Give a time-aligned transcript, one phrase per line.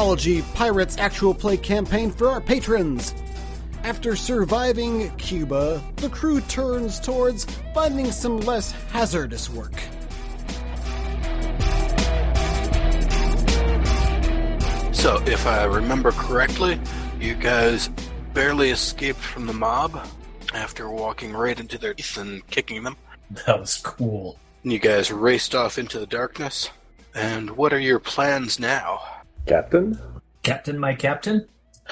[0.00, 3.14] Psychology Pirates actual play campaign for our patrons.
[3.84, 7.44] After surviving Cuba, the crew turns towards
[7.74, 9.74] finding some less hazardous work.
[14.94, 16.80] So, if I remember correctly,
[17.20, 17.90] you guys
[18.32, 20.08] barely escaped from the mob
[20.54, 22.96] after walking right into their teeth and kicking them.
[23.44, 24.38] That was cool.
[24.62, 26.70] You guys raced off into the darkness.
[27.14, 29.02] And what are your plans now?
[29.46, 29.98] Captain?
[30.42, 31.46] Captain, my captain?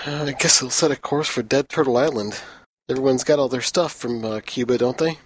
[0.06, 2.40] Uh, I guess we'll set a course for Dead Turtle Island.
[2.88, 5.18] Everyone's got all their stuff from uh, Cuba, don't they?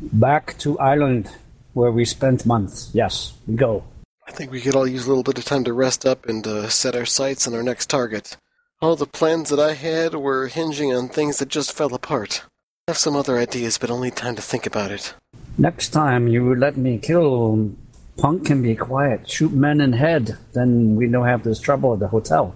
[0.00, 1.30] Back to island
[1.72, 2.90] where we spent months.
[2.92, 3.84] Yes, we go.
[4.26, 6.46] I think we could all use a little bit of time to rest up and
[6.46, 8.36] uh, set our sights on our next target.
[8.80, 12.42] All the plans that I had were hinging on things that just fell apart.
[12.86, 15.14] I have some other ideas, but only time to think about it.
[15.56, 17.70] Next time you let me kill
[18.16, 19.28] Punk can be quiet.
[19.28, 20.36] Shoot men in head.
[20.52, 22.54] Then we don't have this trouble at the hotel.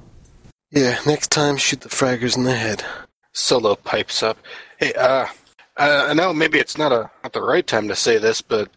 [0.71, 2.85] Yeah, next time shoot the fraggers in the head.
[3.33, 4.39] Solo pipes up.
[4.79, 5.27] Hey, uh,
[5.77, 8.69] I know maybe it's not a not the right time to say this, but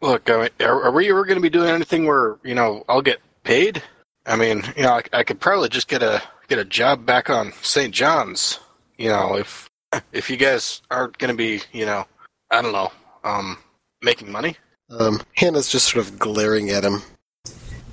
[0.00, 2.84] look, I mean, are, are we ever going to be doing anything where you know
[2.88, 3.82] I'll get paid?
[4.26, 7.30] I mean, you know, I, I could probably just get a get a job back
[7.30, 7.92] on St.
[7.92, 8.60] John's.
[8.98, 9.68] You know, if
[10.12, 12.06] if you guys aren't going to be, you know,
[12.50, 12.92] I don't know,
[13.24, 13.58] um,
[14.02, 14.56] making money.
[14.90, 17.02] Um, Hannah's just sort of glaring at him.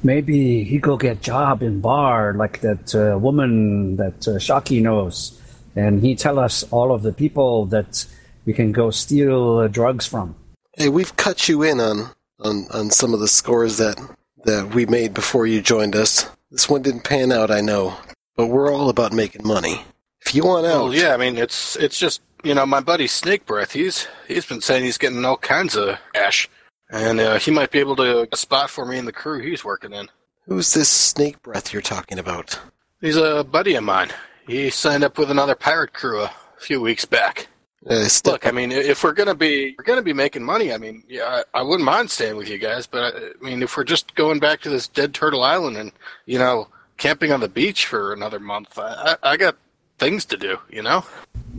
[0.04, 5.40] Maybe he go get job in bar like that uh, woman that uh, Sharky knows,
[5.76, 8.06] and he tell us all of the people that
[8.46, 10.36] we can go steal uh, drugs from.
[10.74, 13.98] Hey, we've cut you in on, on on some of the scores that
[14.44, 16.30] that we made before you joined us.
[16.52, 17.96] This one didn't pan out, I know,
[18.36, 19.86] but we're all about making money.
[20.26, 23.08] If you want out, Well, yeah, I mean, it's it's just you know my buddy
[23.08, 23.72] Snake Breath.
[23.72, 26.50] He's he's been saying he's getting all kinds of ash,
[26.94, 29.42] and uh, he might be able to get a spot for me in the crew
[29.42, 30.10] he's working in.
[30.46, 32.60] who's this snake breath you're talking about?
[33.02, 34.12] He's a buddy of mine.
[34.48, 37.48] He signed up with another pirate crew a few weeks back.
[37.90, 40.78] Uh, step Look, I mean, if we're gonna be we're gonna be making money, I
[40.78, 43.76] mean, yeah, I, I wouldn't mind staying with you guys, but I, I mean, if
[43.76, 45.92] we're just going back to this dead turtle island and
[46.26, 49.58] you know camping on the beach for another month, I, I, I got
[49.98, 51.04] things to do, you know.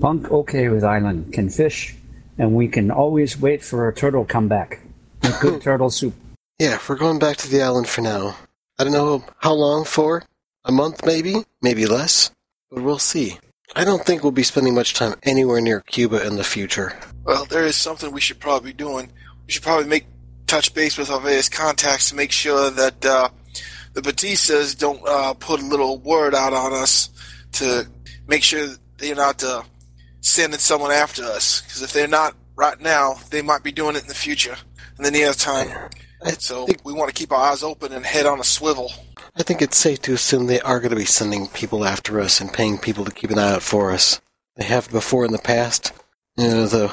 [0.00, 1.94] Punk okay with island, can fish,
[2.39, 4.84] and we can always wait for a turtle come back.
[5.25, 6.15] Make good turtle soup.
[6.59, 8.37] Yeah, we're going back to the island for now.
[8.79, 10.23] I don't know how long for.
[10.67, 11.37] A month, maybe?
[11.62, 12.31] Maybe less?
[12.71, 13.39] But we'll see.
[13.75, 16.99] I don't think we'll be spending much time anywhere near Cuba in the future.
[17.25, 19.11] Well, there is something we should probably be doing.
[19.47, 20.05] We should probably make
[20.47, 23.31] touch base with our various contacts to make sure that uh,
[23.95, 27.09] the Batistas don't uh, put a little word out on us
[27.53, 27.87] to
[28.29, 28.69] make sure
[28.99, 29.62] they're not uh,
[30.21, 31.62] sending someone after us.
[31.62, 34.56] Because if they're not right now, they might be doing it in the future,
[34.99, 35.91] in the near time.
[36.38, 38.93] So think, we want to keep our eyes open and head on a swivel.
[39.37, 42.41] I think it's safe to assume they are going to be sending people after us
[42.41, 44.21] and paying people to keep an eye out for us.
[44.56, 45.93] They have before in the past.
[46.37, 46.93] You know, the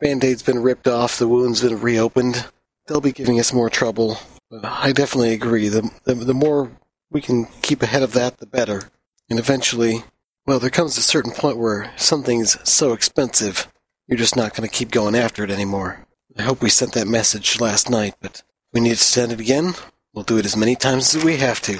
[0.00, 2.46] band-aid's been ripped off, the wound's been reopened.
[2.86, 4.18] They'll be giving us more trouble.
[4.50, 5.68] But I definitely agree.
[5.68, 6.72] The, the, the more
[7.10, 8.90] we can keep ahead of that, the better.
[9.30, 10.02] And eventually,
[10.46, 13.68] well, there comes a certain point where something's so expensive,
[14.08, 16.06] you're just not going to keep going after it anymore.
[16.38, 19.40] I hope we sent that message last night, but if we need to send it
[19.40, 19.74] again.
[20.14, 21.74] We'll do it as many times as we have to.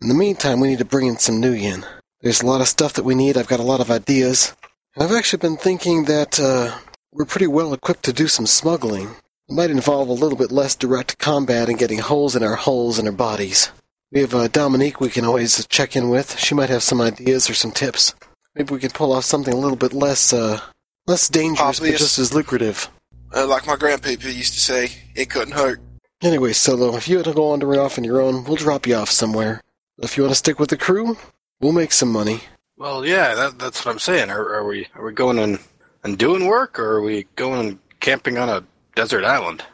[0.00, 1.84] In the meantime, we need to bring in some nuyen.
[2.20, 3.36] There's a lot of stuff that we need.
[3.36, 4.54] I've got a lot of ideas.
[4.94, 6.76] And I've actually been thinking that uh,
[7.12, 9.10] we're pretty well equipped to do some smuggling.
[9.48, 12.98] It might involve a little bit less direct combat and getting holes in our hulls
[12.98, 13.70] and our bodies.
[14.10, 16.38] We have uh, Dominique we can always check in with.
[16.38, 18.14] She might have some ideas or some tips.
[18.56, 20.60] Maybe we can pull off something a little bit less, uh,
[21.06, 22.88] less dangerous, but just as lucrative.
[23.34, 25.80] Uh, like my grandpappy used to say, it couldn't hurt.
[26.22, 28.94] Anyway, Solo, if you want to go wandering off on your own, we'll drop you
[28.94, 29.62] off somewhere.
[29.98, 31.16] If you want to stick with the crew,
[31.60, 32.40] we'll make some money.
[32.76, 34.30] Well, yeah, that, that's what I'm saying.
[34.30, 35.58] Are, are we are we going and,
[36.04, 38.64] and doing work, or are we going and camping on a
[38.94, 39.64] desert island?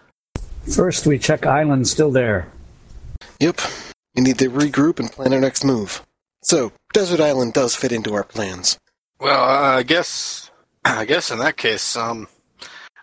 [0.74, 2.48] First, we check island still there.
[3.40, 3.60] Yep.
[4.14, 6.02] We need to regroup and plan our next move.
[6.42, 8.78] So, Desert Island does fit into our plans.
[9.18, 10.50] Well, uh, I guess
[10.84, 12.28] I guess in that case, um,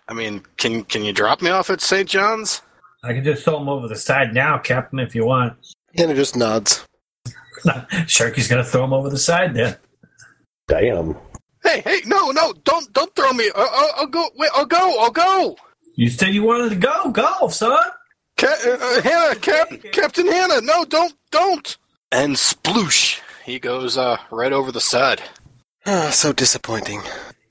[0.08, 2.08] I mean, can can you drop me off at St.
[2.08, 2.62] John's?
[3.04, 5.54] I can just throw him over the side now, Captain, if you want.
[5.96, 6.86] Hannah just nods.
[7.66, 9.76] Sharky's gonna throw him over the side then.
[10.68, 11.16] Damn.
[11.62, 13.50] Hey, hey, no, no, don't don't throw me.
[13.54, 14.28] I'll, I'll, I'll go.
[14.36, 15.00] Wait, I'll go.
[15.00, 15.56] I'll go.
[15.94, 17.10] You said you wanted to go.
[17.10, 17.78] Go, son.
[18.38, 21.76] Ca- uh, uh, Hannah, Cap- Captain Hannah, no, don't, don't.
[22.10, 25.22] And sploosh, he goes uh, right over the side.
[25.86, 27.02] Ah, so disappointing.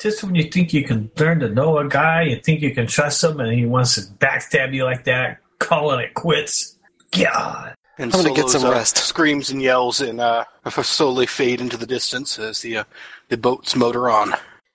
[0.02, 2.88] Just when you think you can learn to know a guy, you think you can
[2.88, 6.78] trust him, and he wants to backstab you like that, calling it quits.
[7.12, 7.76] God.
[7.98, 8.98] And I'm gonna get Solo's, some uh, rest.
[8.98, 10.46] Screams and yells and uh,
[10.82, 12.84] slowly fade into the distance as the uh,
[13.30, 14.34] the boats motor on.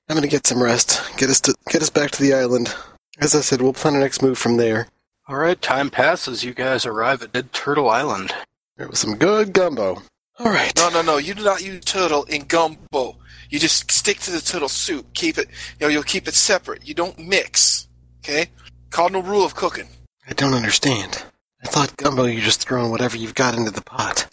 [0.08, 1.02] I'm gonna get some rest.
[1.16, 2.72] Get us to get us back to the island.
[3.18, 4.86] As I said, we'll plan our next move from there.
[5.26, 6.44] All right, time passes.
[6.44, 8.32] You guys arrive at Dead Turtle Island.
[8.76, 10.02] There was some good gumbo.
[10.38, 10.72] All right.
[10.76, 11.16] No, no, no.
[11.16, 13.16] You do not use turtle in gumbo.
[13.48, 15.14] You just stick to the turtle soup.
[15.14, 15.48] Keep it.
[15.78, 16.86] You know, you'll keep it separate.
[16.86, 17.88] You don't mix.
[18.18, 18.50] Okay.
[18.90, 19.88] Cardinal rule of cooking.
[20.28, 21.22] I don't understand.
[21.62, 24.26] I thought gumbo you just throwing whatever you've got into the pot.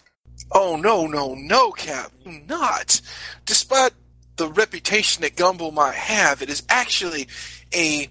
[0.52, 2.12] Oh no, no, no, Cap.
[2.48, 3.00] Not.
[3.44, 3.92] Despite
[4.36, 7.28] the reputation that gumbo might have, it is actually
[7.74, 8.08] a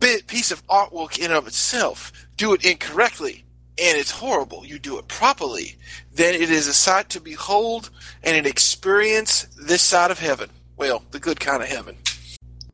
[0.00, 2.12] bit piece of artwork in and of itself.
[2.36, 3.44] Do it incorrectly,
[3.78, 4.66] and it's horrible.
[4.66, 5.76] You do it properly,
[6.14, 7.90] then it is a sight to behold
[8.22, 10.50] and an experience this side of heaven.
[10.76, 11.96] Well, the good kind of heaven.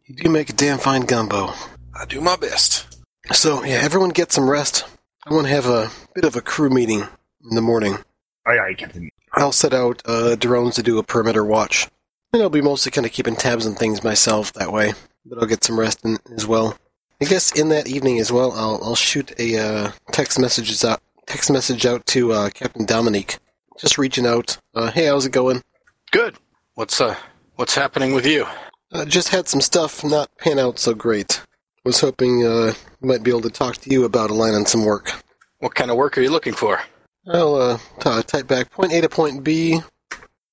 [0.04, 1.52] You do make a damn fine gumbo.
[1.94, 3.00] I do my best.
[3.32, 4.84] So yeah, everyone get some rest.
[5.24, 7.98] I want to have a bit of a crew meeting in the morning.
[8.46, 9.10] Aye, aye, Captain.
[9.34, 11.86] I'll set out uh, drones to do a perimeter watch.
[12.32, 14.94] And I'll be mostly kind of keeping tabs on things myself that way.
[15.24, 16.76] But I'll get some rest in, as well.
[17.20, 21.00] I guess in that evening as well, I'll, I'll shoot a uh, text messages out
[21.30, 23.38] text message out to uh, Captain Dominique,
[23.78, 24.58] just reaching out.
[24.74, 25.62] Uh, hey, how's it going?
[26.10, 26.34] Good.
[26.74, 27.14] What's uh
[27.54, 28.48] what's happening with you?
[28.90, 31.40] Uh, just had some stuff not pan out so great.
[31.84, 35.12] Was hoping uh, might be able to talk to you about aligning some work.
[35.60, 36.80] What kind of work are you looking for?
[37.28, 39.80] I'll uh, t- type back point A to point B,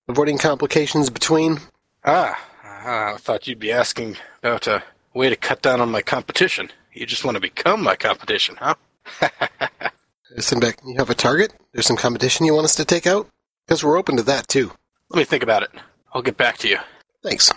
[0.08, 1.58] avoiding complications between.
[2.06, 4.84] Ah, I thought you'd be asking about a
[5.16, 6.70] way to cut down on my competition.
[6.94, 8.76] You just want to become my competition, huh?
[10.38, 10.80] Send back.
[10.86, 11.54] You have a target?
[11.74, 13.28] There's some competition you want us to take out?
[13.66, 14.72] Because we're open to that too.
[15.10, 15.70] Let me think about it.
[16.14, 16.78] I'll get back to you.
[17.24, 17.52] Thanks.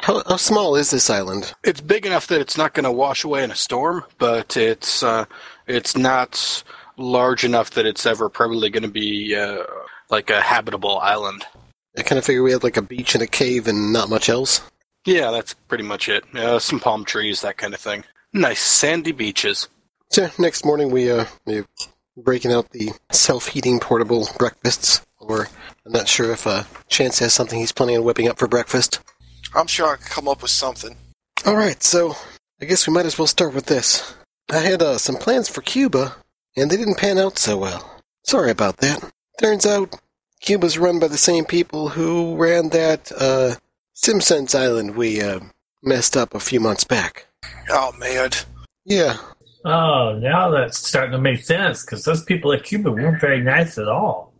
[0.00, 1.54] How, how small is this island?
[1.62, 5.02] It's big enough that it's not going to wash away in a storm, but it's
[5.02, 5.26] uh,
[5.66, 6.64] it's not
[6.96, 9.64] large enough that it's ever probably going to be uh,
[10.10, 11.44] like a habitable island.
[11.96, 14.28] I kind of figure we had like a beach and a cave and not much
[14.28, 14.62] else.
[15.04, 16.24] Yeah, that's pretty much it.
[16.34, 18.04] Uh, some palm trees, that kind of thing.
[18.32, 19.68] Nice sandy beaches.
[20.10, 21.64] So next morning we uh we
[22.16, 25.04] breaking out the self-heating portable breakfasts.
[25.18, 25.48] Or
[25.86, 29.00] I'm not sure if uh, Chance has something he's planning on whipping up for breakfast.
[29.54, 30.96] I'm sure I can come up with something.
[31.46, 32.16] All right, so
[32.60, 34.14] I guess we might as well start with this.
[34.50, 36.16] I had uh, some plans for Cuba,
[36.56, 38.00] and they didn't pan out so well.
[38.24, 39.12] Sorry about that.
[39.40, 40.00] Turns out
[40.40, 43.54] Cuba's run by the same people who ran that uh,
[43.94, 45.40] SimSense island we uh,
[45.82, 47.26] messed up a few months back.
[47.68, 48.30] Oh man.
[48.84, 49.16] Yeah,
[49.64, 53.78] Oh, now that's starting to make sense because those people at Cuba weren't very nice
[53.78, 54.32] at all.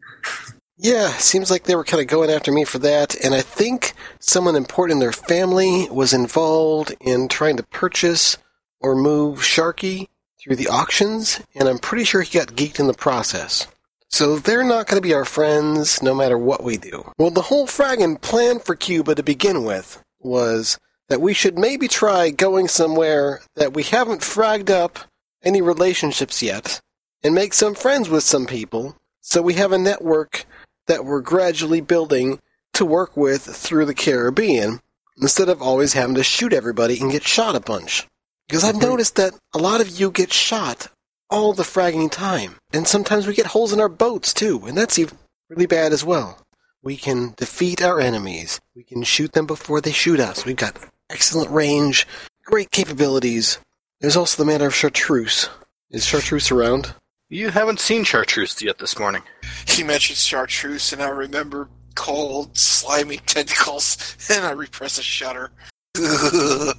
[0.76, 3.94] yeah, seems like they were kind of going after me for that, and I think
[4.18, 8.36] someone important in their family was involved in trying to purchase
[8.80, 10.08] or move Sharky
[10.40, 13.68] through the auctions, and I'm pretty sure he got geeked in the process.
[14.08, 17.10] So they're not going to be our friends no matter what we do.
[17.16, 20.78] Well, the whole fragging plan for Cuba to begin with was
[21.08, 24.98] that we should maybe try going somewhere that we haven't fragged up
[25.44, 26.80] any relationships yet
[27.22, 30.44] and make some friends with some people so we have a network
[30.86, 32.40] that we're gradually building
[32.74, 34.80] to work with through the Caribbean
[35.20, 38.06] instead of always having to shoot everybody and get shot a bunch.
[38.48, 38.90] Because I've mm-hmm.
[38.90, 40.88] noticed that a lot of you get shot
[41.30, 44.98] all the fragging time, and sometimes we get holes in our boats too, and that's
[44.98, 45.16] even
[45.48, 46.38] really bad as well.
[46.82, 48.60] We can defeat our enemies.
[48.74, 50.44] We can shoot them before they shoot us.
[50.44, 50.76] We've got
[51.08, 52.06] excellent range,
[52.44, 53.58] great capabilities.
[54.02, 55.48] There's also the matter of chartreuse.
[55.92, 56.92] Is chartreuse around?
[57.28, 59.22] You haven't seen Chartreuse yet this morning.
[59.66, 65.50] He mentioned chartreuse, and I remember cold, slimy tentacles, and I repress a shudder.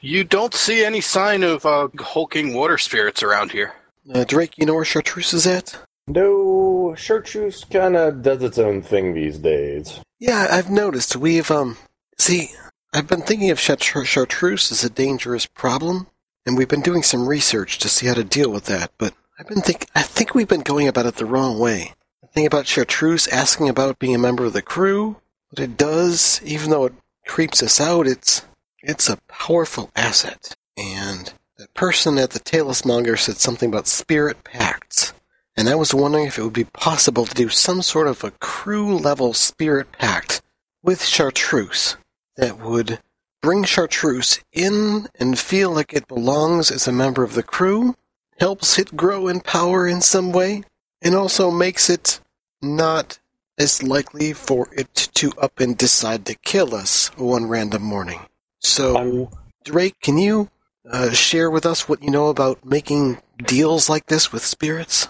[0.00, 3.72] You don't see any sign of uh, hulking water spirits around here.
[4.12, 5.78] Uh, Drake, you know where chartreuse is at?
[6.06, 9.98] No, chartreuse kind of does its own thing these days.
[10.20, 11.16] Yeah, I've noticed.
[11.16, 11.78] We've, um,
[12.18, 12.50] see,
[12.92, 16.06] I've been thinking of chartreuse as a dangerous problem,
[16.46, 19.48] and we've been doing some research to see how to deal with that, but I've
[19.48, 21.94] been think I think we've been going about it the wrong way.
[22.20, 25.16] The thing about chartreuse asking about being a member of the crew,
[25.50, 26.94] what it does, even though it
[27.26, 28.44] creeps us out, it's,
[28.82, 30.54] it's a powerful asset.
[30.76, 35.12] And that person at the Talismonger said something about spirit pacts.
[35.56, 38.32] And I was wondering if it would be possible to do some sort of a
[38.32, 40.42] crew level spirit pact
[40.82, 41.96] with Chartreuse
[42.36, 42.98] that would
[43.44, 47.94] bring Chartreuse in and feel like it belongs as a member of the crew,
[48.40, 50.62] helps it grow in power in some way,
[51.02, 52.20] and also makes it
[52.62, 53.18] not
[53.58, 58.20] as likely for it to up and decide to kill us one random morning.
[58.60, 59.30] So,
[59.62, 60.48] Drake, can you
[60.90, 65.08] uh, share with us what you know about making deals like this with spirits?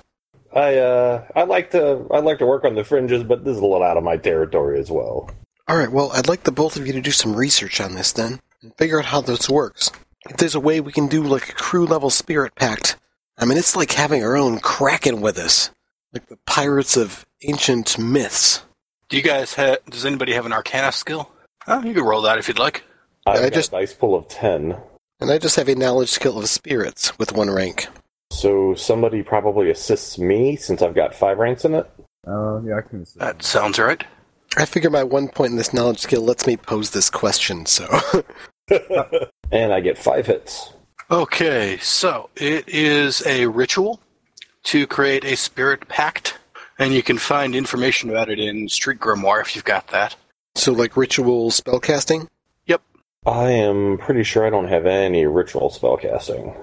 [0.52, 3.62] I uh, I like to I like to work on the fringes, but this is
[3.62, 5.30] a little out of my territory as well.
[5.66, 8.12] All right, well, I'd like the both of you to do some research on this
[8.12, 9.90] then and figure out how this works.
[10.28, 12.96] If there's a way we can do like a crew level spirit pact,
[13.38, 15.70] I mean, it's like having our own kraken with us,
[16.12, 18.62] like the pirates of ancient myths.
[19.08, 19.84] Do you guys have?
[19.86, 21.30] Does anybody have an Arcana skill?
[21.66, 22.84] Oh, you can roll that if you'd like.
[23.26, 24.76] I've I got just- a dice pool of ten,
[25.20, 27.86] And I just have a knowledge skill of spirits with one rank.
[28.30, 31.90] so somebody probably assists me since I've got five ranks in it.
[32.26, 33.02] Uh, yeah, I can.
[33.02, 33.18] assist.
[33.18, 34.04] That sounds right.
[34.56, 37.86] I figure my one point in this knowledge skill lets me pose this question, so.
[39.50, 40.72] and I get five hits.
[41.10, 44.00] Okay, so it is a ritual
[44.64, 46.38] to create a spirit pact,
[46.78, 50.16] and you can find information about it in Street Grimoire if you've got that.
[50.54, 52.28] so, like ritual spellcasting?
[52.66, 52.80] Yep.
[53.26, 56.56] I am pretty sure I don't have any ritual spellcasting.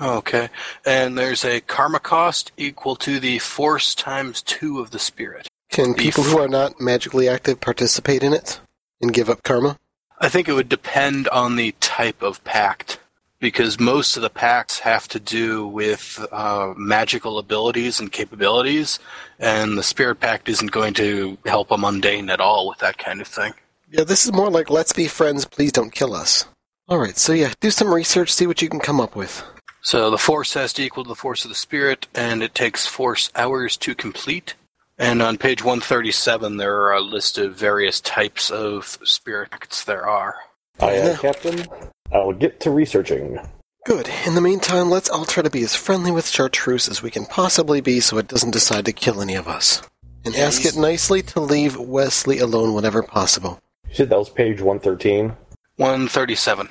[0.00, 0.50] Okay,
[0.86, 5.47] and there's a karma cost equal to the force times two of the spirit.
[5.78, 8.58] Can people who are not magically active participate in it
[9.00, 9.76] and give up karma?
[10.18, 12.98] I think it would depend on the type of pact,
[13.38, 18.98] because most of the pacts have to do with uh, magical abilities and capabilities,
[19.38, 23.20] and the spirit pact isn't going to help a mundane at all with that kind
[23.20, 23.52] of thing.
[23.88, 26.44] Yeah, this is more like let's be friends, please don't kill us.
[26.90, 29.44] Alright, so yeah, do some research, see what you can come up with.
[29.82, 33.30] So the force has to equal the force of the spirit, and it takes force
[33.36, 34.56] hours to complete.
[34.98, 40.34] And on page 137, there are a list of various types of spirits there are.
[40.80, 41.12] Aye, Yeah.
[41.12, 41.66] aye, Captain.
[42.12, 43.38] I'll get to researching.
[43.84, 44.10] Good.
[44.26, 47.26] In the meantime, let's all try to be as friendly with Chartreuse as we can
[47.26, 49.82] possibly be so it doesn't decide to kill any of us.
[50.24, 53.60] And ask it nicely to leave Wesley alone whenever possible.
[53.88, 55.32] You said that was page 113?
[55.76, 56.68] 137.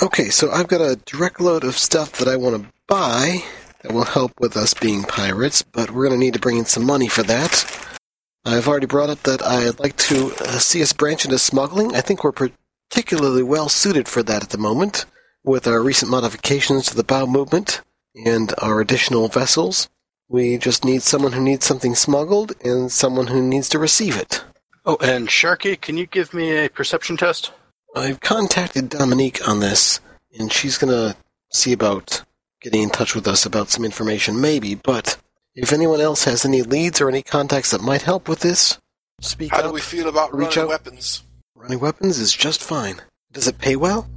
[0.00, 3.42] Okay, so I've got a direct load of stuff that I want to buy
[3.84, 6.64] that will help with us being pirates, but we're going to need to bring in
[6.64, 7.66] some money for that.
[8.42, 11.94] I've already brought up that I'd like to uh, see us branch into smuggling.
[11.94, 12.50] I think we're
[12.90, 15.04] particularly well suited for that at the moment,
[15.42, 17.82] with our recent modifications to the bow movement
[18.24, 19.90] and our additional vessels.
[20.28, 24.42] We just need someone who needs something smuggled and someone who needs to receive it.
[24.86, 27.52] Oh, and Sharky, can you give me a perception test?
[27.94, 30.00] I've contacted Dominique on this,
[30.38, 31.16] and she's gonna
[31.50, 32.22] see about
[32.64, 34.74] getting in touch with us about some information, maybe.
[34.74, 35.18] But
[35.54, 38.78] if anyone else has any leads or any contacts that might help with this,
[39.20, 39.64] speak How up.
[39.66, 40.68] do we feel about Reach running out.
[40.70, 41.22] weapons?
[41.54, 43.02] Running weapons is just fine.
[43.32, 44.08] Does it pay well?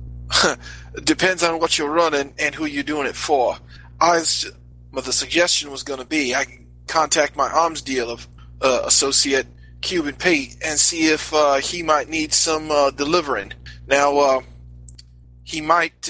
[1.04, 3.58] Depends on what you're running and who you're doing it for.
[4.00, 4.50] I was,
[4.94, 8.16] but the suggestion was going to be I can contact my arms dealer
[8.62, 9.46] uh, associate
[9.82, 13.52] Cuban Pete and see if uh, he might need some uh, delivering.
[13.88, 14.42] Now, uh,
[15.44, 16.10] he might.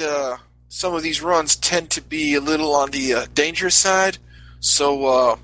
[0.70, 4.18] Some of these runs tend to be a little on the uh, dangerous side,
[4.60, 5.36] so uh,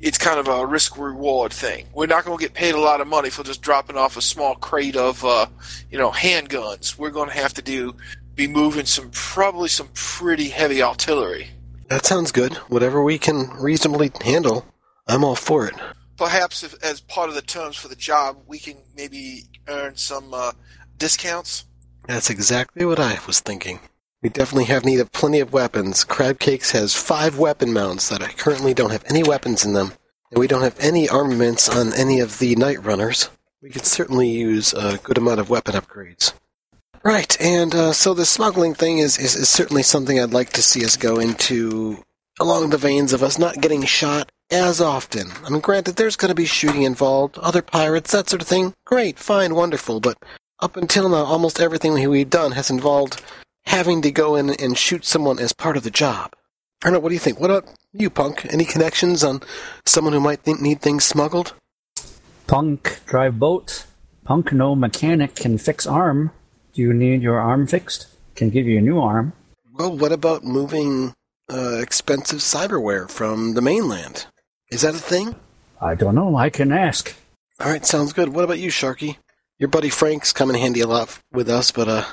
[0.00, 1.86] it's kind of a risk reward thing.
[1.94, 4.22] We're not going to get paid a lot of money for just dropping off a
[4.22, 5.46] small crate of, uh,
[5.90, 6.98] you know, handguns.
[6.98, 7.94] We're going to have to do
[8.34, 11.48] be moving some probably some pretty heavy artillery.
[11.88, 12.54] That sounds good.
[12.68, 14.66] Whatever we can reasonably handle,
[15.06, 15.74] I'm all for it.
[16.16, 20.32] Perhaps if, as part of the terms for the job, we can maybe earn some
[20.32, 20.52] uh,
[20.96, 21.64] discounts.
[22.06, 23.80] That's exactly what I was thinking.
[24.22, 26.04] We definitely have need of plenty of weapons.
[26.04, 29.94] Crab Cakes has five weapon mounts that I currently don't have any weapons in them,
[30.30, 33.30] and we don't have any armaments on any of the Night Runners.
[33.60, 36.34] We could certainly use a good amount of weapon upgrades.
[37.02, 40.62] Right, and uh, so the smuggling thing is, is, is certainly something I'd like to
[40.62, 42.04] see us go into
[42.38, 45.32] along the veins of us not getting shot as often.
[45.44, 48.72] I mean, granted, there's going to be shooting involved, other pirates, that sort of thing.
[48.84, 50.16] Great, fine, wonderful, but
[50.60, 53.20] up until now, almost everything we- we've done has involved
[53.64, 56.34] having to go in and shoot someone as part of the job.
[56.84, 57.38] I what do you think?
[57.38, 58.44] What about you, Punk?
[58.50, 59.40] Any connections on
[59.86, 61.54] someone who might think, need things smuggled?
[62.46, 63.86] Punk drive boat.
[64.24, 66.32] Punk no mechanic can fix arm.
[66.72, 68.06] Do you need your arm fixed?
[68.34, 69.32] Can give you a new arm.
[69.72, 71.14] Well, what about moving
[71.50, 74.26] uh, expensive cyberware from the mainland?
[74.70, 75.36] Is that a thing?
[75.80, 76.36] I don't know.
[76.36, 77.14] I can ask.
[77.60, 78.30] All right, sounds good.
[78.30, 79.18] What about you, Sharky?
[79.58, 82.04] Your buddy Frank's come in handy a lot with us, but uh,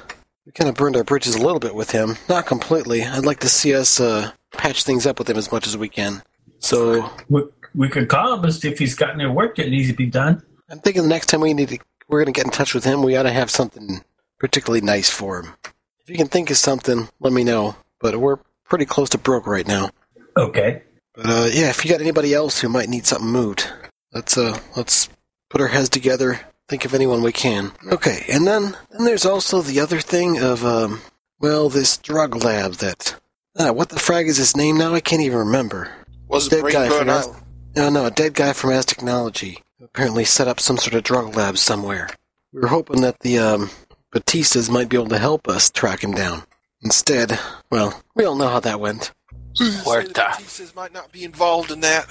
[0.46, 2.18] we kind of burned our bridges a little bit with him.
[2.28, 3.04] Not completely.
[3.04, 5.90] I'd like to see us uh, patch things up with him as much as we
[5.90, 6.24] can.
[6.60, 7.44] So We,
[7.76, 10.44] we could call him see if he's got any work that needs to be done.
[10.70, 12.84] I'm thinking the next time we need to, we're going to get in touch with
[12.84, 14.04] him, we ought to have something
[14.40, 15.54] particularly nice for him.
[16.02, 17.76] If you can think of something, let me know.
[18.00, 19.90] But we're pretty close to broke right now.
[20.38, 20.84] Okay.
[21.14, 23.70] But uh, yeah, if you got anybody else who might need something moved,
[24.14, 25.10] let's uh, let's
[25.50, 26.40] put our heads together.
[26.70, 27.72] Think of anyone we can.
[27.92, 31.02] Okay, and then then there's also the other thing of um,
[31.40, 33.20] well, this drug lab that.
[33.58, 34.94] Uh, what the frag is his name now?
[34.94, 35.92] I can't even remember.
[36.28, 37.42] Was it Dead guy Brainburn from Az-
[37.76, 41.36] No, no, a dead guy from Aztechnology who apparently set up some sort of drug
[41.36, 42.10] lab somewhere.
[42.54, 43.70] We were hoping that the um,
[44.14, 46.44] Batistas might be able to help us track him down.
[46.84, 47.38] Instead,
[47.72, 49.12] well, we all know how that went.
[49.60, 50.14] Huerta.
[50.38, 52.08] Batistas might not be involved in that.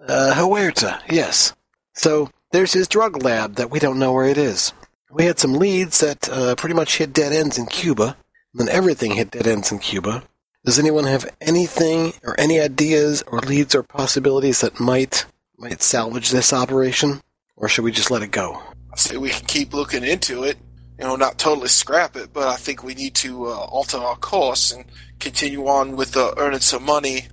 [0.00, 1.54] Uh, Huerta, yes.
[1.94, 4.72] So there's his drug lab that we don't know where it is.
[5.10, 8.16] We had some leads that uh, pretty much hit dead ends in Cuba.
[8.52, 10.22] And then everything hit dead ends in Cuba.
[10.64, 15.24] Does anyone have anything or any ideas or leads or possibilities that might
[15.56, 17.20] might salvage this operation,
[17.56, 18.62] or should we just let it go?
[18.92, 20.56] I say we can keep looking into it.
[20.98, 24.16] You know, not totally scrap it, but I think we need to uh, alter our
[24.16, 24.84] course and
[25.20, 27.28] continue on with uh, earning some money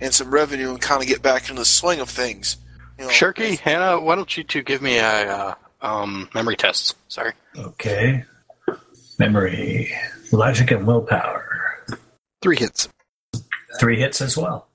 [0.00, 2.56] and some revenue and kind of get back into the swing of things.
[2.98, 6.96] You know, Sharky, Hannah, why don't you two give me a uh, um, memory test?
[7.08, 7.32] Sorry.
[7.56, 8.24] Okay.
[9.18, 9.92] Memory,
[10.32, 11.84] logic, and willpower.
[12.42, 12.88] Three hits.
[13.78, 14.68] Three hits as well.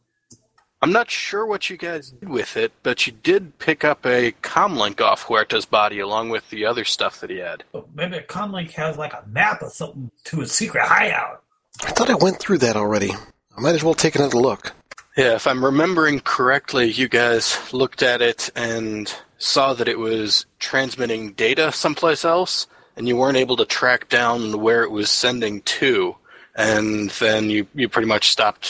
[0.83, 4.31] I'm not sure what you guys did with it, but you did pick up a
[4.41, 7.63] comlink off Huerta's body along with the other stuff that he had.
[7.71, 11.43] But maybe comlink has like a map of something to a secret hideout.
[11.83, 13.11] I thought I went through that already.
[13.11, 14.73] I might as well take another look.
[15.17, 20.45] Yeah, if I'm remembering correctly, you guys looked at it and saw that it was
[20.59, 25.61] transmitting data someplace else, and you weren't able to track down where it was sending
[25.63, 26.15] to,
[26.55, 28.69] and then you, you pretty much stopped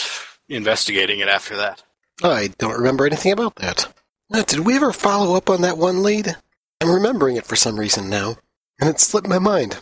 [0.50, 1.84] investigating it after that.
[2.24, 3.94] I don't remember anything about that.
[4.34, 6.36] Uh, did we ever follow up on that one lead?
[6.80, 8.38] I'm remembering it for some reason now,
[8.80, 9.78] and it slipped my mind.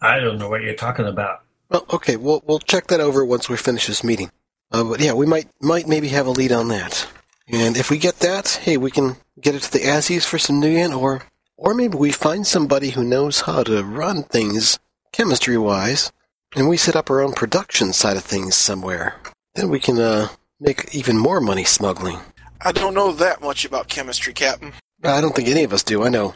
[0.00, 1.42] I don't know what you're talking about.
[1.68, 4.30] Well, okay, we'll we'll check that over once we finish this meeting.
[4.70, 7.06] Uh, but yeah, we might might maybe have a lead on that.
[7.48, 10.60] And if we get that, hey, we can get it to the Azzies for some
[10.60, 11.22] Nuyen, or
[11.56, 14.78] or maybe we find somebody who knows how to run things
[15.12, 16.12] chemistry wise,
[16.54, 19.16] and we set up our own production side of things somewhere.
[19.54, 20.28] Then we can uh,
[20.60, 22.18] make even more money smuggling.
[22.60, 24.72] I don't know that much about chemistry, Captain.
[25.02, 26.04] I don't think any of us do.
[26.04, 26.34] I know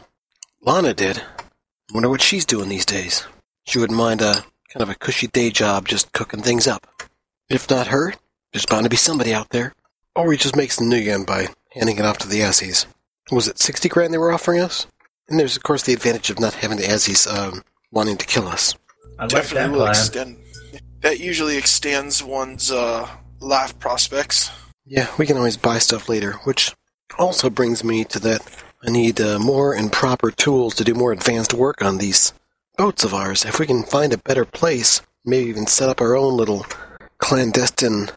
[0.61, 1.21] Lana did.
[1.93, 3.25] Wonder what she's doing these days.
[3.65, 6.87] She wouldn't mind a kind of a cushy day job just cooking things up.
[7.51, 8.13] If not her,
[8.53, 9.73] there's bound to be somebody out there.
[10.15, 12.85] Or we just make some nuyen by handing it off to the Azzies.
[13.31, 14.87] Was it 60 grand they were offering us?
[15.29, 18.47] And there's, of course, the advantage of not having the Azzies um, wanting to kill
[18.47, 18.75] us.
[19.17, 19.89] I like Definitely that will plan.
[19.89, 20.37] extend.
[21.01, 23.07] That usually extends one's uh,
[23.39, 24.51] life prospects.
[24.85, 26.73] Yeah, we can always buy stuff later, which
[27.17, 28.41] also brings me to that
[28.83, 32.33] I need uh, more and proper tools to do more advanced work on these
[32.77, 33.45] boats of ours.
[33.45, 36.65] If we can find a better place, maybe even set up our own little
[37.21, 38.09] clandestine,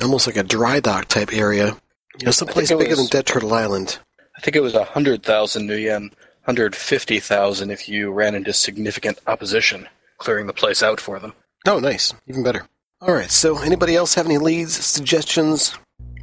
[0.00, 1.76] almost like a dry dock type area,
[2.18, 3.98] you know, someplace it bigger was- than Dead Turtle Island.
[4.36, 6.10] I think it was a hundred thousand nuyen,
[6.46, 9.86] hundred fifty thousand if you ran into significant opposition,
[10.18, 11.34] clearing the place out for them.
[11.66, 12.14] Oh, nice.
[12.26, 12.66] Even better.
[13.02, 15.74] All right, so anybody else have any leads, suggestions,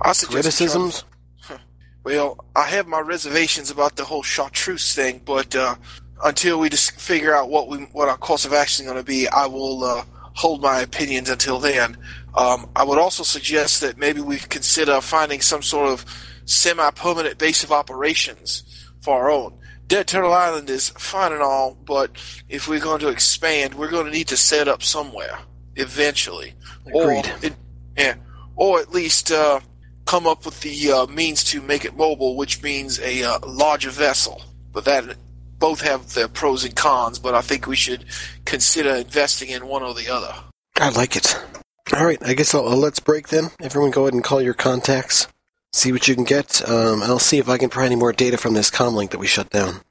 [0.01, 1.03] I suggest criticisms?
[2.03, 5.75] Well, I have my reservations about the whole chartreuse thing, but uh,
[6.23, 9.05] until we just figure out what we what our course of action is going to
[9.07, 11.97] be, I will uh, hold my opinions until then.
[12.35, 16.05] Um, I would also suggest that maybe we consider finding some sort of
[16.45, 18.63] semi-permanent base of operations
[19.01, 19.53] for our own.
[19.87, 22.11] Dead Turtle Island is fine and all, but
[22.47, 25.39] if we're going to expand, we're going to need to set up somewhere
[25.75, 26.53] eventually,
[26.85, 27.25] Agreed.
[27.25, 27.53] or it,
[27.97, 28.15] yeah,
[28.55, 29.59] or at least uh,
[30.05, 33.89] come up with the uh, means to make it mobile, which means a uh, larger
[33.89, 34.43] vessel.
[34.71, 35.15] But that
[35.57, 37.19] both have their pros and cons.
[37.19, 38.05] But I think we should
[38.45, 40.33] consider investing in one or the other.
[40.79, 41.35] I like it.
[41.95, 43.45] All right, I guess I'll, uh, let's break then.
[43.61, 45.27] Everyone, go ahead and call your contacts.
[45.73, 46.67] See what you can get.
[46.69, 49.27] Um, I'll see if I can pry any more data from this comlink that we
[49.27, 49.81] shut down.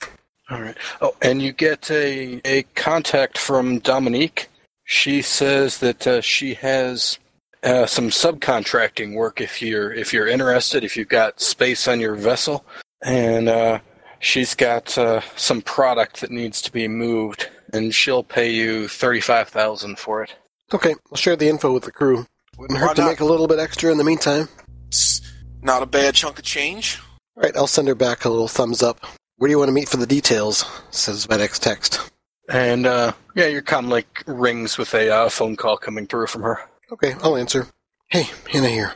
[0.50, 0.76] All right.
[1.00, 4.48] Oh, and you get a a contact from Dominique.
[4.84, 7.18] She says that uh, she has
[7.62, 10.84] uh, some subcontracting work if you're if you're interested.
[10.84, 12.64] If you've got space on your vessel,
[13.02, 13.80] and uh,
[14.20, 19.20] she's got uh, some product that needs to be moved, and she'll pay you thirty
[19.20, 20.34] five thousand for it.
[20.72, 22.26] Okay, I'll share the info with the crew.
[22.58, 23.08] Wouldn't Why hurt to not?
[23.08, 24.48] make a little bit extra in the meantime.
[24.88, 25.20] It's
[25.62, 27.00] not a bad chunk of change.
[27.36, 29.00] All right, I'll send her back a little thumbs up.
[29.36, 30.64] Where do you want to meet for the details?
[30.90, 32.10] Says my next text.
[32.48, 36.58] And uh, yeah, your comlink rings with a uh, phone call coming through from her.
[36.90, 37.68] Okay, I'll answer.
[38.08, 38.94] Hey, Hannah here.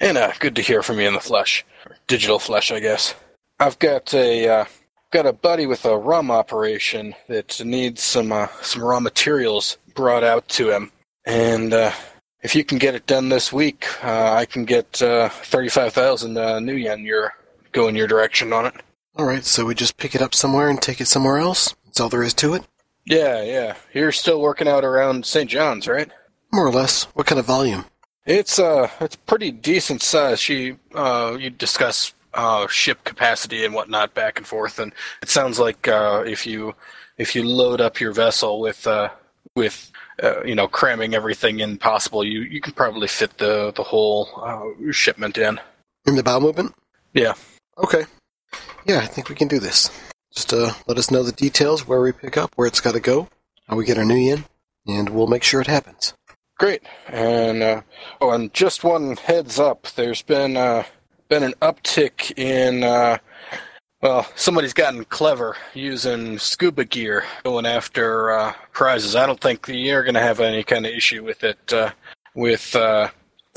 [0.00, 1.64] Anna, good to hear from you in the flesh,
[2.06, 3.14] digital flesh, I guess.
[3.60, 4.64] I've got a uh,
[5.14, 10.24] got a buddy with a rum operation that needs some uh, some raw materials brought
[10.24, 10.90] out to him,
[11.24, 11.92] and uh,
[12.42, 15.92] if you can get it done this week, uh, I can get uh, thirty five
[15.92, 17.06] thousand uh, nuyen.
[17.06, 17.32] You're
[17.70, 18.74] going your direction on it.
[19.14, 21.76] All right, so we just pick it up somewhere and take it somewhere else?
[21.84, 22.64] That's all there is to it?
[23.06, 23.76] Yeah, yeah.
[23.92, 25.48] You're still working out around St.
[25.48, 26.10] John's, right?
[26.52, 27.04] More or less.
[27.14, 27.84] What kind of volume?
[28.26, 30.40] It's uh, it's pretty decent size.
[30.40, 34.92] She uh, you discuss uh, ship capacity and whatnot back and forth, and
[35.22, 36.74] it sounds like uh, if you
[37.16, 39.08] if you load up your vessel with uh,
[39.56, 39.90] with
[40.22, 44.28] uh, you know cramming everything in possible, you you can probably fit the the whole
[44.42, 45.60] uh, shipment in.
[46.06, 46.74] In the bow movement?
[47.12, 47.34] Yeah.
[47.78, 48.04] Okay.
[48.84, 49.90] Yeah, I think we can do this.
[50.32, 53.00] Just uh, let us know the details, where we pick up, where it's got to
[53.00, 53.28] go,
[53.68, 54.44] how we get our nuyen,
[54.86, 56.12] and we'll make sure it happens.
[56.58, 56.82] Great.
[57.08, 57.82] And uh,
[58.20, 59.86] oh, and just one heads up.
[59.94, 60.84] There's been uh,
[61.34, 63.18] been an uptick in uh,
[64.00, 69.16] well, somebody's gotten clever using scuba gear going after uh, prizes.
[69.16, 71.90] I don't think you're going to have any kind of issue with it uh,
[72.36, 73.08] with uh,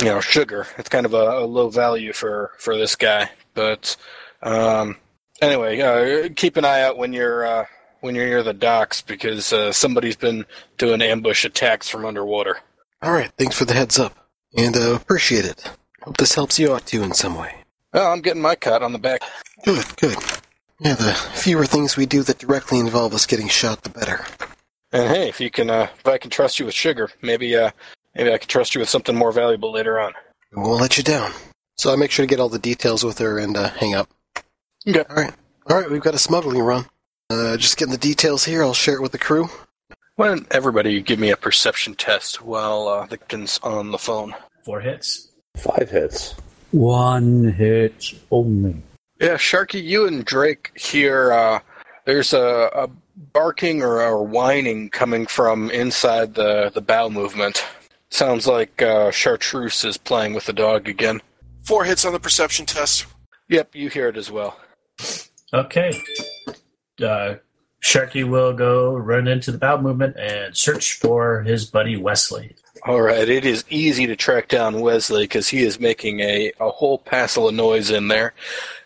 [0.01, 0.65] you know sugar.
[0.79, 3.95] It's kind of a, a low value for for this guy, but
[4.41, 4.97] um,
[5.39, 7.45] anyway, uh, keep an eye out when you're.
[7.45, 7.65] Uh,
[8.01, 10.45] when you're near the docks, because somebody's been
[10.77, 12.59] doing ambush attacks from underwater.
[13.01, 14.15] All right, thanks for the heads up,
[14.55, 15.67] and appreciate it.
[16.03, 17.65] Hope this helps you out too in some way.
[17.97, 19.21] Well, I'm getting my cut on the back.
[19.65, 20.17] Good, good.
[20.79, 24.23] Yeah, the fewer things we do that directly involve us getting shot, the better.
[24.91, 27.71] And hey, if you can, uh, if I can trust you with sugar, maybe, uh,
[28.13, 30.13] maybe I can trust you with something more valuable later on.
[30.55, 31.31] We won't let you down.
[31.77, 34.11] So I make sure to get all the details with her and uh, hang up.
[34.87, 35.03] Okay.
[35.09, 35.33] All right,
[35.67, 35.89] all right.
[35.89, 36.85] We've got a smuggling run.
[37.31, 38.61] Uh, just getting the details here.
[38.61, 39.49] I'll share it with the crew.
[40.17, 44.35] Why don't everybody give me a perception test while uh, the captain's on the phone?
[44.63, 45.31] Four hits.
[45.55, 46.35] Five hits.
[46.71, 48.83] One hit only.
[49.19, 51.59] Yeah, Sharky, you and Drake hear uh,
[52.05, 52.89] there's a, a
[53.33, 57.65] barking or, or whining coming from inside the, the bow movement.
[58.09, 61.21] Sounds like uh, Chartreuse is playing with the dog again.
[61.63, 63.05] Four hits on the perception test.
[63.49, 64.59] Yep, you hear it as well.
[65.53, 65.91] Okay.
[67.01, 67.35] Uh,
[67.81, 72.55] Sharky will go run into the bow movement and search for his buddy Wesley.
[72.85, 76.69] All right, it is easy to track down Wesley because he is making a, a
[76.69, 78.33] whole passel of noise in there.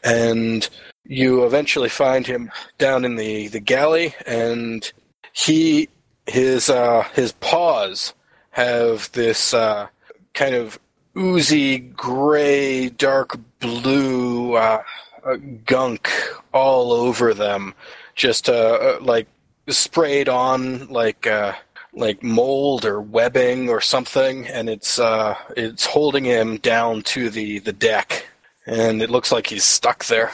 [0.03, 0.67] And
[1.05, 4.91] you eventually find him down in the, the galley, and
[5.33, 5.89] he
[6.27, 8.13] his uh, his paws
[8.51, 9.87] have this uh,
[10.33, 10.79] kind of
[11.17, 14.81] oozy gray, dark blue uh,
[15.25, 16.09] uh, gunk
[16.53, 17.73] all over them,
[18.21, 19.27] just uh, uh, like
[19.67, 21.53] sprayed on like uh,
[21.91, 27.57] like mold or webbing or something, and it's uh, it's holding him down to the,
[27.59, 28.27] the deck,
[28.67, 30.31] and it looks like he's stuck there.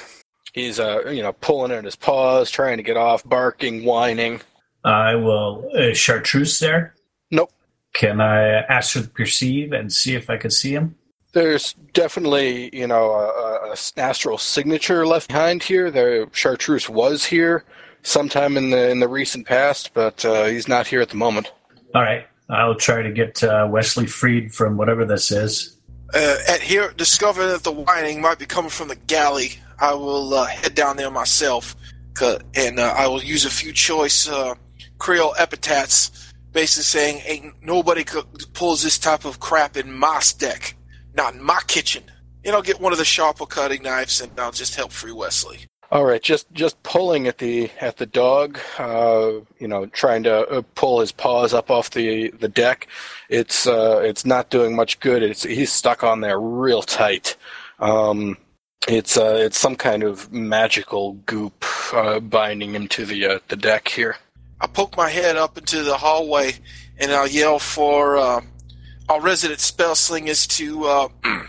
[0.51, 4.41] He's uh, you know pulling at his paws, trying to get off, barking, whining.
[4.83, 5.71] I will.
[5.73, 6.93] Uh, Chartreuse there?
[7.31, 7.51] Nope.
[7.93, 10.95] Can I ask to perceive and see if I can see him?
[11.33, 15.91] There's definitely, you know, a, a, a astral signature left behind here.
[15.91, 17.65] There, Chartreuse was here
[18.01, 21.51] sometime in the in the recent past, but uh, he's not here at the moment.
[21.93, 22.25] All right.
[22.49, 25.77] I'll try to get uh, Wesley freed from whatever this is.
[26.13, 29.59] Uh, at here, discover that the whining might be coming from the galley.
[29.79, 31.75] I will uh, head down there myself,
[32.55, 34.55] and uh, I will use a few choice uh,
[34.97, 38.05] Creole epithets, basically saying, "Ain't nobody
[38.53, 40.75] pulls this type of crap in my deck,
[41.17, 42.03] not in my kitchen."
[42.45, 45.67] And I'll get one of the sharper cutting knives, and I'll just help free Wesley.
[45.89, 50.45] All right, just just pulling at the at the dog, uh, you know, trying to
[50.47, 52.87] uh, pull his paws up off the the deck.
[53.29, 55.23] It's uh, it's not doing much good.
[55.23, 57.37] It's he's stuck on there real tight.
[57.79, 58.37] Um,
[58.89, 63.55] it's uh, it's some kind of magical goop uh, binding him to the uh, the
[63.55, 64.17] deck here.
[64.59, 66.55] I poke my head up into the hallway,
[66.97, 68.41] and I'll yell for uh,
[69.09, 71.07] our resident spell slingers to uh,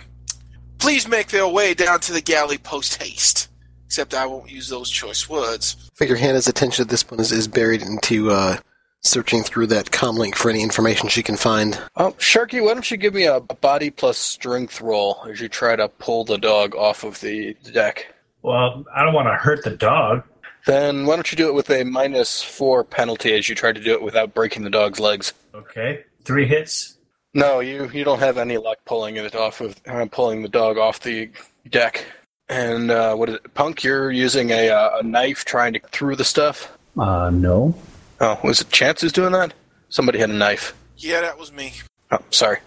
[0.78, 3.48] please make their way down to the galley post haste.
[3.86, 5.90] Except I won't use those choice words.
[5.94, 8.58] Figure Hannah's attention at this point is, is buried into uh,
[9.00, 11.80] searching through that comlink for any information she can find.
[11.96, 15.48] Oh, Sharky, why don't you give me a, a body plus strength roll as you
[15.48, 18.14] try to pull the dog off of the deck?
[18.42, 20.22] Well, I don't want to hurt the dog.
[20.66, 23.80] Then why don't you do it with a minus four penalty as you try to
[23.80, 25.32] do it without breaking the dog's legs?
[25.54, 26.04] Okay.
[26.24, 26.97] Three hits.
[27.34, 30.78] No, you you don't have any luck pulling it off of uh, pulling the dog
[30.78, 31.30] off the
[31.68, 32.04] deck.
[32.48, 33.84] And uh, what is it, Punk?
[33.84, 36.76] You're using a uh, a knife trying to get through the stuff.
[36.98, 37.74] Uh, no.
[38.20, 39.52] Oh, was it Chances doing that?
[39.90, 40.74] Somebody had a knife.
[40.96, 41.74] Yeah, that was me.
[42.10, 42.58] Oh, sorry.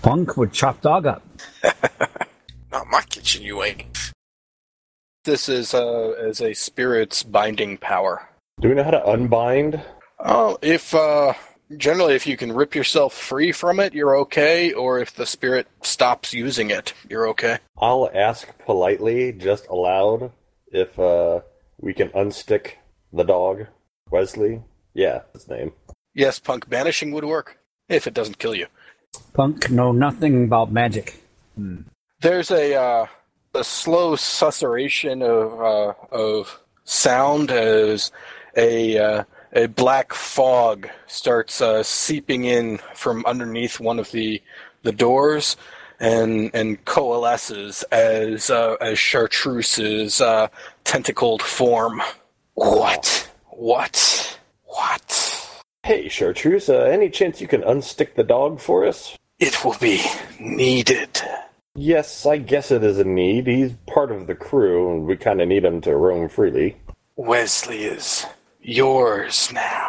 [0.00, 1.22] Punk would chop dog up.
[2.72, 4.12] Not my kitchen, you ain't.
[5.24, 8.28] This is uh, is a spirit's binding power.
[8.60, 9.80] Do we know how to unbind?
[10.18, 11.34] Oh, if uh,
[11.76, 14.72] generally if you can rip yourself free from it, you're okay.
[14.72, 17.58] Or if the spirit stops using it, you're okay.
[17.78, 20.32] I'll ask politely, just aloud,
[20.68, 21.40] if uh,
[21.78, 22.72] we can unstick
[23.12, 23.66] the dog.
[24.10, 24.62] Wesley?
[24.94, 25.72] Yeah, his name.
[26.14, 27.58] Yes, punk banishing would work
[27.88, 28.66] if it doesn't kill you.
[29.32, 31.22] Punk know nothing about magic.
[32.20, 33.06] There's a uh,
[33.54, 38.10] a slow susurration of uh, of sound as
[38.56, 44.42] a uh, a black fog starts uh, seeping in from underneath one of the
[44.82, 45.56] the doors
[46.00, 50.48] and and coalesces as uh, as Chartreuse's uh,
[50.84, 52.02] tentacled form.
[52.54, 53.30] What?
[53.46, 54.38] What?
[54.64, 55.62] What?
[55.84, 59.16] Hey, Chartreuse, uh, any chance you can unstick the dog for us?
[59.38, 60.00] It will be
[60.38, 61.20] needed.
[61.74, 63.46] Yes, I guess it is a need.
[63.46, 66.76] He's part of the crew, and we kind of need him to roam freely.
[67.16, 68.26] Wesley is
[68.62, 69.88] yours now.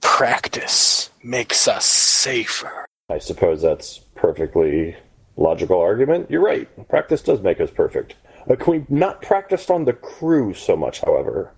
[0.00, 2.86] Practice makes us safer.
[3.08, 4.96] I suppose that's perfectly
[5.36, 6.30] logical argument.
[6.30, 6.68] You're right.
[6.88, 8.14] Practice does make us perfect.
[8.48, 11.52] Uh, can we not practice on the crew so much, however?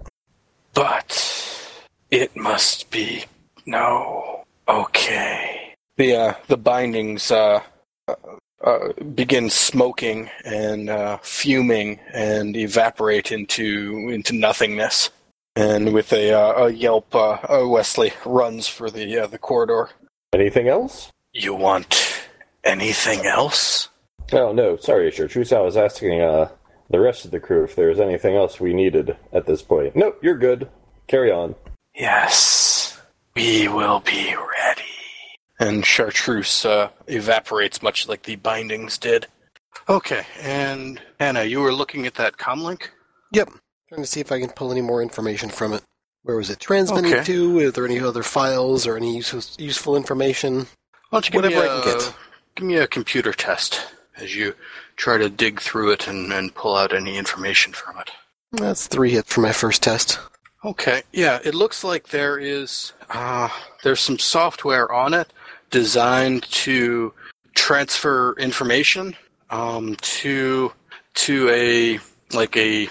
[0.75, 3.25] But it must be
[3.67, 4.45] no.
[4.69, 5.75] Okay.
[5.97, 7.61] The uh, the bindings uh,
[8.09, 8.15] uh,
[8.63, 15.11] uh, begin smoking and uh, fuming and evaporate into into nothingness.
[15.57, 19.91] And with a, uh, a yelp, uh, uh, Wesley runs for the uh, the corridor.
[20.33, 21.13] Anything else?
[21.33, 22.27] You want
[22.65, 23.89] anything else?
[24.33, 25.53] Oh, no, sorry, Chartreuse.
[25.53, 26.49] I was asking uh,
[26.91, 29.95] the rest of the crew if there was anything else we needed at this point.
[29.95, 30.69] Nope, you're good.
[31.07, 31.55] Carry on.
[31.95, 33.01] Yes,
[33.37, 34.83] we will be ready.
[35.61, 39.29] And Chartreuse uh, evaporates much like the bindings did.
[39.89, 42.89] Okay, and Anna, you were looking at that comlink?
[43.33, 43.51] Yep.
[43.95, 45.81] Trying to see if I can pull any more information from it.
[46.25, 47.23] Where was it transmitting Okay.
[47.27, 47.61] to?
[47.61, 50.67] Are there any other files or any useful, useful information?
[51.11, 52.15] Why don't you give Whatever me I a, can get.
[52.57, 54.57] Give me a computer test as you
[54.97, 58.11] try to dig through it and, and pull out any information from it.
[58.51, 60.19] That's three hits for my first test.
[60.65, 63.49] Okay, yeah, it looks like there is uh,
[63.85, 65.33] there's some software on it
[65.71, 67.13] designed to
[67.55, 69.15] transfer information
[69.51, 70.73] um, to
[71.15, 72.01] to a
[72.37, 72.89] like a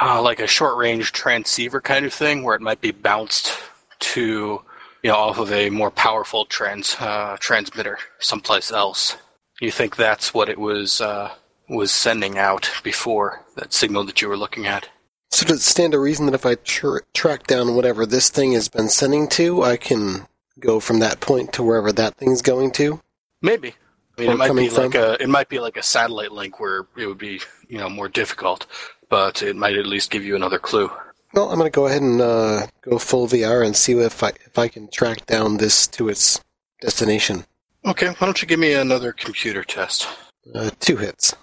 [0.00, 3.58] uh, like a short range transceiver kind of thing where it might be bounced
[3.98, 4.62] to
[5.02, 9.16] you know off of a more powerful trans uh, transmitter someplace else.
[9.60, 11.32] You think that's what it was uh,
[11.68, 14.88] was sending out before that signal that you were looking at?
[15.30, 18.52] So does it stand to reason that if I tr- track down whatever this thing
[18.52, 20.26] has been sending to, I can
[20.60, 23.00] go from that point to wherever that thing's going to?
[23.40, 23.74] Maybe.
[24.18, 25.02] I mean, it might be like from?
[25.02, 28.08] a it might be like a satellite link where it would be you know more
[28.08, 28.66] difficult,
[29.12, 30.90] but it might at least give you another clue.
[31.34, 34.28] Well, I'm going to go ahead and uh, go full VR and see if I
[34.46, 36.40] if I can track down this to its
[36.80, 37.44] destination.
[37.84, 40.08] Okay, why don't you give me another computer test?
[40.54, 41.36] Uh, two hits.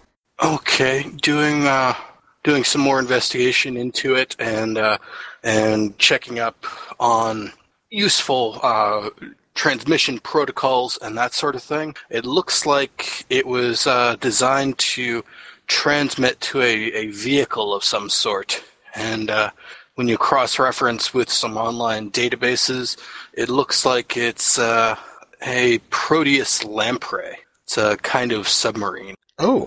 [0.44, 1.94] Okay, doing uh,
[2.44, 4.98] doing some more investigation into it and uh,
[5.44, 6.66] and checking up
[7.00, 7.52] on
[7.92, 9.12] useful uh,
[9.54, 11.94] transmission protocols and that sort of thing.
[12.10, 15.24] It looks like it was uh, designed to
[15.70, 18.62] transmit to a, a vehicle of some sort.
[18.96, 19.52] And uh,
[19.96, 22.98] when you cross-reference with some online databases,
[23.34, 24.98] it looks like it's uh,
[25.42, 27.38] a Proteus lamprey.
[27.64, 29.16] It's a kind of submarine.
[29.38, 29.66] Oh,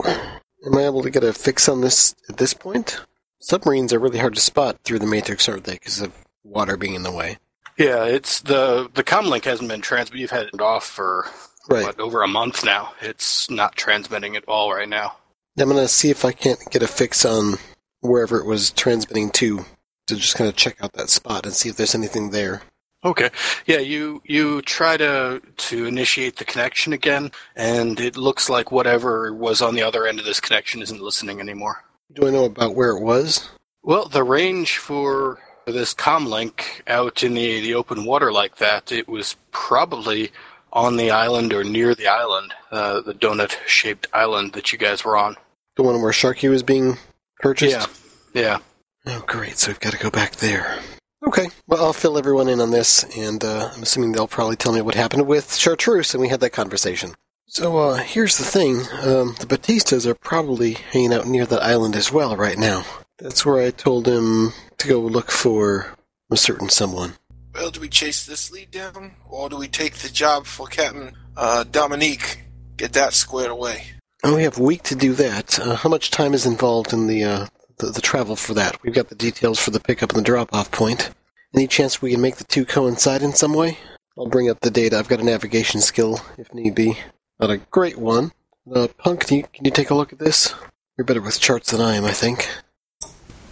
[0.66, 3.00] am I able to get a fix on this at this point?
[3.40, 5.74] Submarines are really hard to spot through the matrix, aren't they?
[5.74, 6.12] Because of
[6.44, 7.38] water being in the way.
[7.78, 10.20] Yeah, it's the the comlink hasn't been transmitted.
[10.20, 11.26] You've had it off for
[11.68, 11.84] Right.
[11.84, 12.92] what over a month now.
[13.00, 15.16] It's not transmitting at all right now.
[15.58, 17.54] I'm going to see if I can't get a fix on
[18.00, 19.64] wherever it was transmitting to,
[20.06, 22.62] to just kind of check out that spot and see if there's anything there.
[23.04, 23.30] Okay.
[23.66, 29.32] Yeah, you you try to to initiate the connection again, and it looks like whatever
[29.34, 31.82] was on the other end of this connection isn't listening anymore.
[32.12, 33.50] Do I know about where it was?
[33.82, 39.08] Well, the range for this comlink out in the the open water like that, it
[39.08, 40.30] was probably
[40.72, 45.04] on the island or near the island, uh, the donut shaped island that you guys
[45.04, 45.36] were on.
[45.76, 46.98] The one where Sharky was being
[47.40, 47.88] purchased?
[48.34, 48.42] Yeah.
[48.42, 48.58] Yeah.
[49.06, 49.58] Oh, great.
[49.58, 50.78] So we've got to go back there.
[51.26, 51.48] Okay.
[51.66, 54.80] Well, I'll fill everyone in on this, and uh, I'm assuming they'll probably tell me
[54.80, 57.14] what happened with Chartreuse, and we had that conversation.
[57.46, 58.78] So uh, here's the thing.
[59.02, 62.84] Um, the Batistas are probably hanging out near that island as well right now.
[63.18, 65.94] That's where I told him to go look for
[66.30, 67.14] a certain someone.
[67.54, 71.12] Well, do we chase this lead down, or do we take the job for Captain
[71.36, 72.44] uh, Dominique?
[72.76, 73.84] Get that squared away.
[74.24, 75.58] Oh, we have a week to do that.
[75.58, 77.46] Uh, how much time is involved in the, uh,
[77.78, 78.82] the the travel for that?
[78.82, 81.10] We've got the details for the pickup and the drop-off point.
[81.54, 83.76] Any chance we can make the two coincide in some way?
[84.16, 84.98] I'll bring up the data.
[84.98, 86.98] I've got a navigation skill if need be.
[87.38, 88.32] Not a great one.
[88.72, 90.54] Uh, Punk, can you, can you take a look at this?
[90.96, 92.48] You're better with charts than I am, I think.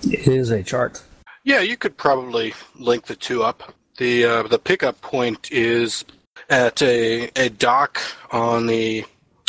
[0.02, 1.02] It is a chart.
[1.44, 3.74] Yeah, you could probably link the two up.
[4.00, 6.06] The uh, the pickup point is
[6.48, 9.04] at a, a dock on the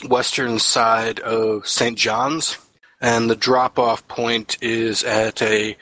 [0.10, 1.98] western side of St.
[1.98, 2.58] John's,
[3.00, 5.78] and the drop off point is at a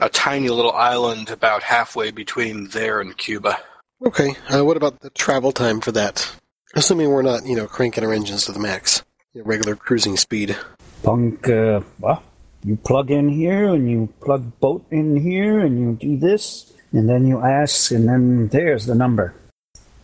[0.00, 3.58] a tiny little island about halfway between there and Cuba.
[4.06, 4.36] Okay.
[4.48, 6.34] Uh, what about the travel time for that?
[6.74, 10.16] Assuming we're not, you know, cranking our engines to the max, you know, regular cruising
[10.16, 10.56] speed.
[11.02, 12.22] Punk, uh, well,
[12.64, 17.08] you plug in here and you plug boat in here and you do this and
[17.08, 19.34] then you ask and then there's the number.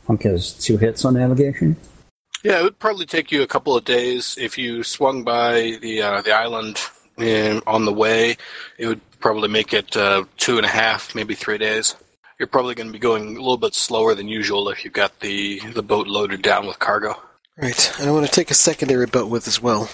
[0.07, 1.77] Punk has two hits on navigation.
[2.43, 6.03] Yeah, it would probably take you a couple of days if you swung by the
[6.03, 6.79] uh, the island
[7.17, 8.37] in, on the way.
[8.77, 11.97] It would probably make it uh, two and a half, maybe three days.
[12.39, 15.21] You're probably going to be going a little bit slower than usual if you've got
[15.21, 17.17] the the boat loaded down with cargo.
[17.57, 17.93] Right.
[18.01, 19.89] I want to take a secondary boat with as well.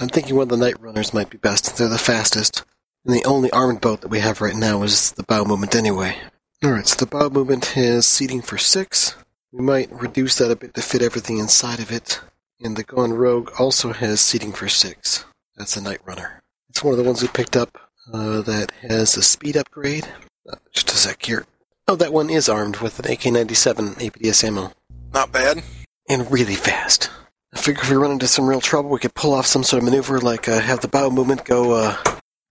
[0.00, 1.76] I'm thinking one of the night runners might be best.
[1.76, 2.64] They're the fastest.
[3.06, 6.18] And the only armed boat that we have right now is the bow movement anyway.
[6.64, 9.16] Alright, so the bow movement has seating for six.
[9.52, 12.20] We might reduce that a bit to fit everything inside of it.
[12.58, 15.26] And the Gone Rogue also has seating for six.
[15.58, 16.42] That's a night runner.
[16.70, 17.76] It's one of the ones we picked up
[18.10, 20.08] uh, that has a speed upgrade.
[20.50, 21.44] Uh, just a sec here.
[21.86, 24.72] Oh, that one is armed with an AK-97 APDS ammo.
[25.12, 25.62] Not bad.
[26.08, 27.10] And really fast.
[27.52, 29.82] I figure if we run into some real trouble, we could pull off some sort
[29.82, 31.98] of maneuver like uh, have the bow movement go uh,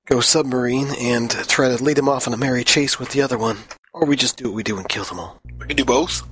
[0.05, 3.39] go submarine and try to lead them off on a merry chase with the other
[3.39, 3.57] one.
[3.93, 5.39] Or we just do what we do and kill them all.
[5.59, 6.27] We can do both.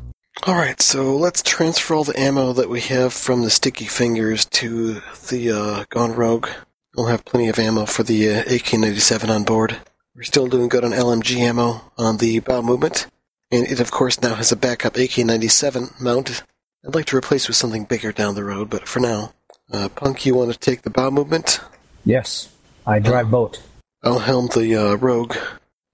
[0.47, 5.01] Alright, so let's transfer all the ammo that we have from the Sticky Fingers to
[5.29, 6.47] the uh, Gone Rogue.
[6.95, 9.77] We'll have plenty of ammo for the uh, AK-97 on board.
[10.15, 13.07] We're still doing good on LMG ammo on the bow movement.
[13.51, 16.43] And it, of course, now has a backup AK-97 mount.
[16.85, 19.33] I'd like to replace with something bigger down the road, but for now,
[19.71, 21.59] uh, Punk, you want to take the bow movement?
[22.03, 22.49] Yes,
[22.87, 23.61] I drive boat.
[24.03, 25.35] I'll helm the uh, Rogue.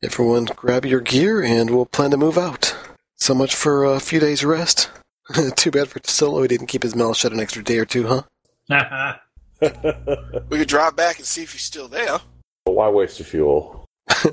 [0.03, 2.75] Everyone, grab your gear, and we'll plan to move out.
[3.15, 4.91] So much for a few days rest.
[5.55, 8.23] Too bad for Solo he didn't keep his mouth shut an extra day or two,
[8.69, 9.15] huh?
[10.49, 12.19] We could drive back and see if he's still there.
[12.63, 13.86] But why waste the fuel?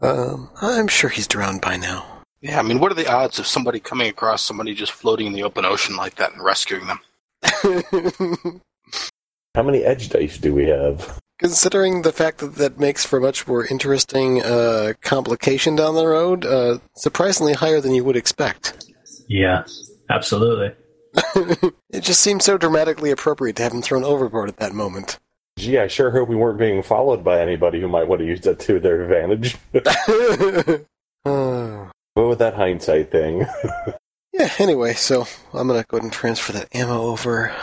[0.00, 2.04] Um, I'm sure he's drowned by now.
[2.40, 5.32] Yeah, I mean, what are the odds of somebody coming across somebody just floating in
[5.32, 8.60] the open ocean like that and rescuing them?
[9.54, 11.20] How many edge dice do we have?
[11.42, 16.06] Considering the fact that that makes for a much more interesting uh, complication down the
[16.06, 18.84] road, uh, surprisingly higher than you would expect.
[19.28, 19.64] yeah,
[20.08, 20.72] absolutely.
[21.90, 25.18] it just seems so dramatically appropriate to have him thrown overboard at that moment.
[25.58, 28.40] Gee, I sure hope we weren't being followed by anybody who might want to use
[28.42, 29.56] that to their advantage.
[31.24, 33.46] Uh, What with that hindsight thing?
[34.32, 35.24] yeah, anyway, so
[35.54, 37.54] I'm going to go ahead and transfer that ammo over.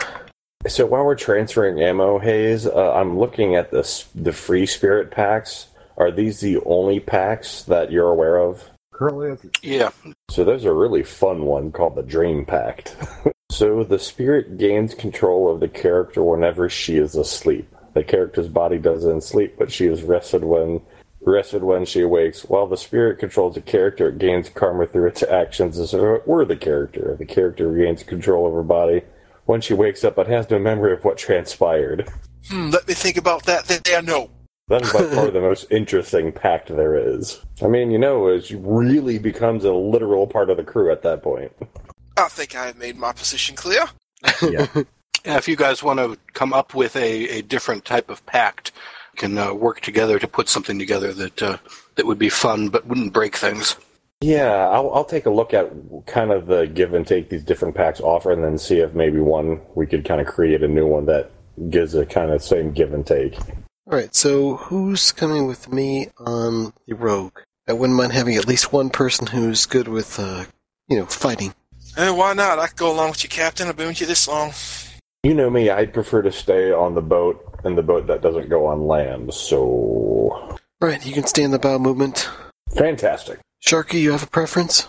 [0.66, 5.68] So while we're transferring ammo, Hayes, uh, I'm looking at this the free spirit pacts.
[5.96, 8.68] Are these the only pacts that you're aware of?
[8.92, 9.90] Currently, Yeah,
[10.30, 12.94] So there's a really fun one called the Dream Pact.
[13.50, 17.74] so the spirit gains control of the character whenever she is asleep.
[17.94, 20.82] The character's body doesn't sleep, but she is rested when
[21.22, 22.42] rested when she awakes.
[22.44, 26.28] While the spirit controls the character, it gains karma through its actions as if it
[26.28, 27.16] were the character.
[27.18, 29.02] The character regains control of her body
[29.50, 32.08] when she wakes up, but has no memory of what transpired.
[32.48, 33.64] Hmm, let me think about that.
[33.66, 34.30] There, no.
[34.68, 37.40] That is by far the most interesting pact there is.
[37.60, 41.24] I mean, you know, it really becomes a literal part of the crew at that
[41.24, 41.50] point.
[42.16, 43.84] I think I have made my position clear.
[44.40, 44.66] yeah.
[45.22, 48.72] If you guys want to come up with a, a different type of pact,
[49.16, 51.58] can uh, work together to put something together that uh,
[51.96, 53.76] that would be fun but wouldn't break things.
[54.20, 55.70] Yeah, I'll, I'll take a look at
[56.06, 59.18] kind of the give and take these different pacts offer, and then see if maybe
[59.18, 61.30] one we could kind of create a new one that
[61.70, 63.38] gives a kind of same give and take.
[63.90, 67.38] Alright, so who's coming with me on the Rogue?
[67.66, 70.44] I wouldn't mind having at least one person who's good with, uh,
[70.88, 71.54] you know, fighting.
[71.96, 72.58] Eh, why not?
[72.58, 73.68] I could go along with you, Captain.
[73.68, 74.52] I've been with you this long.
[75.22, 78.48] You know me, I'd prefer to stay on the boat and the boat that doesn't
[78.48, 79.34] go on land.
[79.34, 82.28] So Right, you can stay in the bow movement.
[82.76, 83.38] fantastic.
[83.64, 84.86] Sharky, you have a preference?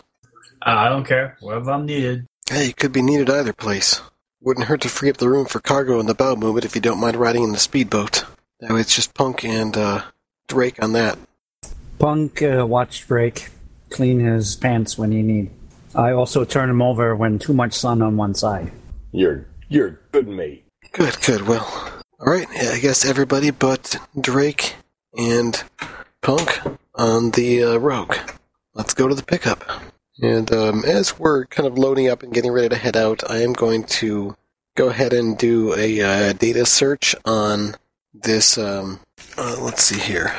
[0.62, 1.38] Uh, I don't care.
[1.42, 2.26] Wherever I'm needed.
[2.50, 4.02] Hey, you could be needed either place.
[4.42, 6.82] Wouldn't hurt to free up the room for cargo in the bow movement if you
[6.82, 8.26] don't mind riding in the speedboat.
[8.60, 10.04] That way it's just Punk and, uh,
[10.48, 11.18] Drake on that.
[12.00, 13.50] Punk uh, watch Drake
[13.90, 15.52] clean his pants when he need.
[15.94, 18.72] I also turn him over when too much sun on one side.
[19.12, 20.66] You're you're a good mate.
[20.92, 22.02] Good, good, well.
[22.20, 24.76] Alright, I guess everybody but Drake
[25.18, 25.62] and
[26.22, 26.60] Punk
[26.96, 28.16] on the uh, Rogue.
[28.74, 29.64] Let's go to the pickup.
[30.22, 33.42] And um, as we're kind of loading up and getting ready to head out, I
[33.42, 34.36] am going to
[34.76, 37.76] go ahead and do a uh, data search on
[38.14, 38.58] this.
[38.58, 39.00] Um,
[39.38, 40.34] uh, let's see here.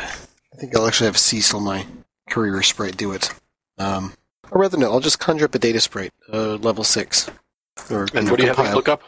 [0.52, 1.86] I think I'll actually have Cecil, my
[2.30, 3.32] courier sprite, do it.
[3.78, 4.12] Um,
[4.50, 7.30] or rather, no, I'll just conjure up a data sprite, uh, level 6.
[7.90, 9.02] Or And what do you have to look up?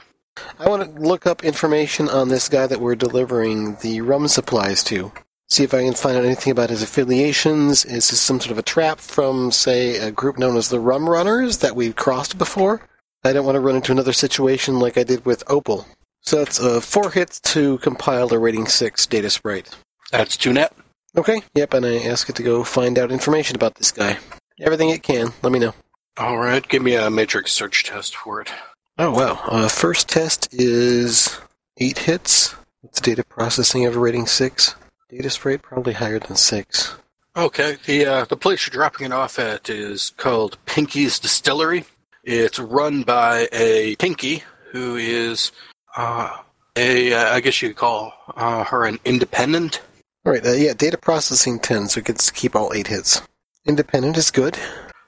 [0.59, 4.83] I want to look up information on this guy that we're delivering the rum supplies
[4.85, 5.13] to.
[5.49, 7.85] See if I can find out anything about his affiliations.
[7.85, 11.09] Is this some sort of a trap from, say, a group known as the Rum
[11.09, 12.81] Runners that we've crossed before?
[13.23, 15.87] I don't want to run into another situation like I did with Opal.
[16.23, 19.75] So that's uh, four hits to compile a rating six data sprite.
[20.11, 20.75] That's two net.
[21.17, 24.19] Okay, yep, and I ask it to go find out information about this guy.
[24.61, 25.33] Everything it can.
[25.43, 25.75] Let me know.
[26.17, 28.51] All right, give me a matrix search test for it.
[28.99, 29.41] Oh wow.
[29.45, 31.39] Uh, first test is
[31.79, 32.55] eight hits.
[32.81, 34.75] What's data processing of a rating six?
[35.15, 36.97] Data sprite probably higher than six.
[37.37, 41.85] Okay, the uh, the place you're dropping it off at is called Pinky's Distillery.
[42.25, 44.43] It's run by a Pinky
[44.73, 45.53] who is
[45.97, 46.39] uh,
[46.75, 49.83] a uh, I guess you could call uh, her an independent.
[50.27, 50.45] All right.
[50.45, 53.23] Uh, yeah, data processing ten, so it gets to keep all eight hits.
[53.65, 54.59] Independent is good.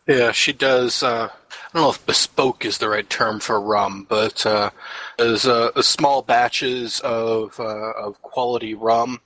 [0.07, 1.02] Yeah, she does.
[1.02, 4.70] Uh, I don't know if bespoke is the right term for rum, but uh,
[5.18, 9.20] uh, small batches of uh, of quality rum,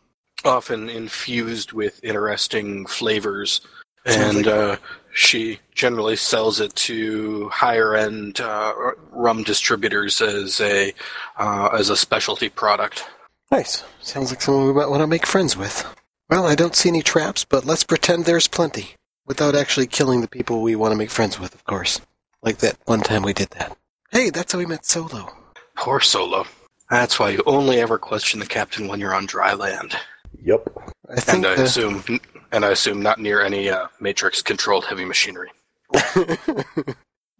[0.44, 3.60] often infused with interesting flavors,
[4.04, 4.76] and uh,
[5.12, 8.72] she generally sells it to higher end uh,
[9.10, 10.92] rum distributors as a
[11.38, 13.04] uh, as a specialty product.
[13.50, 13.82] Nice.
[14.00, 15.84] Sounds like someone we might want to make friends with.
[16.28, 18.94] Well, I don't see any traps, but let's pretend there's plenty.
[19.26, 22.00] Without actually killing the people we want to make friends with, of course.
[22.42, 23.76] Like that one time we did that.
[24.10, 25.28] Hey, that's how we met Solo.
[25.76, 26.46] Poor Solo.
[26.88, 29.94] That's why you only ever question the captain when you're on dry land.
[30.42, 30.68] Yep.
[31.10, 32.20] I think and I uh, assume,
[32.52, 35.50] and I assume not near any uh, matrix-controlled heavy machinery.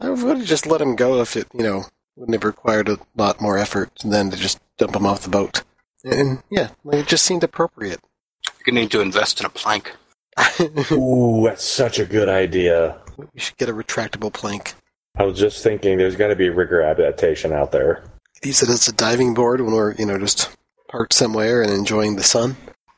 [0.01, 1.85] I would have just let him go if it, you know,
[2.17, 5.63] wouldn't have required a lot more effort than to just dump him off the boat.
[6.05, 8.01] And yeah, like, it just seemed appropriate.
[8.47, 9.95] You're gonna need to invest in a plank.
[10.93, 12.99] Ooh, that's such a good idea.
[13.19, 14.75] we should get a retractable plank.
[15.17, 18.05] I was just thinking there's got to be rigger adaptation out there.
[18.43, 20.57] Use it as a diving board when we're, you know, just
[20.89, 22.57] parked somewhere and enjoying the sun.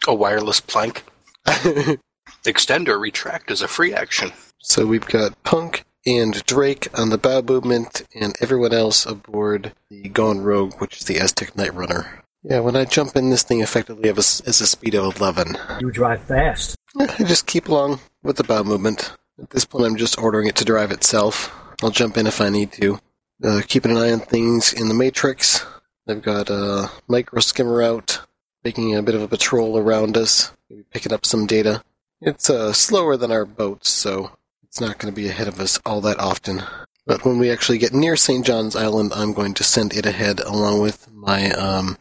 [0.08, 1.04] A wireless plank.
[2.46, 4.32] Extend or retract is a free action.
[4.58, 10.08] so we've got Punk and Drake on the bow movement, and everyone else aboard the
[10.08, 12.22] Gone Rogue, which is the Aztech Night Runner.
[12.42, 15.16] Yeah, when I jump in, this thing effectively has a, s- is a speed of
[15.20, 15.56] 11.
[15.80, 16.74] You drive fast.
[16.98, 19.16] I just keep along with the bow movement.
[19.40, 21.54] At this point, I'm just ordering it to drive itself.
[21.82, 22.98] I'll jump in if I need to.
[23.44, 25.64] Uh, keeping an eye on things in the Matrix.
[26.08, 28.18] I've got a micro skimmer out,
[28.64, 31.82] making a bit of a patrol around us, maybe picking up some data.
[32.20, 34.32] It's uh, slower than our boats, so
[34.62, 36.62] it's not going to be ahead of us all that often.
[37.04, 38.46] But when we actually get near St.
[38.46, 41.98] John's Island, I'm going to send it ahead along with my um,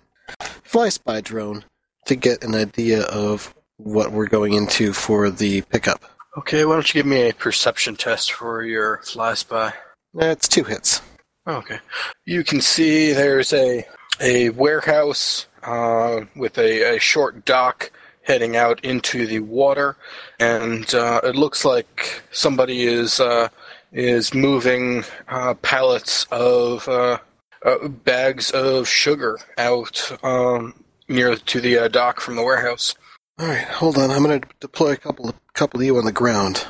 [0.63, 1.65] fly spy drone
[2.05, 6.03] to get an idea of what we're going into for the pickup.
[6.37, 9.73] Okay, why don't you give me a perception test for your fly spy?
[10.13, 11.01] That's two hits.
[11.47, 11.79] Okay.
[12.25, 13.85] You can see there's a
[14.21, 17.91] a warehouse uh, with a, a short dock
[18.23, 19.97] heading out into the water,
[20.39, 23.49] and uh, it looks like somebody is uh,
[23.91, 27.17] is moving uh, pallets of uh,
[27.65, 32.95] uh, bags of sugar out um, near to the dock from the warehouse.
[33.39, 34.11] All right, hold on.
[34.11, 36.65] I'm going to deploy a couple couple of you on the ground.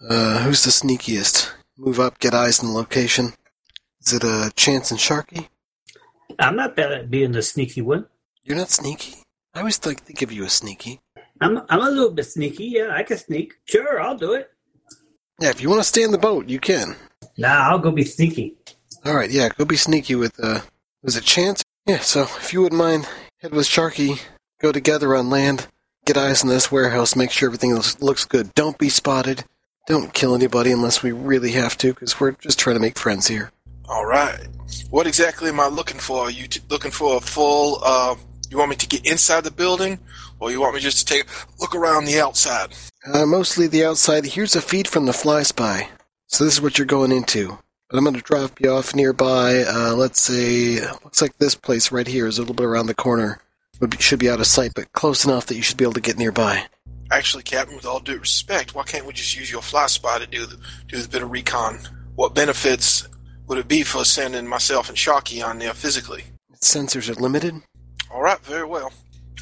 [0.00, 1.50] Who's the sneakiest?
[1.76, 3.32] Move up, get eyes on the location.
[4.00, 5.48] Is it uh, Chance and Sharky?
[6.38, 8.06] I'm not bad at being the sneaky one.
[8.42, 9.16] You're not sneaky.
[9.54, 11.00] I always like think of you as sneaky.
[11.40, 12.66] I'm I'm a little bit sneaky.
[12.66, 13.54] Yeah, I can sneak.
[13.64, 14.50] Sure, I'll do it.
[15.40, 16.96] Yeah, if you want to stay in the boat, you can.
[17.36, 18.56] Nah, I'll go be sneaky.
[19.04, 20.60] All right, yeah, go be sneaky with uh,
[21.02, 21.62] was it Chance?
[21.86, 21.98] Yeah.
[21.98, 23.06] So if you wouldn't mind,
[23.40, 24.20] head with Sharky,
[24.60, 25.66] go together on land,
[26.04, 28.54] get eyes on this warehouse, make sure everything looks, looks good.
[28.54, 29.44] Don't be spotted.
[29.86, 33.28] Don't kill anybody unless we really have to, because we're just trying to make friends
[33.28, 33.52] here.
[33.88, 34.48] All right.
[34.90, 36.24] What exactly am I looking for?
[36.24, 37.80] Are you t- looking for a full?
[37.84, 38.16] Uh,
[38.50, 39.98] you want me to get inside the building,
[40.40, 41.26] or you want me just to take a
[41.60, 42.74] look around the outside?
[43.06, 44.24] Uh, mostly the outside.
[44.24, 45.88] Here's a feed from the Fly Spy.
[46.28, 47.58] So this is what you're going into.
[47.90, 49.62] But I'm going to drop you off nearby.
[49.62, 52.94] Uh, let's say, looks like this place right here is a little bit around the
[52.94, 53.40] corner.
[53.80, 55.94] Would be, should be out of sight, but close enough that you should be able
[55.94, 56.64] to get nearby.
[57.10, 60.26] Actually, Captain, with all due respect, why can't we just use your fly spy to
[60.26, 60.56] do the,
[60.88, 61.78] do the bit of recon?
[62.14, 63.06] What benefits
[63.46, 66.24] would it be for sending myself and Sharky on there physically?
[66.60, 67.54] Sensors are limited.
[68.10, 68.92] All right, very well.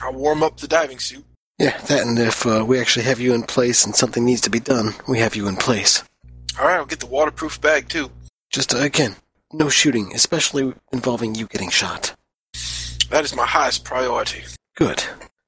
[0.03, 1.25] I'll warm up the diving suit.
[1.59, 4.51] Yeah, that and if uh, we actually have you in place and something needs to
[4.51, 6.03] be done, we have you in place.
[6.59, 8.11] All right, I'll get the waterproof bag too.
[8.51, 9.17] Just uh, again,
[9.53, 12.15] no shooting, especially involving you getting shot.
[13.11, 14.43] That is my highest priority.
[14.75, 15.05] Good.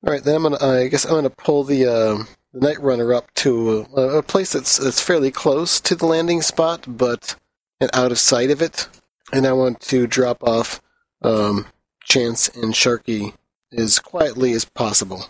[0.07, 0.65] All right, then I'm gonna.
[0.65, 4.53] I guess I'm gonna pull the um, the night runner up to a, a place
[4.53, 7.37] that's that's fairly close to the landing spot, but
[7.81, 8.89] and out of sight of it.
[9.33, 10.81] and I want to drop off
[11.23, 11.67] um,
[12.05, 13.35] Chance and Sharky
[13.77, 15.27] as quietly as possible.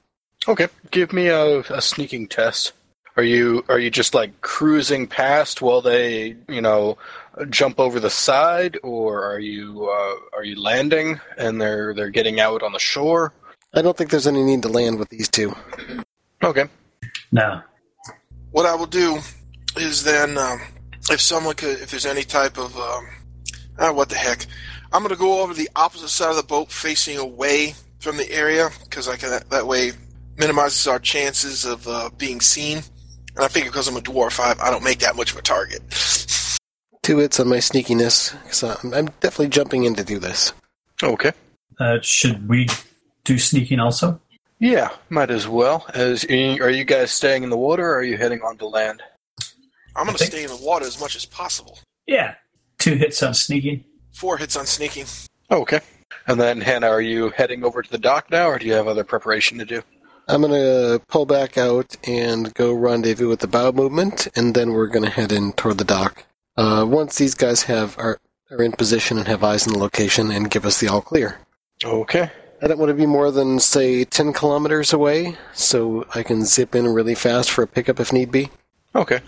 [0.47, 2.72] Okay, give me a, a sneaking test.
[3.16, 6.99] Are you are you just like cruising past while they you know
[7.49, 12.40] jump over the side, or are you uh, are you landing and they're they're getting
[12.40, 13.32] out on the shore?
[13.72, 15.55] I don't think there's any need to land with these two.
[16.42, 16.66] Okay,
[17.32, 17.62] No.
[18.51, 19.18] What I will do
[19.76, 20.61] is then, um,
[21.11, 23.07] if someone could, if there's any type of, um,
[23.78, 24.46] ah, what the heck,
[24.92, 28.30] I'm going to go over the opposite side of the boat, facing away from the
[28.30, 29.92] area, because I can that way
[30.36, 32.78] minimizes our chances of uh, being seen.
[33.36, 35.42] And I figure because I'm a dwarf, I, I don't make that much of a
[35.42, 35.82] target.
[37.02, 40.52] Two hits on my sneakiness, because I'm, I'm definitely jumping in to do this.
[41.02, 41.32] okay.
[41.80, 42.68] Uh, should we
[43.24, 44.20] do sneaking also?
[44.61, 45.84] Yeah, might as well.
[45.92, 49.02] As are you guys staying in the water, or are you heading onto land?
[49.97, 51.78] I'm going to stay in the water as much as possible.
[52.07, 52.34] Yeah.
[52.78, 53.84] Two hits on sneaking.
[54.12, 55.07] Four hits on sneaking.
[55.51, 55.80] Okay.
[56.26, 58.88] And then Hannah, are you heading over to the dock now, or do you have
[58.88, 59.82] other preparation to do?
[60.26, 64.72] I'm going to pull back out and go rendezvous with the bow movement, and then
[64.72, 66.24] we're going to head in toward the dock.
[66.57, 68.18] Uh, once these guys have are,
[68.51, 71.38] are in position and have eyes on the location and give us the all clear.
[71.84, 72.30] Okay.
[72.62, 76.74] I don't want to be more than, say, 10 kilometers away, so I can zip
[76.74, 78.49] in really fast for a pickup if need be.
[78.95, 79.20] Okay.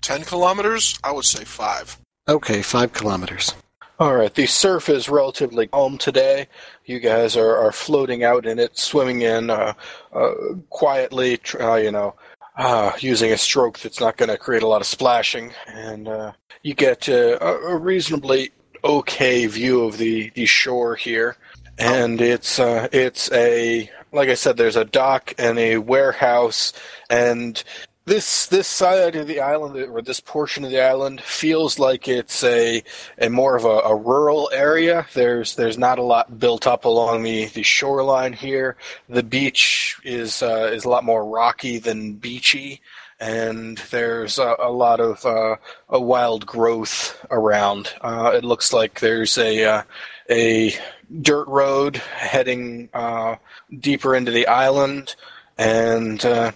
[0.00, 0.98] Ten kilometers?
[1.04, 1.98] I would say five.
[2.28, 3.54] Okay, 5 kilometers.
[3.98, 4.32] All right.
[4.32, 6.46] The surf is relatively calm today.
[6.84, 9.74] You guys are, are floating out in it, swimming in uh,
[10.12, 10.32] uh,
[10.70, 12.14] quietly, uh, you know,
[12.56, 15.52] uh, using a stroke that's not going to create a lot of splashing.
[15.66, 16.32] And uh,
[16.62, 18.52] you get uh, a, a reasonably
[18.84, 21.36] okay view of the, the shore here.
[21.78, 26.74] And it's uh, it's a like I said, there's a dock and a warehouse,
[27.08, 27.62] and
[28.04, 32.42] this this side of the island or this portion of the island feels like it's
[32.42, 32.82] a
[33.18, 35.06] a more of a, a rural area.
[35.14, 38.76] There's there's not a lot built up along the, the shoreline here.
[39.08, 42.80] The beach is uh, is a lot more rocky than beachy,
[43.20, 45.56] and there's a, a lot of uh,
[45.88, 47.94] a wild growth around.
[48.00, 49.82] Uh, it looks like there's a uh,
[50.28, 50.74] a
[51.20, 53.36] dirt road heading uh,
[53.78, 55.14] deeper into the island,
[55.56, 56.50] and uh,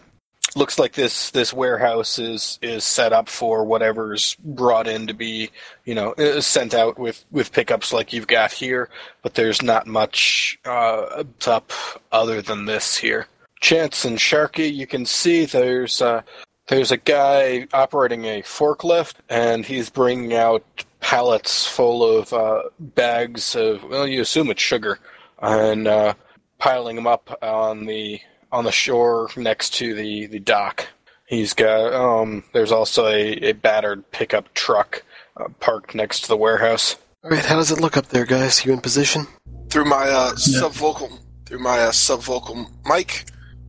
[0.57, 5.51] looks like this this warehouse is is set up for whatever's brought in to be
[5.85, 8.89] you know sent out with with pickups like you've got here
[9.23, 11.73] but there's not much uh up
[12.13, 13.27] other than this here.
[13.61, 16.23] Chance and sharky you can see there's uh
[16.69, 20.65] there's a guy operating a forklift and he's bringing out
[21.01, 24.99] pallets full of uh bags of well you assume it's sugar
[25.41, 26.15] and uh
[26.59, 28.21] piling them up on the
[28.57, 30.87] on the shore next to the, the dock.
[31.27, 32.45] He's got um.
[32.53, 35.03] There's also a, a battered pickup truck
[35.37, 36.97] uh, parked next to the warehouse.
[37.25, 38.65] Alright, how does it look up there, guys?
[38.65, 39.27] You in position?
[39.69, 40.61] Through my uh, Yeah.
[40.61, 43.25] subvocal, through my uh, subvocal mic,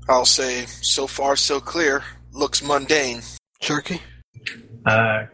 [0.08, 2.04] I'll say, so far so clear.
[2.32, 3.22] Looks mundane.
[3.62, 4.02] Sharky?
[4.86, 5.26] Uh,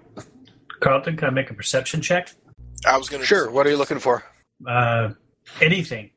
[0.80, 2.30] Carlton, can I make a perception check?
[2.88, 3.52] I was gonna Sure.
[3.52, 4.24] What are you looking for?
[4.66, 5.10] Uh,
[5.62, 6.12] anything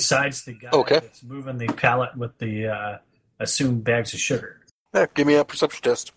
[0.00, 1.00] besides the guy Okay.
[1.00, 2.98] that's moving the pallet with the uh,
[3.40, 4.60] assumed bags of sugar.
[4.94, 6.12] Yeah, give me a perception test.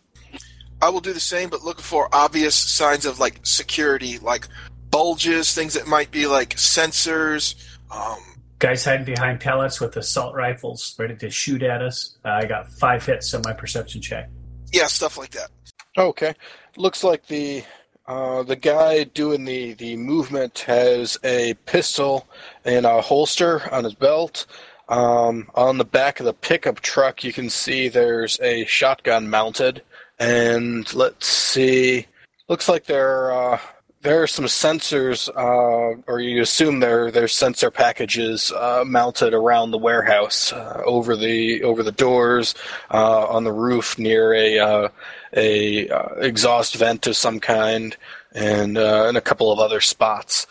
[0.82, 4.48] I will do the same, but looking for obvious signs of like security, like
[4.92, 7.56] bulges, things that might be like sensors.
[7.92, 8.18] Um,
[8.60, 12.18] Guys hiding behind pallets with assault rifles ready to shoot at us.
[12.26, 14.30] Uh, I got five hits on my perception check.
[14.74, 15.50] yeah, stuff like that.
[15.98, 16.34] Okay.
[16.76, 17.64] Looks like the
[18.10, 22.28] uh, the guy doing the, the movement has a pistol
[22.66, 24.48] in a holster on his belt.
[24.88, 29.84] Um, on the back of the pickup truck, you can see there's a shotgun mounted.
[30.18, 32.08] And let's see,
[32.48, 33.60] looks like there uh,
[34.02, 39.72] there are some sensors, uh, or you assume there there's sensor packages uh, mounted around
[39.72, 42.56] the warehouse, uh, over the over the doors,
[42.92, 44.90] uh, on the roof near a uh,
[45.36, 47.98] a uh, exhaust vent of some kind,
[48.32, 50.48] and and a couple of other spots.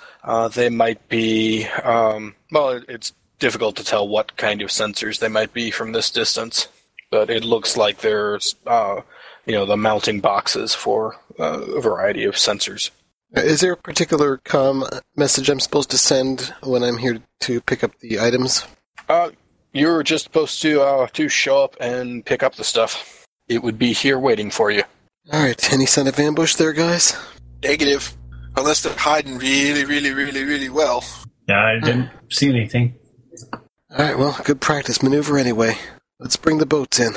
[0.54, 2.82] They might be um, well.
[2.88, 6.68] It's difficult to tell what kind of sensors they might be from this distance,
[7.10, 12.90] but it looks like there's you know the mounting boxes for a variety of sensors.
[13.36, 14.84] Uh, Is there a particular com
[15.16, 18.66] message I'm supposed to send when I'm here to pick up the items?
[19.08, 19.30] Uh,
[19.72, 23.26] you're just supposed to uh, to show up and pick up the stuff.
[23.46, 24.84] It would be here waiting for you.
[25.32, 27.14] Alright, any sign of ambush there, guys?
[27.62, 28.14] Negative,
[28.56, 31.04] unless they're hiding really, really, really, really well.
[31.46, 32.94] Yeah, I didn't see anything.
[33.92, 35.76] Alright, well, good practice maneuver anyway.
[36.18, 37.14] Let's bring the boats in.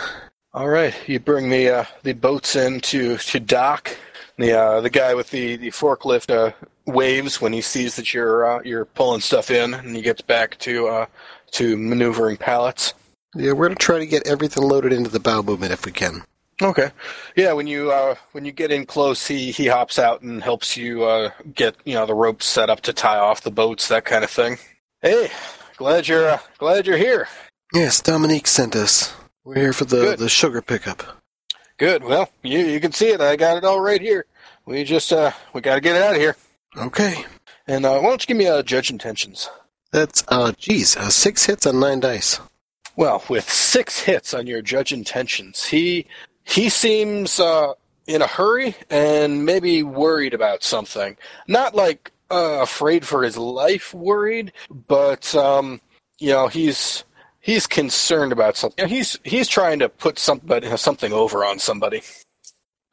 [0.54, 3.96] All right, you bring the uh, the boats in to, to dock.
[4.42, 6.54] The uh, the guy with the, the forklift uh,
[6.88, 10.58] waves when he sees that you're uh, you're pulling stuff in, and he gets back
[10.60, 11.06] to uh,
[11.52, 12.96] to maneuvering pallets.
[13.36, 16.24] Yeah, we're gonna try to get everything loaded into the bow movement if we can.
[16.60, 16.90] Okay.
[17.36, 20.76] Yeah, when you uh, when you get in close, he he hops out and helps
[20.76, 24.06] you uh, get you know the ropes set up to tie off the boats, that
[24.06, 24.58] kind of thing.
[25.04, 25.30] Hey,
[25.78, 27.28] glad you're uh, glad you're here.
[27.76, 29.14] Yes, Dominique sent us.
[29.44, 30.20] We're here for the, Good.
[30.20, 31.04] the sugar pickup.
[31.78, 32.04] Good.
[32.04, 33.22] Well, you you can see it.
[33.22, 34.26] I got it all right here.
[34.66, 36.36] We just uh we got to get it out of here.
[36.78, 37.26] Okay.
[37.68, 39.50] And uh, why don't you give me a judge intentions?
[39.92, 42.40] That's uh geez, uh, six hits on nine dice.
[42.96, 46.08] Well, with six hits on your judge intentions, he
[46.44, 47.74] he seems uh,
[48.08, 51.18] in a hurry and maybe worried about something.
[51.48, 55.82] Not like uh, afraid for his life, worried, but um,
[56.20, 57.04] you know he's
[57.40, 58.88] he's concerned about something.
[58.88, 62.04] He's he's trying to put somebody something over on somebody.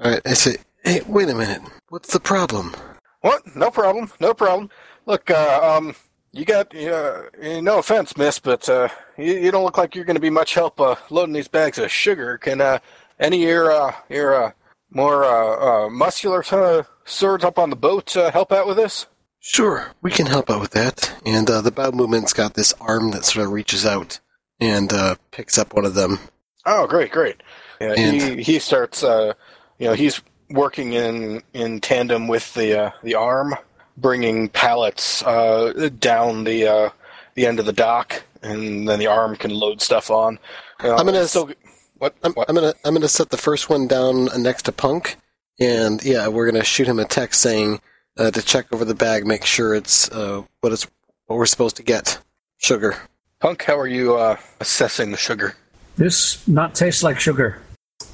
[0.01, 1.63] Alright, I say hey, wait a minute.
[1.89, 2.75] What's the problem?
[3.21, 3.57] What?
[3.57, 4.11] No problem.
[4.21, 4.71] No problem.
[5.07, 5.95] Look, uh, um,
[6.33, 10.17] you got, uh, no offense, miss, but, uh, you, you don't look like you're going
[10.17, 12.39] to be much help, uh, loading these bags of sugar.
[12.39, 12.79] Can, uh,
[13.19, 14.53] any of your, uh, your, uh,
[14.91, 19.07] more, uh, uh muscular uh, swords up on the boat, uh, help out with this?
[19.41, 21.15] Sure, we can help out with that.
[21.25, 24.21] And uh, the bow movement's got this arm that sort of reaches out
[24.61, 26.19] and uh, picks up one of them.
[26.67, 27.43] Oh, great, great.
[27.81, 29.33] Yeah, he, he starts, uh,
[29.79, 30.21] you know, he's
[30.51, 33.55] working in, in tandem with the, uh, the arm,
[33.97, 36.91] bringing pallets, uh, down the, uh,
[37.35, 40.39] the end of the dock, and then the arm can load stuff on.
[40.83, 41.51] Uh, I'm gonna- still,
[41.99, 42.15] what?
[42.23, 42.49] I'm, what?
[42.49, 45.17] I'm gonna I'm gonna set the first one down next to Punk,
[45.59, 47.81] and yeah, we're gonna shoot him a text saying
[48.17, 50.87] uh, to check over the bag, make sure it's uh, what it's
[51.27, 52.19] what we're supposed to get.
[52.59, 52.97] Sugar.
[53.41, 55.57] Punk, how are you uh, assessing the sugar?
[55.97, 57.61] This not tastes like sugar.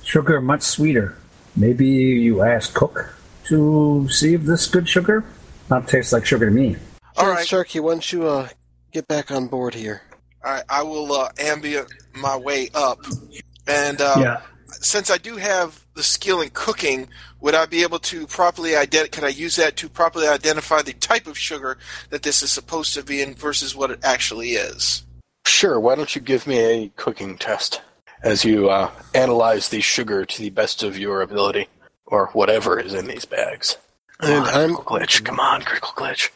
[0.03, 1.17] Sugar much sweeter.
[1.57, 5.25] Maybe you ask Cook to see if this good sugar.
[5.71, 6.77] Not tastes like sugar to me.
[7.17, 7.69] All right, John right.
[7.69, 8.49] Sharky, why don't you uh,
[8.93, 10.03] get back on board here?
[10.45, 12.99] All right, I will uh, ambient my way up,
[13.67, 14.41] and uh, yeah.
[14.69, 17.09] since I do have the skill in cooking,
[17.41, 19.09] would I be able to properly identify?
[19.09, 21.79] Can I use that to properly identify the type of sugar
[22.11, 25.05] that this is supposed to be in versus what it actually is?
[25.47, 27.81] Sure, why don't you give me a cooking test
[28.25, 31.69] as you uh, analyze the sugar to the best of your ability,
[32.07, 33.77] or whatever is in these bags.
[34.19, 36.31] Come And on, I'm Glitch, come on, Crickle Glitch.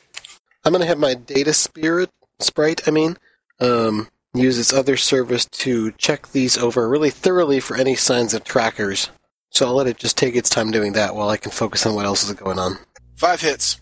[0.64, 2.86] I'm gonna have my data spirit sprite.
[2.86, 3.16] I mean,
[3.60, 8.44] um, use its other service to check these over really thoroughly for any signs of
[8.44, 9.10] trackers.
[9.50, 11.94] So I'll let it just take its time doing that while I can focus on
[11.94, 12.78] what else is going on.
[13.16, 13.80] Five hits.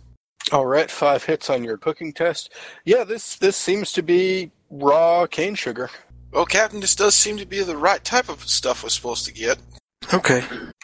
[0.53, 2.53] All right, five hits on your cooking test.
[2.85, 5.91] Yeah, this this seems to be raw cane sugar.
[6.33, 9.33] Well, Captain, this does seem to be the right type of stuff we're supposed to
[9.33, 9.59] get.
[10.13, 10.43] Okay.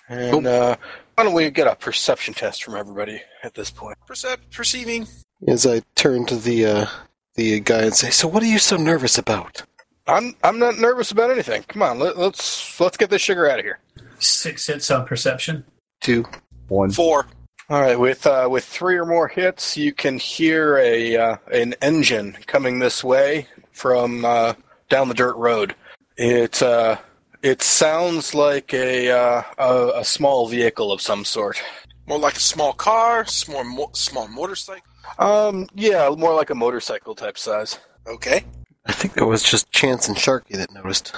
[0.08, 0.76] And uh,
[1.14, 3.98] why don't we get a perception test from everybody at this point?
[4.08, 5.06] Percep- perceiving.
[5.46, 6.86] As I turn to the uh,
[7.34, 9.62] the guy and say, "So what are you so nervous about?"
[10.06, 11.62] I'm I'm not nervous about anything.
[11.64, 13.78] Come on, let, let's let's get this sugar out of here.
[14.18, 15.64] Six hits on perception.
[16.00, 16.26] Two.
[16.68, 16.90] One.
[16.90, 17.26] Four.
[17.68, 21.74] All right, with uh, with three or more hits, you can hear a uh, an
[21.80, 24.54] engine coming this way from uh,
[24.92, 25.74] down the dirt road.
[26.16, 26.98] It uh,
[27.42, 31.60] it sounds like a, uh, a a small vehicle of some sort.
[32.06, 34.84] More like a small car, small mo- small motorcycle.
[35.18, 37.78] Um, yeah, more like a motorcycle type size.
[38.06, 38.44] Okay.
[38.84, 41.14] I think it was just Chance and Sharky that noticed.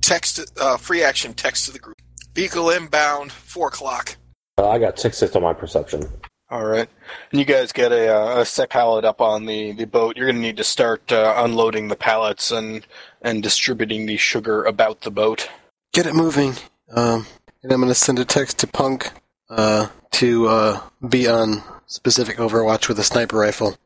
[0.00, 0.40] Text.
[0.60, 1.32] Uh, free action.
[1.32, 1.96] Text to the group.
[2.34, 3.32] Vehicle inbound.
[3.32, 4.16] Four o'clock.
[4.58, 6.02] Uh, I got six hits on my perception.
[6.54, 6.88] All right,
[7.32, 10.16] and you guys get a, uh, a sec pallet up on the, the boat.
[10.16, 12.86] You're going to need to start uh, unloading the pallets and
[13.22, 15.50] and distributing the sugar about the boat.
[15.92, 16.54] Get it moving.
[16.94, 17.26] Um,
[17.64, 19.10] and I'm gonna send a text to Punk
[19.50, 23.76] uh, to uh, be on specific Overwatch with a sniper rifle.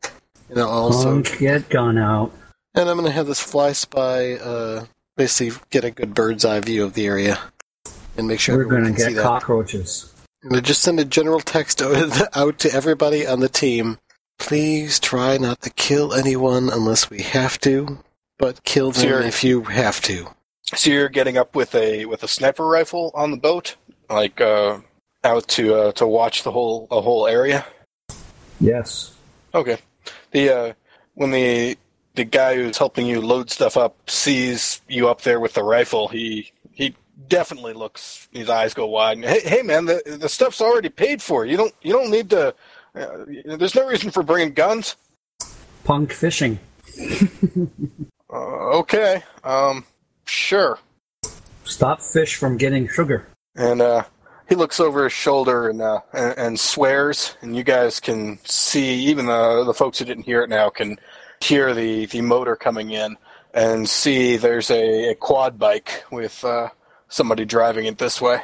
[0.51, 2.33] And I'll also Punk, get gone out.
[2.75, 4.85] And I'm going to have this fly spy uh,
[5.17, 7.39] basically get a good bird's eye view of the area
[8.19, 10.13] and make sure We're going to see get cockroaches.
[10.13, 11.83] I'm going to just send a general text
[12.35, 13.99] out to everybody on the team.
[14.39, 17.99] Please try not to kill anyone unless we have to,
[18.39, 19.21] but kill them Sure.
[19.21, 20.29] if you have to.
[20.75, 23.77] So you're getting up with a with a sniper rifle on the boat,
[24.11, 24.81] like uh,
[25.25, 27.65] out to uh, to watch the whole a whole area.
[28.61, 29.15] Yes.
[29.55, 29.79] Okay.
[30.33, 30.73] The uh,
[31.15, 31.79] when the
[32.17, 36.09] the guy who's helping you load stuff up sees you up there with the rifle,
[36.09, 36.58] he he
[37.27, 38.29] definitely looks.
[38.33, 39.19] His eyes go wide.
[39.19, 41.45] And, hey, hey, man, the the stuff's already paid for.
[41.45, 42.55] You don't you don't need to.
[42.95, 44.97] Uh, there's no reason for bringing guns.
[45.85, 46.59] Punk fishing.
[48.31, 49.23] Uh, okay.
[49.43, 49.87] Um.
[50.27, 50.79] Sure.
[51.65, 53.27] Stop fish from getting sugar.
[53.57, 54.05] And uh,
[54.49, 58.95] he looks over his shoulder and, uh, and and swears, and you guys can see
[59.07, 60.99] even the the folks who didn't hear it now can
[61.41, 63.17] hear the the motor coming in
[63.55, 66.69] and see there's a, a quad bike with uh,
[67.09, 68.41] somebody driving it this way.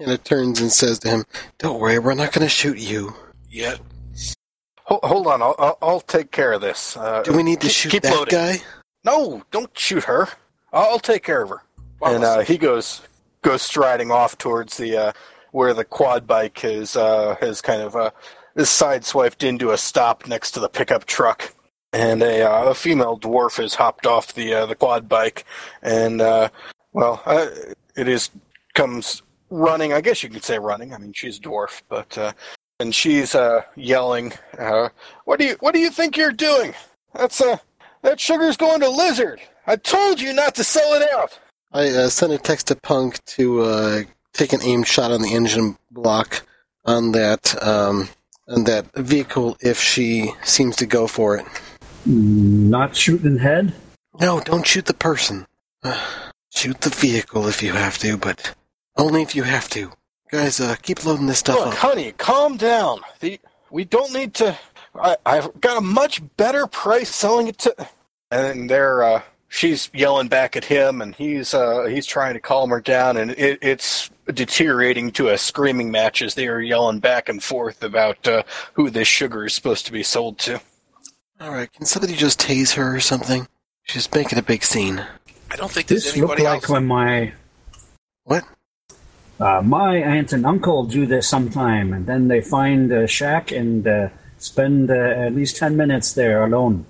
[0.00, 1.24] And it turns and says to him,
[1.58, 3.14] Don't worry, we're not going to shoot you.
[3.48, 3.80] Yet.
[4.84, 6.96] Hold, hold on, I'll, I'll I'll take care of this.
[6.96, 8.32] Uh, Do we need to keep- shoot keep that loading.
[8.38, 8.56] guy?
[9.04, 10.28] No, don't shoot her.
[10.72, 11.62] I'll, I'll take care of her.
[12.00, 13.02] Wow, and uh, he goes
[13.42, 15.12] goes striding off towards the uh,
[15.52, 18.10] where the quad bike is uh, has kind of uh,
[18.56, 21.54] is sideswiped into a stop next to the pickup truck,
[21.92, 25.44] and a, uh, a female dwarf has hopped off the uh, the quad bike,
[25.82, 26.48] and uh,
[26.92, 27.46] well, uh,
[28.00, 28.30] it is
[28.74, 29.92] comes running.
[29.92, 30.94] I guess you could say running.
[30.94, 32.32] I mean, she's a dwarf, but uh,
[32.80, 34.88] and she's uh, yelling, uh,
[35.26, 36.74] "What do you what do you think you're doing?
[37.14, 37.58] That's uh,
[38.02, 39.40] that sugar's going to lizard.
[39.66, 41.38] I told you not to sell it out."
[41.72, 45.34] I uh, sent a text to Punk to uh, take an aim shot on the
[45.34, 46.42] engine block
[46.84, 48.08] on that um,
[48.48, 51.46] on that vehicle if she seems to go for it.
[52.06, 53.74] Not shooting in head.
[54.18, 55.46] No, don't shoot the person.
[56.50, 58.54] Shoot the vehicle if you have to, but
[58.96, 59.92] only if you have to.
[60.30, 61.74] Guys, uh, keep loading this stuff Look, up.
[61.74, 63.00] honey, calm down.
[63.20, 63.40] The,
[63.70, 64.58] we don't need to.
[64.94, 67.88] I, I've got a much better price selling it to.
[68.30, 72.70] And they're, uh, she's yelling back at him, and he's, uh, he's trying to calm
[72.70, 77.28] her down, and it, it's deteriorating to a screaming match as they are yelling back
[77.28, 78.42] and forth about uh,
[78.74, 80.60] who this sugar is supposed to be sold to.
[81.40, 83.48] All right, can somebody just tase her or something?
[83.82, 85.04] She's making a big scene.
[85.50, 86.68] I don't think there's This looked like else.
[86.68, 87.32] when my
[88.24, 88.44] What?
[89.40, 93.86] uh, my aunt and uncle do this sometime, and then they find a shack and
[93.86, 96.86] uh, spend uh, at least ten minutes there alone.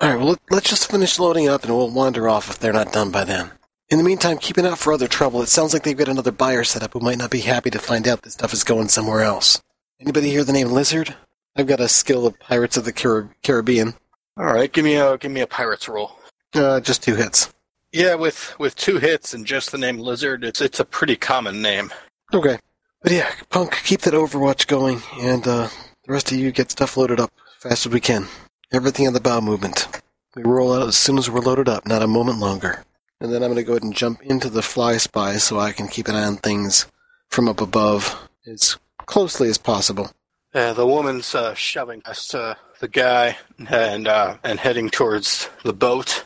[0.00, 2.72] All right, well, let- let's just finish loading up and we'll wander off if they're
[2.72, 3.50] not done by then.
[3.90, 5.42] In the meantime, keep an eye out for other trouble.
[5.42, 7.78] It sounds like they've got another buyer set up who might not be happy to
[7.78, 9.60] find out this stuff is going somewhere else.
[10.00, 11.16] Anybody hear the name Lizard?
[11.56, 13.94] I've got a skill of Pirates of the Car- Caribbean.
[14.38, 16.12] All right, give me a give me a pirate's roll.
[16.54, 17.52] Uh, just two hits.
[17.92, 21.60] Yeah, with with two hits and just the name Lizard, it's it's a pretty common
[21.60, 21.92] name.
[22.32, 22.58] Okay.
[23.02, 25.68] But yeah, Punk, keep that Overwatch going, and uh,
[26.04, 28.26] the rest of you get stuff loaded up as fast as we can.
[28.72, 29.88] Everything on the bow movement.
[30.36, 32.84] We roll out as soon as we're loaded up, not a moment longer.
[33.20, 35.72] And then I'm going to go ahead and jump into the fly spy so I
[35.72, 36.86] can keep an eye on things
[37.28, 38.76] from up above as
[39.06, 40.10] closely as possible.
[40.54, 43.36] Uh, the woman's uh, shoving us, uh, the guy
[43.68, 46.24] and uh, and heading towards the boat.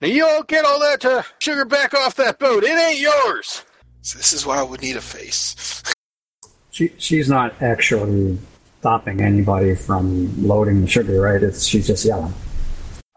[0.00, 2.64] Now you all get all that uh, sugar back off that boat.
[2.64, 3.64] It ain't yours.
[4.02, 5.82] So this is why I would need a face.
[6.72, 8.38] She she's not actually
[8.78, 11.42] stopping anybody from loading the sugar, right?
[11.42, 12.32] It's she's just yelling.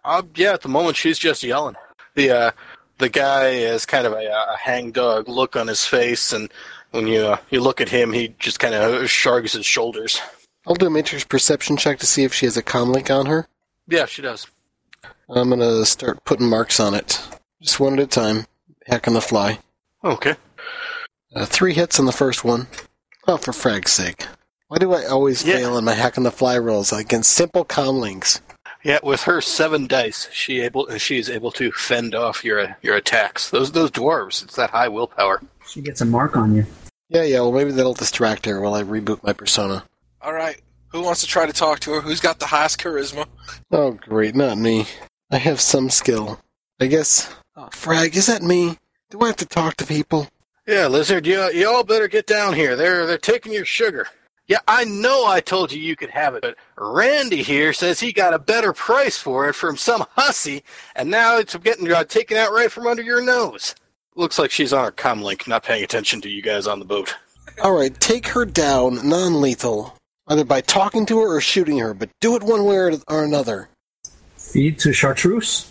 [0.03, 1.75] Uh, yeah, at the moment she's just yelling.
[2.15, 2.51] The uh,
[2.97, 6.51] the guy has kind of a, a hangdog look on his face, and
[6.91, 10.19] when you uh, you look at him, he just kind of shrugs his shoulders.
[10.65, 13.47] I'll do a matrix perception check to see if she has a comlink on her.
[13.87, 14.47] Yeah, she does.
[15.29, 17.21] I'm going to start putting marks on it.
[17.61, 18.45] Just one at a time.
[18.87, 19.59] Hack on the fly.
[20.03, 20.35] Okay.
[21.35, 22.67] Uh, three hits on the first one.
[23.27, 24.25] Oh, for frag's sake.
[24.67, 25.55] Why do I always Yeah.
[25.55, 28.41] fail in my hack on the fly rolls against simple comlinks?
[28.83, 32.95] Yeah, with her seven dice, she able she is able to fend off your your
[32.97, 33.49] attacks.
[33.49, 35.41] Those those dwarves, it's that high willpower.
[35.69, 36.65] She gets a mark on you.
[37.07, 39.85] Yeah, yeah, well, maybe that'll distract her while I reboot my persona.
[40.21, 40.59] All right.
[40.93, 42.01] Who wants to try to talk to her?
[42.01, 43.25] Who's got the highest charisma?
[43.71, 44.85] Oh, great, not me.
[45.31, 46.39] I have some skill.
[46.79, 47.33] I guess.
[47.55, 48.77] Oh, frag, is that me?
[49.09, 50.27] Do I have to talk to people?
[50.67, 52.75] Yeah, lizard, you you all better get down here.
[52.75, 54.07] They're they're taking your sugar.
[54.47, 58.13] Yeah, I know I told you you could have it, but Randy here says he
[58.13, 60.63] got a better price for it from some hussy,
[60.95, 63.73] and now it's getting uh, taken out right from under your nose.
[64.15, 67.15] Looks like she's on her comlink, not paying attention to you guys on the boat.
[67.59, 69.97] Alright, take her down non lethal.
[70.27, 73.23] Either by talking to her or shooting her, but do it one way or, or
[73.23, 73.69] another.
[74.37, 75.69] Feed to chartreuse.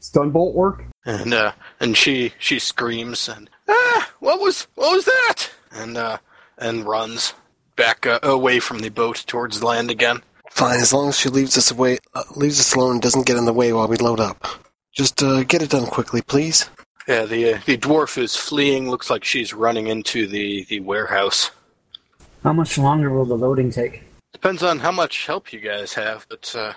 [0.00, 0.84] Stun bolt work.
[1.04, 5.50] and uh, and she she screams and ah, what was what was that?
[5.72, 6.18] And uh,
[6.58, 7.34] and runs
[7.76, 10.22] back uh, away from the boat towards land again.
[10.50, 13.36] Fine, as long as she leaves us away, uh, leaves us alone, and doesn't get
[13.36, 14.46] in the way while we load up.
[14.92, 16.68] Just uh, get it done quickly, please.
[17.08, 18.90] Yeah, the uh, the dwarf is fleeing.
[18.90, 21.50] Looks like she's running into the the warehouse.
[22.42, 24.02] How much longer will the loading take?
[24.32, 26.72] Depends on how much help you guys have, but uh,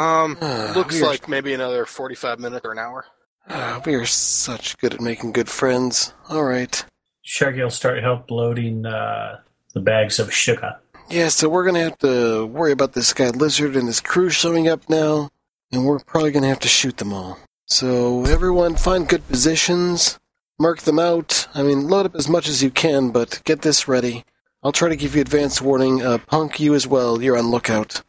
[0.00, 1.06] um, Ah, looks weird.
[1.06, 3.04] like maybe another forty five minutes or an hour.
[3.48, 6.12] Ah, we are such good at making good friends.
[6.28, 6.84] All right.
[7.24, 9.40] Sharky will start help loading uh,
[9.74, 10.76] the bags of sugar.
[11.10, 14.68] Yeah, so we're gonna have to worry about this guy Lizard and his crew showing
[14.68, 15.30] up now,
[15.72, 17.38] and we're probably gonna have to shoot them all.
[17.66, 20.18] So everyone, find good positions
[20.58, 21.46] mark them out.
[21.54, 24.24] I mean, load up as much as you can, but get this ready.
[24.62, 26.02] I'll try to give you advance warning.
[26.02, 27.22] Uh, Punk, you as well.
[27.22, 28.02] You're on lookout.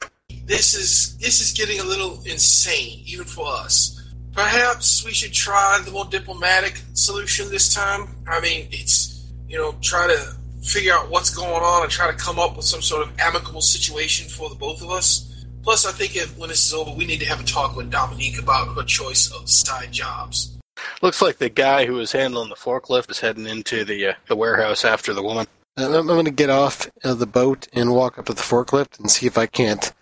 [0.46, 3.96] This is this is getting a little insane, even for us.
[4.34, 8.16] Perhaps we should try the more diplomatic solution this time.
[8.28, 12.18] I mean, it's you know try to figure out what's going on and try to
[12.18, 15.46] come up with some sort of amicable situation for the both of us.
[15.62, 17.92] Plus, I think if, when this is over, we need to have a talk with
[17.92, 20.58] Dominique about her choice of side jobs.
[21.02, 24.36] Looks like the guy who was handling the forklift is heading into the uh, the
[24.36, 25.46] warehouse after the woman.
[25.80, 28.42] And I'm, I'm going to get off of the boat and walk up to the
[28.42, 29.94] forklift and see if I can't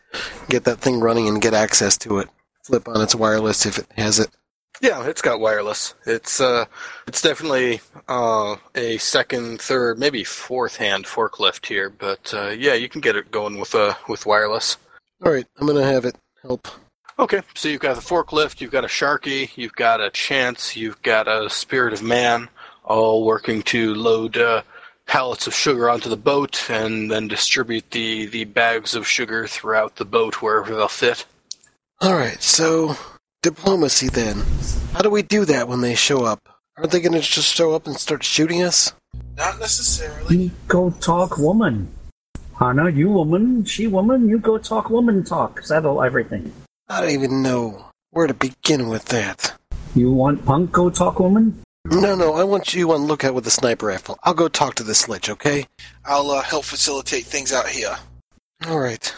[0.50, 2.30] get that thing running and get access to it.
[2.64, 4.30] Flip on its wireless if it has it.
[4.82, 5.94] Yeah, it's got wireless.
[6.06, 6.66] It's uh,
[7.08, 12.90] it's definitely uh, a second, third, maybe fourth hand forklift here, but uh, yeah, you
[12.90, 14.78] can get it going with uh, with wireless.
[15.24, 16.68] All right, I'm going to have it help.
[17.20, 21.02] Okay, so you've got the forklift, you've got a Sharky, you've got a Chance, you've
[21.02, 22.50] got a Spirit of Man,
[22.84, 24.62] all working to load uh,
[25.08, 29.96] pallets of sugar onto the boat and then distribute the, the bags of sugar throughout
[29.96, 31.26] the boat wherever they'll fit.
[32.02, 32.96] All right, so
[33.42, 34.44] diplomacy then.
[34.94, 36.48] How do we do that when they show up?
[36.78, 38.94] Aren't they going to just show up and start shooting us?
[39.36, 40.38] Not necessarily.
[40.38, 41.92] You go talk woman.
[42.60, 45.64] Hana, you woman, she woman, you go talk woman talk.
[45.64, 46.52] Settle everything.
[46.90, 49.54] I don't even know where to begin with that.
[49.96, 51.62] You want punk go talk woman?
[51.90, 54.20] No, no, I want you on lookout with the sniper rifle.
[54.24, 55.68] I'll go talk to the sledge, okay?
[56.04, 57.96] I'll uh, help facilitate things out here.
[58.68, 59.14] All right.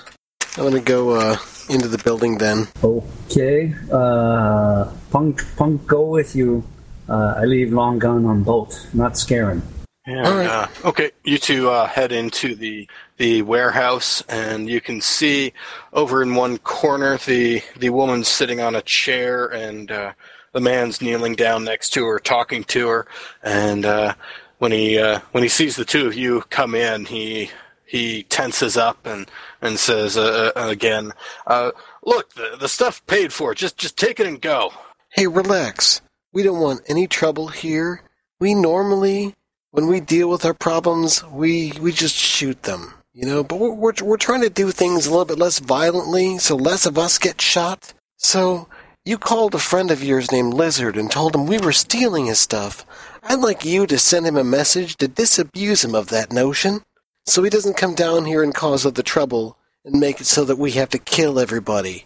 [0.56, 1.38] I'm going to go uh,
[1.70, 2.68] into the building then.
[2.84, 3.74] Okay.
[3.92, 6.64] Uh, punk, punk, go with you.
[7.08, 8.88] Uh, I leave long gun on boat.
[8.94, 9.64] Not scaring.
[10.06, 10.48] And, All right.
[10.48, 15.54] uh, okay, you two uh, head into the the warehouse, and you can see
[15.94, 20.14] over in one corner the the woman sitting on a chair, and uh,
[20.54, 23.08] the man's kneeling down next to her, talking to her.
[23.44, 24.14] And uh,
[24.60, 27.52] when he uh, when he sees the two of you come in, he
[27.86, 29.30] he tenses up and
[29.62, 31.12] and says uh, uh, again,
[31.48, 31.72] uh,
[32.04, 33.56] "Look, the the stuff paid for.
[33.56, 34.72] Just just take it and go."
[35.12, 36.02] Hey, relax.
[36.32, 38.04] We don't want any trouble here.
[38.40, 39.34] We normally,
[39.72, 43.44] when we deal with our problems, we we just shoot them, you know.
[43.44, 46.86] But we're we're, we're trying to do things a little bit less violently, so less
[46.86, 47.94] of us get shot.
[48.18, 48.68] So
[49.06, 52.40] you called a friend of yours named Lizard and told him we were stealing his
[52.40, 52.86] stuff.
[53.24, 56.82] I'd like you to send him a message to disabuse him of that notion,
[57.26, 60.44] so he doesn't come down here and cause all the trouble and make it so
[60.46, 62.06] that we have to kill everybody.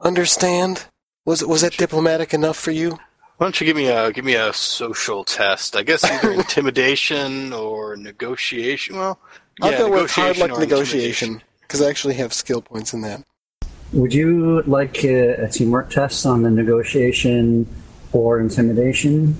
[0.00, 0.86] Understand?
[1.24, 2.98] Was was that diplomatic enough for you?
[3.36, 5.74] Why don't you give me a give me a social test?
[5.74, 8.96] I guess either intimidation or negotiation.
[8.96, 9.18] Well,
[9.62, 13.24] I'll yeah, go with hard luck negotiation because I actually have skill points in that.
[13.94, 17.64] Would you like a, a teamwork test on the negotiation
[18.12, 19.36] or intimidation?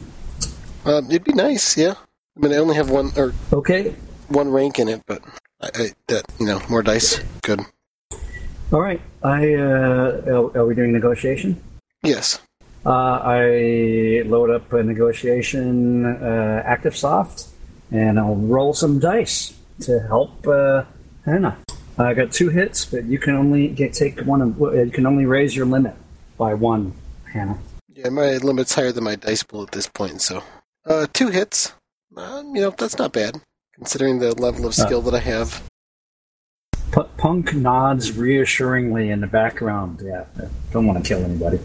[0.84, 1.94] Um, it'd be nice, yeah.
[2.36, 3.94] I mean, I only have one or Okay.
[4.28, 5.22] one rank in it, but
[5.60, 7.20] I, I, that you know more dice.
[7.42, 7.60] Good.
[8.72, 9.00] All right.
[9.24, 11.60] I uh, are, are we doing negotiation?
[12.04, 12.38] Yes.
[12.86, 17.48] Uh, I load up a negotiation uh, active soft,
[17.90, 20.84] and I'll roll some dice to help uh,
[21.24, 21.56] Hannah.
[21.96, 24.42] I got two hits, but you can only get take one.
[24.42, 25.94] Of, uh, you can only raise your limit
[26.36, 26.92] by one,
[27.32, 27.58] Hannah.
[27.92, 30.42] Yeah, my limit's higher than my dice pool at this point, so
[30.86, 31.72] uh, two hits.
[32.16, 33.40] Uh, you know that's not bad
[33.74, 35.68] considering the level of skill that I have.
[36.92, 40.00] P- Punk nods reassuringly in the background.
[40.02, 40.24] Yeah,
[40.72, 41.60] don't want to kill anybody.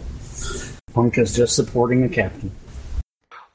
[0.93, 2.51] Punk is just supporting the captain.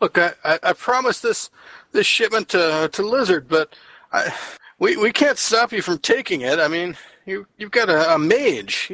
[0.00, 1.50] Look, I, I, I promised this
[1.92, 3.74] this shipment to to Lizard, but
[4.12, 4.34] I
[4.78, 6.58] we we can't stop you from taking it.
[6.58, 6.96] I mean,
[7.26, 8.90] you you've got a, a mage.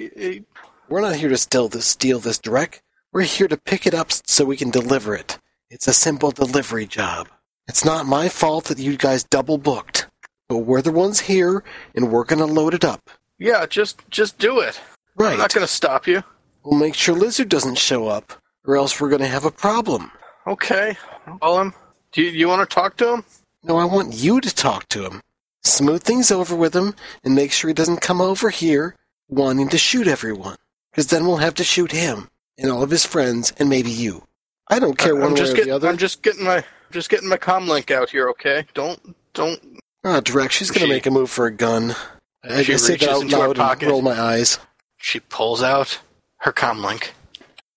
[0.88, 2.82] We're not here to steal this, steal this direct.
[3.12, 5.38] We're here to pick it up so we can deliver it.
[5.70, 7.28] It's a simple delivery job.
[7.68, 10.08] It's not my fault that you guys double booked,
[10.48, 11.62] but we're the ones here,
[11.94, 13.10] and we're gonna load it up.
[13.38, 14.80] yeah, just just do it.
[15.18, 15.38] I'm Right.
[15.38, 16.22] not going to stop you.
[16.64, 18.32] We'll make sure Lizard doesn't show up,
[18.66, 20.10] or else we're gonna have a problem.
[20.46, 20.96] Okay,
[21.40, 21.66] call him.
[21.68, 21.74] Um,
[22.12, 23.24] do you, you want to talk to him?
[23.62, 25.20] No, I want you to talk to him.
[25.64, 26.94] Smooth things over with him,
[27.24, 28.96] and make sure he doesn't come over here
[29.28, 30.56] wanting to shoot everyone.
[30.90, 34.24] Because then we'll have to shoot him, and all of his friends, and maybe you.
[34.68, 35.88] I don't care one I'm way just or getting the other.
[35.88, 38.28] I'm just getting my just getting my comlink out here.
[38.30, 39.60] Okay, don't don't.
[40.04, 41.94] Ah, Direct, she's gonna She- make a move for a gun.
[42.42, 43.82] I, She I say that reaches out into her loud pocket.
[43.82, 44.58] and roll my eyes.
[44.96, 45.98] She pulls out
[46.38, 47.10] her comlink.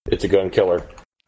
[0.06, 0.88] It's a gun killer.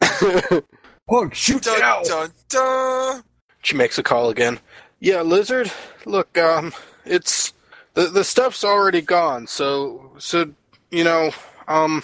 [1.08, 3.22] Punk, shoot Dun, dun, dun.
[3.62, 4.58] She makes a call again.
[5.00, 5.70] Yeah, lizard.
[6.04, 6.72] Look, um,
[7.04, 7.52] it's
[7.94, 9.46] the the stuff's already gone.
[9.46, 10.50] So so
[10.90, 11.30] you know,
[11.68, 12.02] um,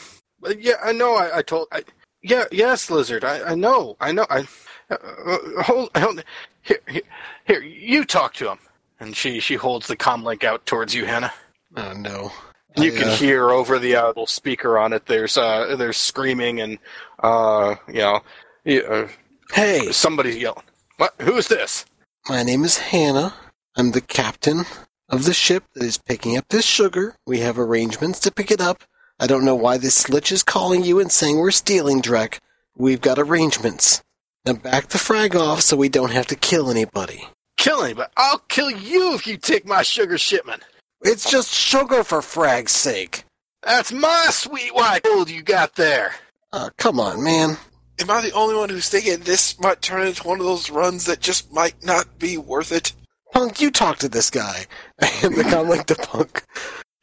[0.59, 1.14] yeah, I know.
[1.16, 1.68] I, I told.
[1.72, 1.84] I,
[2.22, 3.24] yeah, yes, lizard.
[3.24, 3.97] I, I know.
[4.01, 4.26] I know.
[4.30, 4.47] I
[4.90, 6.24] uh, uh, hold, hold,
[6.62, 7.03] here, here,
[7.47, 8.59] here, you talk to him.
[9.01, 11.32] And she, she holds the comlink out towards you, Hannah.
[11.76, 12.30] Oh no.
[12.76, 15.07] You I, can uh, hear over the uh, little speaker on it.
[15.07, 16.78] There's uh, there's screaming and
[17.22, 18.20] uh, you know,
[18.64, 19.09] yeah, uh,
[19.53, 20.62] Hey, somebody's yelling.
[20.97, 21.14] What?
[21.20, 21.84] Who is this?
[22.28, 23.34] My name is Hannah.
[23.76, 24.64] I'm the captain
[25.08, 27.16] of the ship that is picking up this sugar.
[27.26, 28.84] We have arrangements to pick it up.
[29.18, 32.38] I don't know why this slitch is calling you and saying we're stealing, Drek.
[32.76, 34.02] We've got arrangements.
[34.44, 37.28] Now back the frag off so we don't have to kill anybody.
[37.56, 38.10] Kill anybody?
[38.16, 40.62] I'll kill you if you take my sugar shipment.
[41.02, 43.24] It's just sugar for frag's sake.
[43.62, 46.14] That's my sweet white gold you got there.
[46.52, 47.56] Uh, come on, man.
[48.03, 51.05] Am I the only one who's thinking this might turn into one of those runs
[51.05, 52.94] that just might not be worth it?
[53.32, 54.66] Punk, you talk to this guy.
[55.22, 56.42] And the comlink to Punk.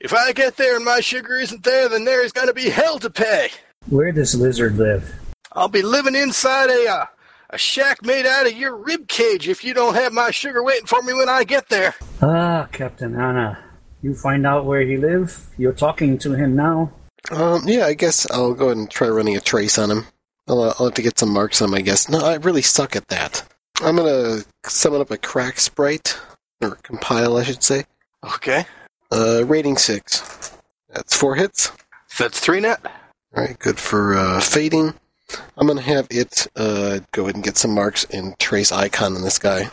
[0.02, 3.10] If I get there and my sugar isn't there, then there's gonna be hell to
[3.10, 3.48] pay.
[3.88, 5.16] Where does Lizard live?
[5.54, 7.06] I'll be living inside a uh,
[7.50, 10.86] a shack made out of your rib cage if you don't have my sugar waiting
[10.86, 11.96] for me when I get there.
[12.22, 13.58] Ah, Captain Anna.
[14.02, 15.48] You find out where he live?
[15.58, 16.92] You're talking to him now?
[17.32, 20.06] Um, yeah, I guess I'll go ahead and try running a trace on him.
[20.50, 22.10] I'll, uh, I'll have to get some marks on my guess.
[22.10, 23.44] No, I really suck at that.
[23.82, 26.18] I'm gonna summon up a crack sprite,
[26.62, 27.86] or compile, I should say.
[28.36, 28.66] Okay,
[29.12, 30.52] Uh, rating six.
[30.90, 31.72] That's four hits.
[32.18, 32.82] that's three net.
[33.36, 34.94] Alright, good for, uh, fading.
[35.58, 39.22] I'm gonna have it, uh, go ahead and get some marks and trace icon on
[39.22, 39.70] this guy.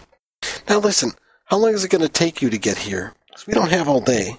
[0.68, 1.12] Now listen,
[1.46, 3.14] how long is it gonna take you to get here?
[3.34, 4.36] 'Cause we don't have all day.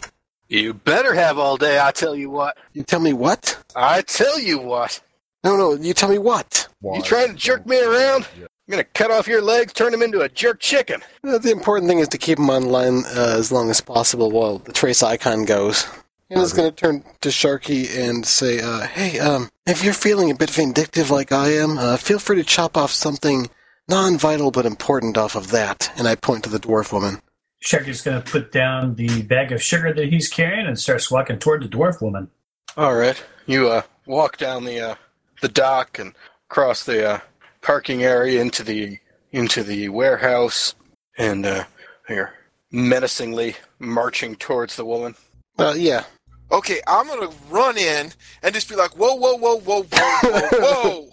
[0.48, 1.80] You better have all day.
[1.80, 2.58] I tell you what.
[2.74, 3.58] You tell me what?
[3.76, 5.02] I tell you what.
[5.44, 6.68] No, no, you tell me what?
[6.84, 8.28] You trying to jerk me around?
[8.38, 11.02] I'm gonna cut off your legs, turn them into a jerk chicken.
[11.24, 14.58] Uh, the important thing is to keep him online uh, as long as possible while
[14.58, 15.88] the trace icon goes.
[16.30, 20.36] Hannah's going to turn to Sharky and say, uh, "Hey, um, if you're feeling a
[20.36, 23.50] bit vindictive like I am, uh, feel free to chop off something
[23.88, 27.22] non-vital but important off of that." And I point to the dwarf woman.
[27.64, 31.40] Sharky's going to put down the bag of sugar that he's carrying and starts walking
[31.40, 32.30] toward the dwarf woman.
[32.76, 33.24] All right.
[33.46, 34.96] You uh, walk down the uh,
[35.42, 36.14] the dock and
[36.50, 37.20] across the uh,
[37.62, 39.00] parking area into the
[39.32, 40.76] into the warehouse,
[41.18, 41.64] and uh,
[42.10, 42.34] you're
[42.72, 45.16] menacingly marching towards the woman.
[45.60, 46.04] Uh, yeah,
[46.52, 48.12] Okay, I'm gonna run in
[48.42, 51.10] and just be like, whoa, whoa, whoa, whoa, whoa, whoa, whoa.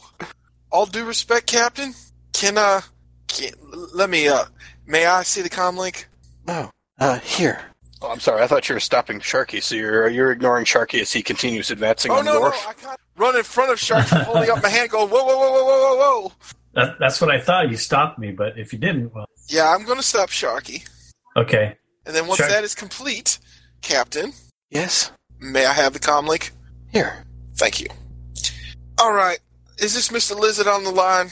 [0.71, 1.93] All due respect, Captain.
[2.33, 2.83] Can uh,
[3.27, 3.53] can,
[3.95, 4.45] let me uh,
[4.87, 6.05] may I see the comlink?
[6.47, 7.61] no, uh, here.
[8.01, 8.43] Oh, I'm sorry.
[8.43, 12.13] I thought you were stopping Sharky, so you're you're ignoring Sharky as he continues advancing
[12.13, 12.69] Oh on no, no, dwarf.
[12.69, 15.53] I can't run in front of Sharky, holding up my hand, going, whoa, whoa, whoa,
[15.53, 16.33] whoa, whoa, whoa, whoa.
[16.75, 17.71] That, that's what I thought.
[17.71, 20.89] You stopped me, but if you didn't, well, Yeah, I'm gonna stop Sharky,
[21.37, 21.77] okay.
[22.07, 22.49] and then once Sure.
[22.49, 23.39] that is complete,
[23.83, 24.33] Captain,
[24.71, 26.51] Yes, may I have the comlink?
[26.93, 27.25] here.
[27.57, 27.87] Thank you.
[28.99, 29.39] All right.
[29.79, 30.39] Is this Mr.
[30.39, 31.29] Lizard on the line?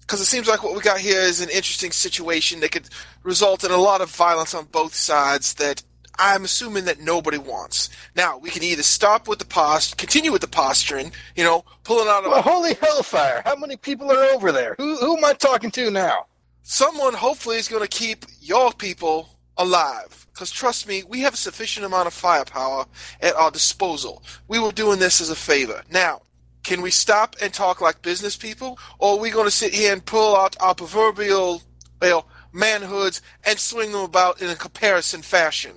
[0.00, 2.88] Because it seems like what we got here is an interesting situation that could
[3.22, 5.82] result in a lot of violence on both sides that
[6.18, 7.88] I'm assuming that nobody wants.
[8.14, 12.08] Now, we can either stop with the post, continue with the posturing, you know, pulling
[12.08, 13.42] out a Well, holy hellfire!
[13.44, 14.74] How many people are over there?
[14.78, 16.26] Who who am I talking to now?
[16.62, 20.26] someone hopefully is going to keep your people alive.
[20.32, 22.86] Because trust me, we have a sufficient amount of firepower
[23.20, 24.22] at our disposal.
[24.48, 25.82] We were doing this as a favor.
[25.90, 26.22] Now,
[26.62, 28.78] can we stop and talk like business people?
[28.98, 31.62] Or are we going to sit here and pull out our proverbial,
[32.00, 35.72] well, manhoods and swing them about in a comparison fashion?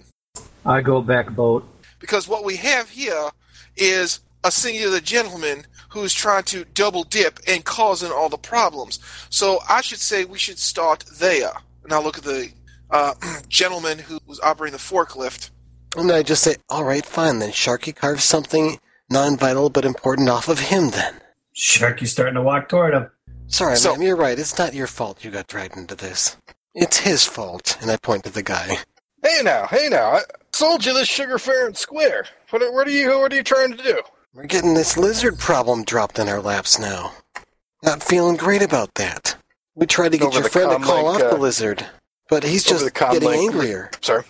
[0.66, 1.68] I go back boat.
[2.00, 3.30] Because what we have here
[3.78, 9.00] is a singular gentleman who's trying to double dip and causing all the problems.
[9.30, 11.52] So I should say we should start there.
[11.88, 12.52] Now look at the
[12.90, 13.14] uh,
[13.50, 15.52] gentleman who was operating the forklift.
[15.96, 20.50] And I just say, all right, fine, then Sharky carves something non-vital but important off
[20.50, 21.14] of him then.
[21.56, 23.10] Sharky's starting to walk toward him.
[23.48, 24.38] Sorry, So- ma'am, you're right.
[24.38, 26.36] It's not your fault you got dragged into this.
[26.74, 27.78] It's his fault.
[27.82, 28.80] And I point to the guy.
[29.24, 30.12] Hey now, hey now!
[30.12, 30.22] I
[30.56, 32.26] sold you this sugar fair and square.
[32.50, 34.02] What are, what are you what are you trying to do?
[34.34, 37.14] We're getting this lizard problem dropped in our laps now.
[37.84, 39.36] Not feeling great about that.
[39.76, 41.86] We tried to get Over your friend to call comlink, off the uh, lizard,
[42.30, 43.22] but he's just the comlink.
[43.22, 43.92] getting angrier.
[44.02, 44.24] Sorry.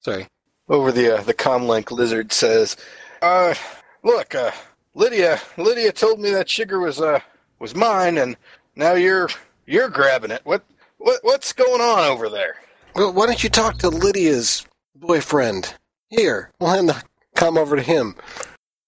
[0.00, 0.26] Sorry.
[0.68, 2.76] Over the uh, the comlink lizard says,
[3.20, 3.54] "Uh,
[4.02, 4.52] look, uh,
[4.94, 7.18] Lydia, Lydia told me that sugar was uh
[7.58, 8.36] was mine, and
[8.76, 9.28] now you're
[9.66, 10.42] you're grabbing it.
[10.44, 10.64] What
[10.98, 12.56] what what's going on over there?"
[12.94, 14.64] Well, why don't you talk to Lydia's
[14.94, 15.74] boyfriend?
[16.08, 17.02] Here, we'll hand the
[17.34, 18.14] come over to him.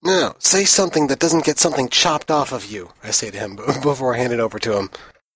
[0.02, 3.56] Now, say something that doesn't get something chopped off of you, I say to him
[3.82, 4.90] before I hand it over to him.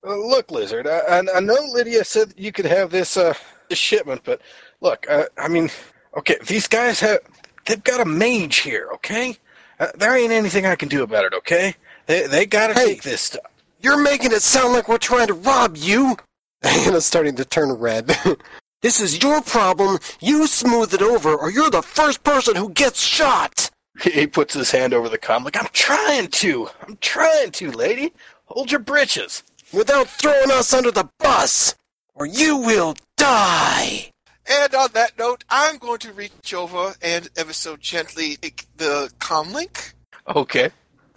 [0.06, 3.34] Uh, look, lizard, I, I, I know Lydia said you could have this uh
[3.68, 4.40] this shipment, but
[4.80, 5.70] look, uh, I mean,
[6.16, 7.18] okay, these guys have
[7.66, 9.36] they've got a mage here, okay?
[9.78, 11.74] Uh, there ain't anything I can do about it, okay?
[12.06, 12.86] They they got to Hey.
[12.94, 13.42] take this stuff.
[13.80, 16.16] You're making it sound like we're trying to rob you.
[16.62, 18.14] Hannah's starting to turn red.
[18.82, 19.98] this is your problem.
[20.20, 23.70] You smooth it over, or you're the first person who gets shot.
[24.02, 26.70] He puts his hand over the comm like, I'm trying to.
[26.86, 28.14] I'm trying to, lady.
[28.46, 29.42] Hold your britches.
[29.74, 31.74] Without throwing us under the bus,
[32.14, 34.10] or you will die.
[34.50, 39.10] And on that note, I'm going to reach over and ever so gently take the
[39.18, 39.92] comlink.
[40.34, 40.70] Okay.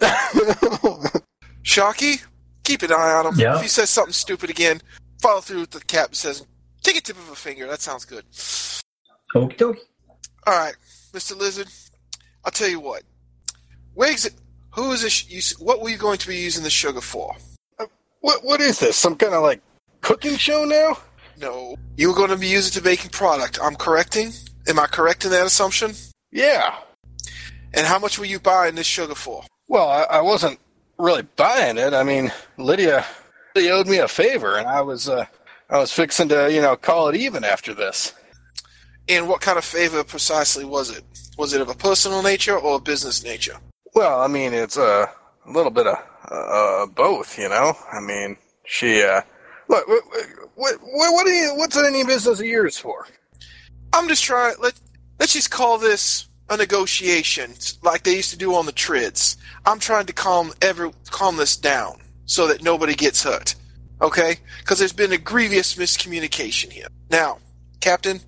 [1.64, 2.22] Sharky,
[2.62, 3.34] keep an eye on him.
[3.40, 3.56] Yeah.
[3.56, 4.82] If he says something stupid again,
[5.20, 6.46] follow through with the captain says,
[6.84, 7.66] take a tip of a finger.
[7.66, 8.24] That sounds good.
[9.34, 9.78] Okie dokie.
[10.46, 10.76] All right,
[11.12, 11.36] Mr.
[11.36, 11.68] Lizard,
[12.44, 13.02] I'll tell you what.
[13.94, 14.28] Wiggs,
[14.74, 15.30] who is this?
[15.30, 17.34] You, what were you going to be using the sugar for?
[18.20, 18.96] What What is this?
[18.96, 19.60] Some kind of like
[20.02, 20.98] cooking show now?
[21.40, 23.58] No, you were going to be using to making product.
[23.62, 24.32] I'm correcting.
[24.68, 25.92] Am I correct in that assumption?
[26.30, 26.76] Yeah.
[27.74, 29.42] And how much were you buying this sugar for?
[29.68, 30.60] Well, I, I wasn't
[30.98, 31.92] really buying it.
[31.92, 33.04] I mean, Lydia,
[33.56, 35.26] Lydia owed me a favor, and I was uh,
[35.74, 38.12] I was fixing to you know call it even after this.
[39.08, 41.02] And what kind of favor precisely was it?
[41.36, 43.56] Was it of a personal nature or a business nature?
[43.92, 45.10] Well, I mean, it's a
[45.44, 45.98] little bit of
[46.30, 47.76] uh, both, you know.
[47.92, 49.22] I mean, she uh,
[49.66, 50.04] look, what,
[50.54, 53.08] what, what, do you, what's any business of yours for?
[53.92, 54.54] I'm just trying.
[54.60, 54.74] Let
[55.18, 59.36] Let's just call this a negotiation, like they used to do on the trids.
[59.66, 63.56] I'm trying to calm every calm this down so that nobody gets hurt.
[64.00, 64.36] Okay?
[64.58, 66.88] Because there's been a grievous miscommunication here.
[67.10, 67.38] Now,
[67.80, 68.20] Captain,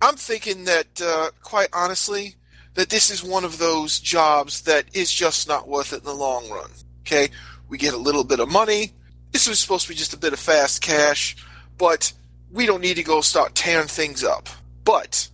[0.00, 2.36] I'm thinking that, uh, quite honestly,
[2.74, 6.14] that this is one of those jobs that is just not worth it in the
[6.14, 6.70] long run.
[7.00, 7.28] Okay?
[7.68, 8.92] We get a little bit of money.
[9.32, 11.36] This was supposed to be just a bit of fast cash,
[11.78, 12.12] but
[12.50, 14.48] we don't need to go start tearing things up.
[14.84, 15.28] But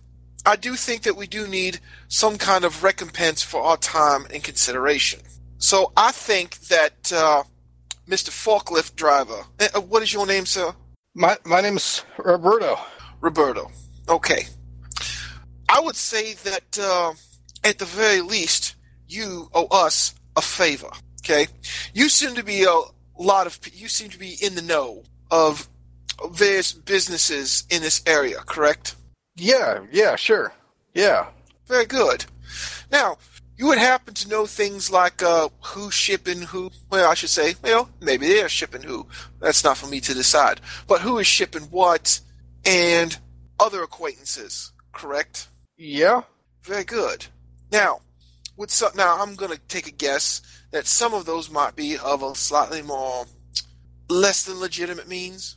[0.45, 4.43] I do think that we do need some kind of recompense for our time and
[4.43, 5.21] consideration.
[5.57, 7.43] So I think that uh,
[8.13, 8.29] Mr.
[8.29, 10.71] Forklift Driver, uh, what is your name, sir?
[11.15, 12.77] My my name's Roberto.
[13.21, 13.71] Roberto.
[14.07, 14.43] Okay.
[15.67, 17.13] I would say that uh,
[17.63, 18.75] at the very least,
[19.07, 20.91] you owe us a favor.
[21.21, 21.47] Okay,
[21.95, 22.81] you seem to be a
[23.17, 25.01] lot of you seem to be in the know
[25.31, 25.67] of
[26.29, 28.95] various businesses in this area, correct?
[29.35, 30.53] Yeah, yeah, sure,
[30.93, 31.29] yeah.
[31.65, 32.25] Very good.
[32.91, 33.17] Now,
[33.63, 36.69] you would happen to know things like uh, who's shipping who.
[36.89, 39.07] Well, I should say, well, maybe they're shipping who.
[39.39, 40.59] That's not for me to decide.
[40.85, 42.19] But who is shipping what,
[42.65, 43.17] and
[43.61, 45.47] other acquaintances, correct?
[45.77, 46.23] Yeah.
[46.63, 47.27] Very good.
[47.71, 48.01] Now,
[48.57, 50.41] with some, now I'm going to take a guess
[50.71, 53.27] that some of those might be of a slightly more
[54.09, 55.55] less than legitimate means.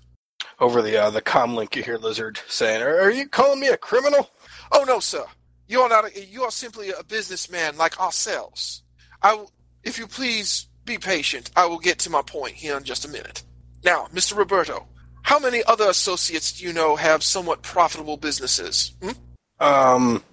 [0.61, 3.76] Over the uh, the comlink, you hear Lizard saying, "Are, are you calling me a
[3.76, 4.30] criminal?"
[4.70, 5.24] Oh no, sir.
[5.69, 6.05] You are not.
[6.05, 8.83] A, you are simply a businessman like ourselves.
[9.23, 9.45] I,
[9.83, 13.09] if you please be patient, I will get to my point here in just a
[13.09, 13.43] minute.
[13.85, 14.37] Now, Mr.
[14.37, 14.87] Roberto,
[15.23, 18.93] how many other associates do you know have somewhat profitable businesses?
[19.03, 19.11] Hmm?
[19.59, 20.25] Um,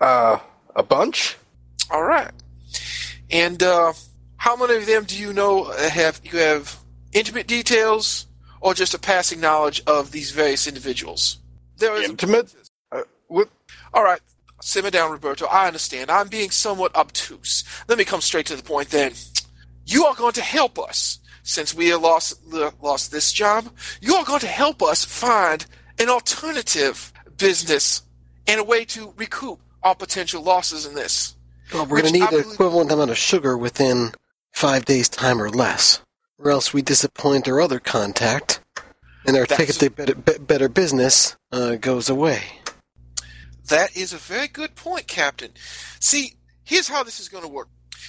[0.00, 0.38] uh,
[0.76, 1.36] a bunch.
[1.90, 2.30] All right.
[3.30, 3.92] And uh,
[4.36, 6.78] how many of them do you know uh, have you have
[7.12, 8.26] intimate details
[8.60, 11.38] or just a passing knowledge of these various individuals?
[11.78, 12.54] There is Intimate?
[12.92, 13.02] Uh?
[13.94, 14.20] All right,
[14.62, 15.46] simmer down, Roberto.
[15.46, 16.10] I understand.
[16.10, 17.64] I'm being somewhat obtuse.
[17.88, 19.12] Let me come straight to the point then.
[19.84, 22.40] You are going to help us since we have lost
[22.80, 23.68] lost this job.
[24.00, 25.66] You are going to help us find
[25.98, 28.02] an alternative business
[28.46, 31.36] and a way to recoup our potential losses in this.
[31.72, 34.12] Well, we're going to need the equivalent amount of sugar within
[34.52, 36.00] five days' time or less,
[36.38, 38.60] or else we disappoint our other contact,
[39.26, 42.42] and our ticket to better, better business uh, goes away.
[43.68, 45.52] That is a very good point, Captain.
[46.00, 46.34] See,
[46.64, 47.68] here's how this is going to work.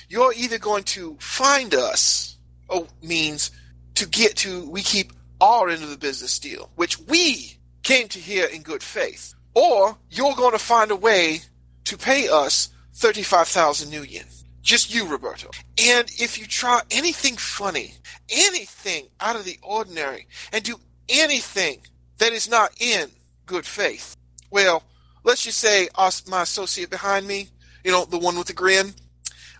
[0.10, 2.38] You're either going to find us,
[2.70, 3.52] oh, means
[3.96, 8.20] to get to, we keep our end of the business deal, which we came to
[8.20, 11.42] here in good faith, or you're going to find a way
[11.86, 14.44] to pay us 35,000 nuyen.
[14.62, 15.50] Just you, Roberto.
[15.78, 17.96] And if you try anything funny,
[18.30, 21.82] anything out of the ordinary, and do anything
[22.20, 23.10] that is not in
[23.46, 24.16] good faith,
[24.50, 24.84] well,
[25.24, 27.48] let's just say us, my associate behind me,
[27.84, 28.94] you know, the one with the grin,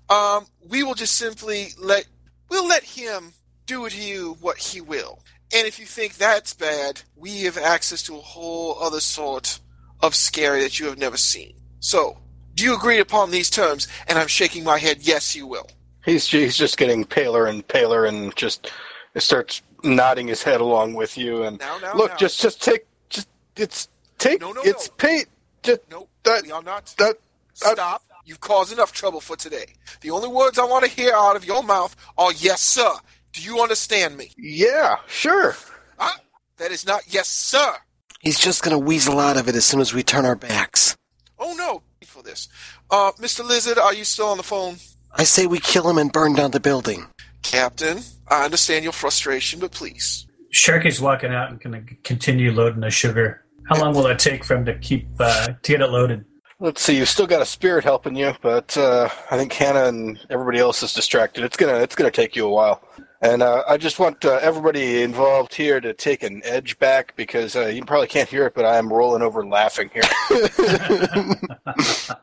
[0.10, 2.06] um, we will just simply let,
[2.50, 3.34] we'll let him
[3.66, 5.20] do to you what he will.
[5.56, 9.60] And if you think that's bad, we have access to a whole other sort
[10.02, 11.54] of scary that you have never seen.
[11.80, 12.18] So,
[12.56, 13.88] do you agree upon these terms?
[14.08, 15.70] And I'm shaking my head, yes, you will.
[16.06, 18.70] He's he's just getting paler and paler, and just
[19.18, 21.44] starts nodding his head along with you.
[21.44, 22.18] And Now, now, look, now.
[22.18, 23.88] just just take just it's
[24.18, 24.96] take No, no, it's no.
[24.98, 25.24] pay
[25.64, 26.94] just Nope, that we are not.
[26.98, 27.16] that
[27.62, 28.04] that- Stop.
[28.26, 29.66] You've caused enough trouble for today.
[30.02, 32.90] The only words I want to hear out of your mouth are yes, sir.
[33.34, 34.32] Do you understand me?
[34.38, 35.56] Yeah, sure.
[35.98, 36.18] Huh?
[36.58, 37.76] That is not yes, sir.
[38.22, 40.96] He's just gonna weasel out of it as soon as we turn our backs.
[41.38, 42.48] Oh no, for this.
[42.90, 43.44] Uh, Mr.
[43.46, 44.78] Lizard, are you still on the phone?
[45.16, 47.08] I say we kill him and burn down the building.
[47.42, 48.00] Captain,
[48.30, 50.26] I understand your frustration, but please.
[50.54, 53.43] Sharky's walking out and going to continue loading the sugar.
[53.68, 56.26] How long will it take for him to keep uh, to get it loaded?
[56.60, 56.98] Let's see.
[56.98, 60.84] You've still got a spirit helping you, but uh, I think Hannah and everybody else
[60.84, 61.44] is distracted.
[61.44, 62.82] It's gonna it's gonna take you a while.
[63.22, 67.56] And uh, I just want uh, everybody involved here to take an edge back because
[67.56, 70.04] uh, you probably can't hear it, but I am rolling over laughing here.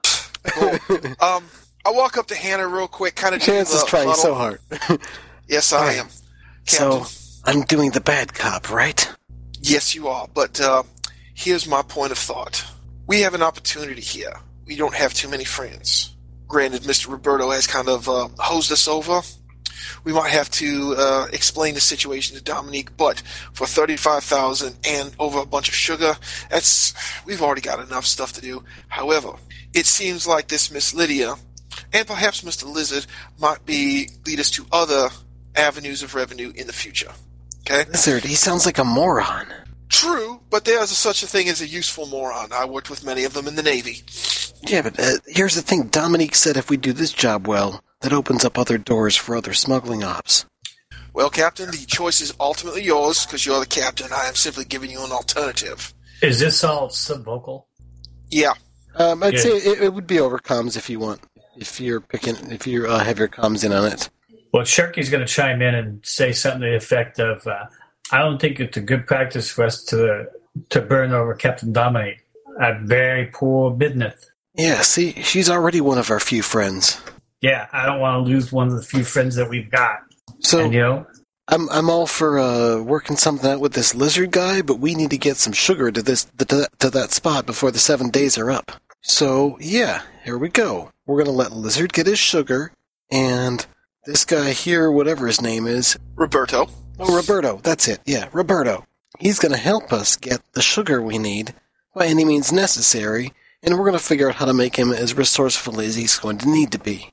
[1.21, 1.45] Um,
[1.85, 3.41] I walk up to Hannah real quick, kind of.
[3.41, 4.61] Chance is trying so hard.
[5.49, 6.07] Yes, I am.
[6.65, 7.03] Captain.
[7.03, 9.12] So I'm doing the bad cop, right?
[9.61, 10.29] Yes, you are.
[10.33, 10.85] But uh,
[11.41, 12.65] here's my point of thought.
[13.07, 14.35] We have an opportunity here.
[14.67, 16.15] We don't have too many friends.
[16.47, 17.11] Granted, Mr.
[17.11, 19.23] Roberto has kind of uh, hosed us over.
[20.05, 23.23] We might have to uh, explain the situation to Dominique, but
[23.55, 26.15] for thirty-five thousand and over a bunch of sugar,
[26.51, 26.93] that's
[27.25, 28.62] we've already got enough stuff to do.
[28.89, 29.33] However,
[29.73, 31.37] it seems like this Miss Lydia
[31.93, 32.71] and perhaps Mr.
[32.71, 33.07] Lizard
[33.39, 35.09] might be lead us to other
[35.57, 37.12] avenues of revenue in the future.
[37.61, 37.89] Okay.
[37.91, 39.47] Lizard, he sounds like a moron.
[39.91, 42.53] True, but there's a, such a thing as a useful moron.
[42.53, 44.03] I worked with many of them in the Navy.
[44.67, 45.89] Yeah, but uh, here's the thing.
[45.89, 49.53] Dominique said if we do this job well, that opens up other doors for other
[49.53, 50.47] smuggling ops.
[51.12, 54.12] Well, Captain, the choice is ultimately yours because you're the captain.
[54.12, 55.93] I am simply giving you an alternative.
[56.23, 57.65] Is this all subvocal?
[58.31, 58.53] Yeah.
[58.95, 59.41] Um, I'd Yeah.
[59.41, 61.21] say it, it would be over comms if you want.
[61.57, 64.09] If you're picking, if you uh, have your comms in on it.
[64.53, 67.65] Well, Sharky's going to chime in and say something to the effect of, uh,
[68.12, 70.27] "I don't think it's a good practice for us to
[70.70, 72.24] to burn over Captain Dominique.
[72.61, 74.31] A very poor business.
[74.55, 77.01] Yeah, see, she's already one of our few friends.
[77.41, 80.01] Yeah, I don't want to lose one of the few friends that we've got.
[80.41, 81.07] So and you know,
[81.49, 85.11] I'm I'm all for uh, working something out with this lizard guy, but we need
[85.11, 88.37] to get some sugar to this to, that- to that spot before the seven days
[88.37, 88.73] are up.
[89.03, 90.91] So yeah, here we go.
[91.07, 92.73] We're gonna let lizard get his sugar,
[93.11, 93.65] and
[94.05, 96.69] this guy here, whatever his name is, Roberto.
[97.01, 98.01] Oh Roberto, that's it.
[98.05, 98.87] Yeah, Roberto.
[99.19, 101.55] He's gonna help us get the sugar we need
[101.95, 103.33] by any means necessary,
[103.63, 106.49] and we're gonna figure out how to make him as resourceful as he's going to
[106.49, 107.13] need to be.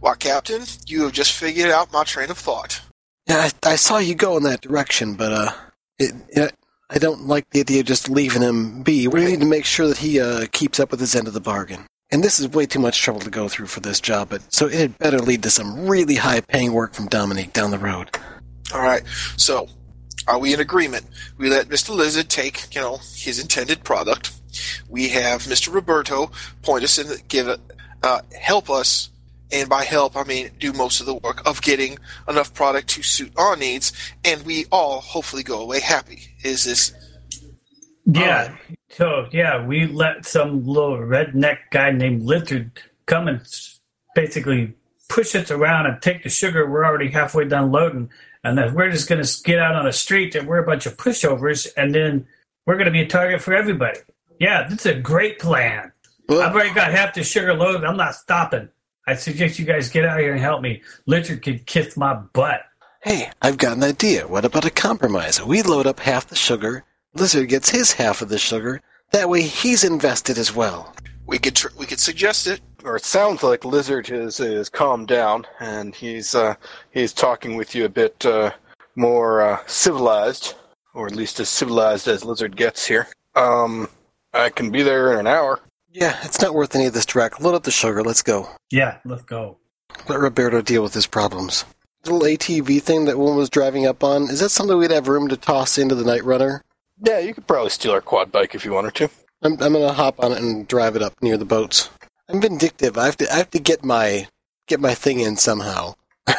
[0.00, 2.80] Why, Captain, you have just figured out my train of thought.
[3.26, 5.52] Yeah, I, I saw you go in that direction, but uh,
[5.98, 6.54] it, it,
[6.90, 9.06] I don't like the idea of just leaving him be.
[9.06, 11.40] We need to make sure that he uh, keeps up with his end of the
[11.40, 11.86] bargain.
[12.10, 14.66] And this is way too much trouble to go through for this job, but so
[14.66, 18.10] it had better lead to some really high-paying work from Dominique down the road.
[18.74, 19.02] All right.
[19.36, 19.68] So,
[20.26, 21.06] are we in agreement?
[21.36, 21.94] We let Mr.
[21.94, 24.32] Lizard take, you know, his intended product.
[24.88, 25.72] We have Mr.
[25.72, 26.30] Roberto
[26.62, 27.48] point us in, give
[28.02, 29.10] uh, help us,
[29.50, 31.98] and by help I mean do most of the work of getting
[32.28, 33.92] enough product to suit our needs,
[34.24, 36.34] and we all hopefully go away happy.
[36.42, 36.92] Is this?
[38.04, 38.56] yeah.
[38.90, 42.72] So yeah, we let some little redneck guy named Lizard
[43.06, 43.40] come and
[44.14, 44.74] basically
[45.08, 46.68] push us around and take the sugar.
[46.68, 48.10] We're already halfway done loading,
[48.44, 50.86] and then we're just going to get out on the street and we're a bunch
[50.86, 52.26] of pushovers, and then
[52.66, 53.98] we're going to be a target for everybody.
[54.40, 55.92] Yeah, that's a great plan.
[56.30, 57.84] I've already got half the sugar loaded.
[57.84, 58.68] I'm not stopping.
[59.06, 60.82] I suggest you guys get out here and help me.
[61.06, 62.62] Lizard can kiss my butt.
[63.02, 64.28] Hey, I've got an idea.
[64.28, 65.42] What about a compromise?
[65.42, 68.80] We load up half the sugar, Lizard gets his half of the sugar.
[69.10, 70.94] That way he's invested as well.
[71.32, 72.60] We could tr- we could suggest it.
[72.84, 76.56] or it sounds like Lizard is is calmed down and he's uh,
[76.90, 78.50] he's talking with you a bit uh,
[78.96, 80.56] more uh, civilized,
[80.92, 83.08] or at least as civilized as Lizard gets here.
[83.34, 83.88] Um,
[84.34, 85.60] I can be there in an hour.
[85.90, 87.40] Yeah, it's not worth any of this drek.
[87.40, 88.02] Load up the sugar.
[88.02, 88.50] Let's go.
[88.70, 89.56] Yeah, let's go.
[90.10, 91.64] Let Roberto deal with his problems.
[92.02, 95.08] The little ATV thing that one was driving up on, is that something we'd have
[95.08, 96.60] room to toss into the Night Runner?
[97.02, 99.08] Yeah, you could probably steal our quad bike if you wanted to.
[99.42, 101.90] I'm, I'm gonna hop on it and drive it up near the boats.
[102.28, 102.96] I'm vindictive.
[102.96, 104.28] I have to I have to get my
[104.66, 105.94] get my thing in somehow.
[106.26, 106.36] I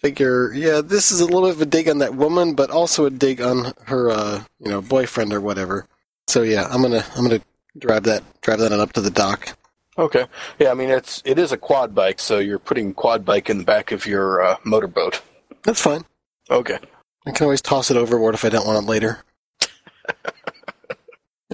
[0.00, 3.04] figure, yeah, this is a little bit of a dig on that woman, but also
[3.04, 5.86] a dig on her, uh, you know, boyfriend or whatever.
[6.28, 7.42] So yeah, I'm gonna I'm gonna
[7.78, 9.56] drive that drive that up to the dock.
[9.98, 10.26] Okay.
[10.58, 13.58] Yeah, I mean it's it is a quad bike, so you're putting quad bike in
[13.58, 15.22] the back of your uh, motorboat.
[15.62, 16.04] That's fine.
[16.50, 16.78] Okay.
[17.26, 19.24] I can always toss it overboard if I don't want it later.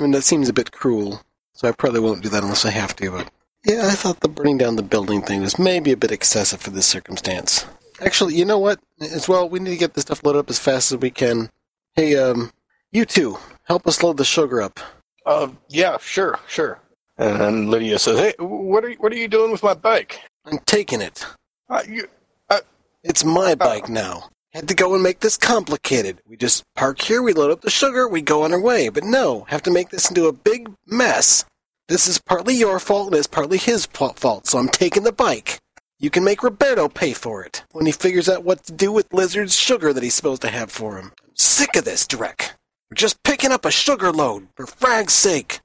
[0.02, 1.22] I mean, that seems a bit cruel,
[1.52, 3.30] so I probably won't do that unless I have to, but.
[3.64, 6.70] Yeah, I thought the burning down the building thing was maybe a bit excessive for
[6.70, 7.64] this circumstance.
[8.00, 8.80] Actually, you know what?
[9.00, 11.50] As well, we need to get this stuff loaded up as fast as we can.
[11.94, 12.50] Hey, um,
[12.90, 14.80] you two, help us load the sugar up.
[15.24, 16.80] Uh, yeah, sure, sure.
[17.16, 20.18] And then Lydia says, "Hey, what are you, what are you doing with my bike?"
[20.44, 21.24] I'm taking it.
[21.70, 22.08] Uh, you,
[23.04, 24.30] It's my bike now.
[24.52, 26.18] Had to go and make this complicated.
[26.26, 28.90] We just park here, we load up the sugar, we go on our way.
[28.90, 31.44] But no, have to make this into a big mess.
[31.88, 35.58] This is partly your fault and it's partly his fault, so I'm taking the bike.
[35.98, 39.12] You can make Roberto pay for it when he figures out what to do with
[39.12, 41.12] Lizard's sugar that he's supposed to have for him.
[41.24, 42.50] I'm sick of this, Drek.
[42.90, 45.60] We're just picking up a sugar load, for frag's sake.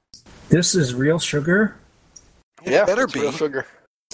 [0.47, 1.76] This is real sugar,
[2.64, 3.19] It yeah, better it's be.
[3.22, 3.65] real sugar.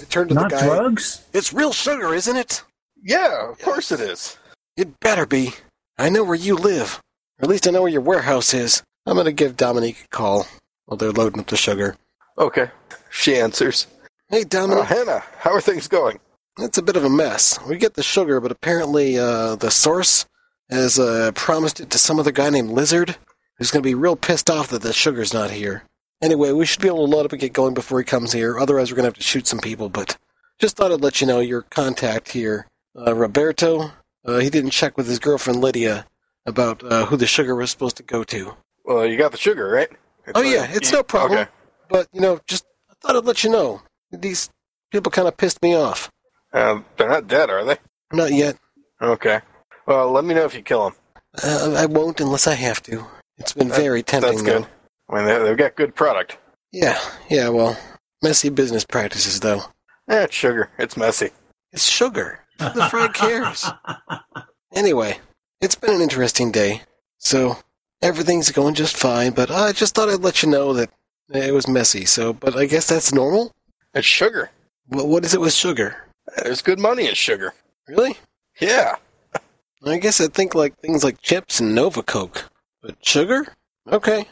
[0.02, 0.66] I turned to not the guy.
[0.66, 1.24] drugs.
[1.32, 2.64] It's real sugar, isn't it?
[3.04, 4.38] Yeah, of course it is.
[4.78, 5.54] It better be.
[5.98, 7.02] I know where you live.
[7.40, 8.84] Or at least I know where your warehouse is.
[9.06, 10.48] I'm gonna give Dominique a call
[10.86, 11.95] while they're loading up the sugar.
[12.38, 12.70] Okay.
[13.10, 13.88] She answers.
[14.30, 16.20] Hey, Oh, Dominique, Hannah, how are things going?
[16.60, 17.60] it's a bit of a mess.
[17.68, 20.26] We get the sugar, but apparently uh, the source
[20.70, 23.18] has uh, promised it to some other guy named Lizard,
[23.58, 25.84] who's gonna be real pissed off that the sugar's not here.
[26.22, 28.58] Anyway, we should be able to load up and get going before he comes here.
[28.58, 29.90] Otherwise, we're gonna have to shoot some people.
[29.90, 30.18] But
[30.60, 32.66] just thought I'd let you know your contact here,
[32.98, 33.91] uh, Roberto.
[34.26, 36.06] Uh, he didn't check with his girlfriend Lydia
[36.45, 38.56] about uh, who the sugar was supposed to go to.
[38.86, 39.90] Well, you got the sugar, right?
[40.26, 41.40] It's Oh, yeah, it's no problem.
[41.41, 41.50] Okay.
[41.90, 43.82] But you know, just I thought I'd let you know.
[44.12, 44.50] These
[44.91, 46.10] people kind of pissed me off.
[46.54, 47.78] Uh, they're not dead, are they?
[48.12, 48.58] Not yet.
[49.02, 49.41] Okay.
[49.86, 50.94] Well, let me know if you kill them.
[51.44, 53.06] Uh, I won't unless I have to.
[53.38, 54.64] It's been That- very tempting, That's good.
[54.64, 54.68] though.
[55.10, 56.38] I mean, they, they've got good product.
[56.72, 56.98] Yeah,
[57.30, 57.50] yeah.
[57.50, 57.78] Well,
[58.22, 59.64] messy business practices, though.
[60.10, 60.70] Eh, it's sugar.
[60.78, 61.32] It's messy.
[61.72, 62.40] It's sugar.
[62.76, 63.69] The frag cares?
[64.73, 65.19] Anyway,
[65.61, 66.81] it's been an interesting day.
[67.18, 67.57] So
[68.02, 69.31] everything's going just fine.
[69.34, 70.90] But I just thought I'd let you know that
[71.34, 72.06] it was messy.
[72.06, 73.52] So, but I guess that's normal.
[73.94, 74.52] It's sugar.
[74.88, 76.07] What, what is it with sugar?
[76.41, 77.53] There's good money in sugar.
[77.88, 78.18] Really?
[78.60, 78.95] Yeah.
[79.85, 82.49] I guess I'd think like things like chips and Nova Coke.
[82.81, 83.48] But sugar?
[83.91, 84.26] Okay.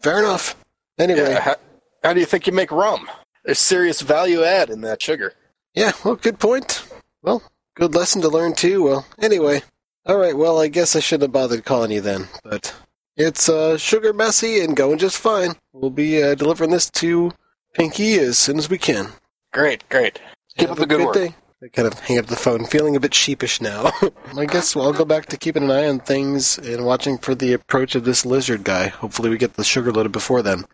[0.00, 0.56] Fair enough.
[0.98, 1.56] Anyway, yeah, How,
[2.02, 3.08] how do you think you make rum?
[3.44, 5.32] There's serious value add in that sugar.
[5.74, 5.92] Yeah.
[6.04, 6.84] Well, good point.
[7.22, 7.42] Well,
[7.74, 8.82] good lesson to learn too.
[8.82, 9.62] Well, anyway.
[10.08, 12.28] Alright, well, I guess I shouldn't have bothered calling you then.
[12.42, 12.74] But
[13.16, 15.54] it's uh, sugar messy and going just fine.
[15.72, 17.32] We'll be uh, delivering this to
[17.74, 19.10] Pinky as soon as we can.
[19.52, 20.20] Great, great.
[20.56, 21.14] Keep Have up the a good work.
[21.14, 21.34] Day.
[21.62, 23.92] I kind of hang up the phone, feeling a bit sheepish now.
[24.36, 27.52] I guess I'll go back to keeping an eye on things and watching for the
[27.52, 28.88] approach of this lizard guy.
[28.88, 30.64] Hopefully, we get the sugar loaded before then.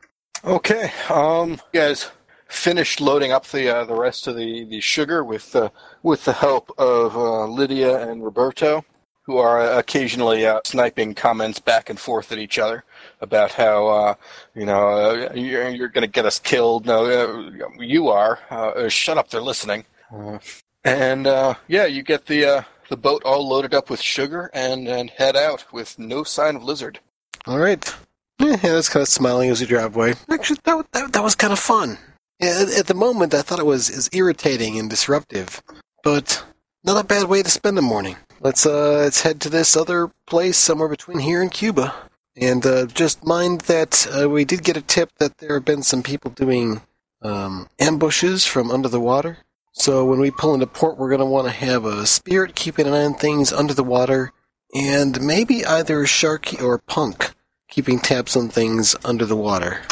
[0.42, 0.90] Okay.
[1.10, 2.10] Um, you guys
[2.48, 5.68] finished loading up the uh, the rest of the, the sugar with uh,
[6.02, 8.84] with the help of uh, Lydia and Roberto,
[9.22, 12.84] who are occasionally uh, sniping comments back and forth at each other
[13.20, 14.14] about how uh,
[14.54, 16.86] you know uh, you're, you're going to get us killed.
[16.86, 18.40] No, uh, you are.
[18.50, 19.28] Uh, uh, shut up!
[19.30, 19.84] They're listening.
[20.12, 20.38] Uh,
[20.84, 24.88] and uh, yeah, you get the uh, the boat all loaded up with sugar and
[24.88, 27.00] and head out with no sign of lizard.
[27.46, 27.94] All right.
[28.40, 30.14] Yeah, I was kind of smiling as you drive away.
[30.30, 31.98] Actually, that, that, that was kind of fun.
[32.40, 35.60] At the moment, I thought it was is irritating and disruptive,
[36.04, 36.44] but
[36.84, 38.16] not a bad way to spend a morning.
[38.40, 41.92] Let's uh, let's head to this other place somewhere between here and Cuba,
[42.36, 45.82] and uh, just mind that uh, we did get a tip that there have been
[45.82, 46.82] some people doing
[47.22, 49.38] um, ambushes from under the water.
[49.72, 52.86] So when we pull into port, we're going to want to have a spirit keeping
[52.86, 54.32] an eye on things under the water,
[54.72, 57.34] and maybe either Sharky or Punk
[57.68, 59.82] keeping tabs on things under the water.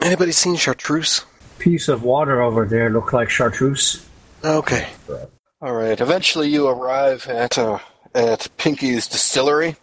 [0.00, 1.24] Anybody seen Chartreuse?
[1.58, 4.06] Piece of water over there look like chartreuse.
[4.44, 4.88] Okay.
[5.60, 6.00] All right.
[6.00, 7.78] Eventually, you arrive at uh,
[8.14, 9.76] at Pinky's distillery,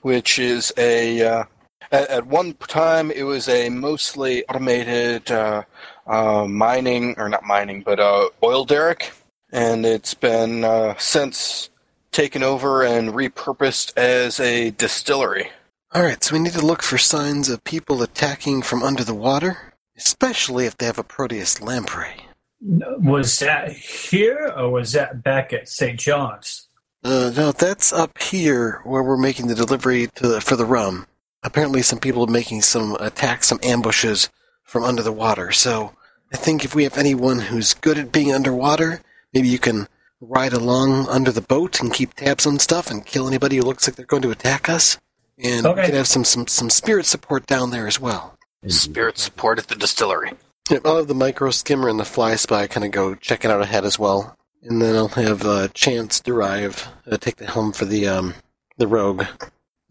[0.00, 1.44] which is a uh,
[1.92, 5.62] at, at one time it was a mostly automated uh,
[6.06, 9.12] uh, mining or not mining, but uh, oil derrick,
[9.52, 11.70] and it's been uh, since
[12.10, 15.50] taken over and repurposed as a distillery.
[15.94, 19.14] All right, so we need to look for signs of people attacking from under the
[19.14, 22.26] water, especially if they have a Proteus lamprey.
[22.60, 25.98] Was that here or was that back at St.
[25.98, 26.68] John's?
[27.04, 31.06] Uh, no, that's up here where we're making the delivery to the, for the rum.
[31.42, 34.28] Apparently, some people are making some attacks, some ambushes
[34.62, 35.50] from under the water.
[35.50, 35.92] So,
[36.32, 39.00] I think if we have anyone who's good at being underwater,
[39.34, 39.88] maybe you can
[40.20, 43.88] ride along under the boat and keep tabs on stuff and kill anybody who looks
[43.88, 44.98] like they're going to attack us.
[45.42, 45.86] And we Okay.
[45.86, 48.38] could have some, some, some spirit support down there as well.
[48.68, 50.32] Spirit support at the distillery.
[50.70, 53.60] Yeah, I'll have the micro skimmer and the fly spy kind of go checking out
[53.60, 57.84] ahead as well, and then I'll have uh, Chance derive uh, take the helm for
[57.84, 58.34] the um
[58.78, 59.24] the rogue.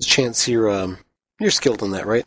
[0.02, 1.00] Chance, you're um
[1.40, 2.26] you're skilled in that, right?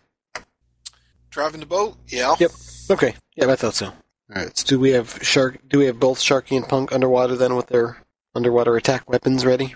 [1.31, 1.97] Driving the boat?
[2.09, 2.37] Yeah.
[2.39, 2.53] Yep.
[2.91, 3.15] Okay.
[3.35, 3.87] Yeah, I thought so.
[3.87, 3.95] All
[4.31, 4.57] right.
[4.57, 5.59] So do we have shark?
[5.69, 7.99] Do we have both Sharky and Punk underwater then with their
[8.35, 9.75] underwater attack weapons ready?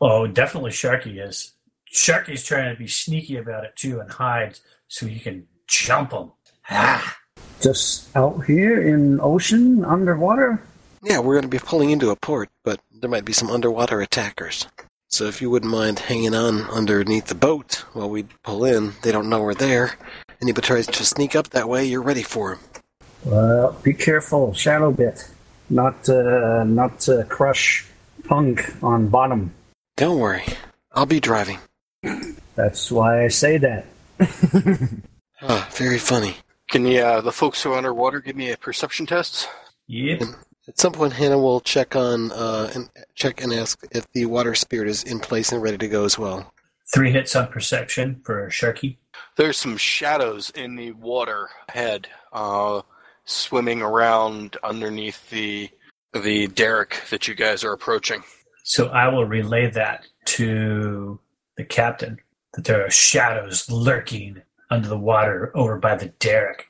[0.00, 1.54] Oh, definitely Sharky is.
[1.92, 4.58] Sharky's trying to be sneaky about it too and hide
[4.88, 6.32] so he can jump them.
[6.68, 7.16] Ah.
[7.60, 10.62] Just out here in ocean underwater.
[11.02, 14.00] Yeah, we're going to be pulling into a port, but there might be some underwater
[14.00, 14.66] attackers.
[15.08, 19.12] So if you wouldn't mind hanging on underneath the boat while we pull in, they
[19.12, 19.94] don't know we're there.
[20.42, 22.58] Anybody tries to sneak up that way, you're ready for 'em.
[23.24, 25.28] Well, be careful, shadow bit,
[25.68, 27.86] not uh, not uh, crush
[28.24, 29.52] punk on bottom.
[29.96, 30.44] Don't worry,
[30.92, 31.58] I'll be driving.
[32.54, 33.86] That's why I say that.
[35.42, 36.36] Ah, very funny.
[36.68, 39.48] Can the uh, the folks who are underwater give me a perception test?
[39.88, 40.22] Yep.
[40.68, 44.54] At some point, Hannah will check on uh, and check and ask if the water
[44.54, 46.52] spirit is in place and ready to go as well.
[46.92, 48.98] Three hits on perception for Sharky.
[49.36, 52.82] There's some shadows in the water ahead, uh,
[53.24, 55.70] swimming around underneath the
[56.12, 58.22] the derrick that you guys are approaching.
[58.64, 61.18] So I will relay that to
[61.56, 62.18] the captain
[62.54, 66.66] that there are shadows lurking under the water over by the derrick.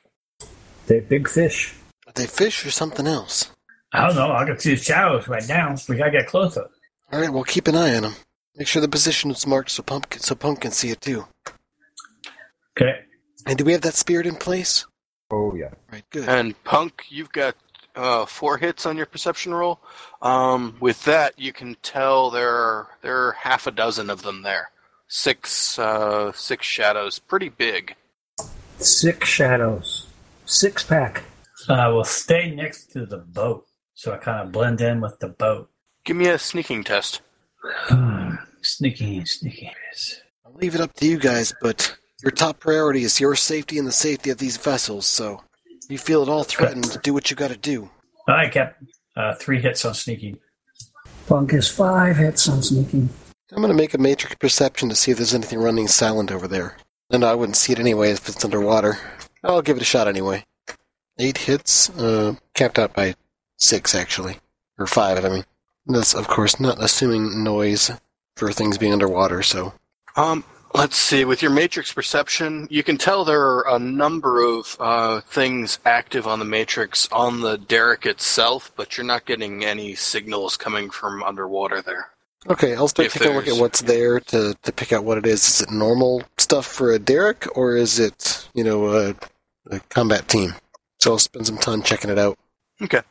[0.87, 1.75] They're big fish.
[2.07, 3.51] Are they fish or something else?
[3.93, 4.31] I don't know.
[4.31, 5.75] I can see the shadows right now.
[5.87, 6.69] We gotta get closer.
[7.11, 8.15] All right, well, keep an eye on them.
[8.55, 11.25] Make sure the position is marked so Punk so Punk can see it too.
[12.77, 13.01] Okay.
[13.45, 14.85] And do we have that spirit in place?
[15.29, 15.71] Oh yeah.
[15.91, 16.27] Right, good.
[16.27, 17.55] And Punk, you've got
[17.95, 19.79] uh, four hits on your perception roll.
[20.21, 24.43] Um, with that, you can tell there are, there are half a dozen of them
[24.43, 24.71] there.
[25.13, 27.95] Six uh, six shadows, pretty big.
[28.77, 30.07] Six shadows.
[30.45, 31.23] Six pack.
[31.67, 35.27] I will stay next to the boat, so I kind of blend in with the
[35.27, 35.69] boat.
[36.05, 37.19] Give me a sneaking test.
[38.61, 39.71] sneaking, sneaking.
[40.45, 41.93] I'll leave it up to you guys, but
[42.23, 45.05] your top priority is your safety and the safety of these vessels.
[45.05, 45.43] So,
[45.83, 47.89] if you feel at all threatened, do what you got to do.
[48.29, 48.77] All right, Cap.
[49.17, 50.39] Uh, three hits on sneaking.
[51.27, 53.09] Punk is five hits on sneaking.
[53.51, 56.47] I'm going to make a matrix perception to see if there's anything running silent over
[56.47, 56.77] there.
[57.09, 58.97] And I wouldn't see it anyway if it's underwater.
[59.43, 60.45] I'll give it a shot anyway.
[61.19, 63.15] Eight hits, uh, capped out by
[63.57, 64.37] six actually,
[64.79, 65.25] or five.
[65.25, 65.43] I mean,
[65.85, 67.91] that's of course not assuming noise
[68.37, 69.43] for things being underwater.
[69.43, 69.73] So
[70.15, 71.25] Um, let's see.
[71.25, 76.25] With your matrix perception, you can tell there are a number of uh, things active
[76.25, 81.21] on the matrix on the derrick itself, but you're not getting any signals coming from
[81.23, 82.11] underwater there.
[82.47, 85.17] Okay, I'll start If taking a look at what's there to to pick out what
[85.17, 85.47] it is.
[85.47, 89.15] Is it normal stuff for a derrick, or is it you know a,
[89.69, 90.55] a combat team?
[90.99, 92.37] So I'll spend some time checking it out.
[92.81, 93.01] Okay.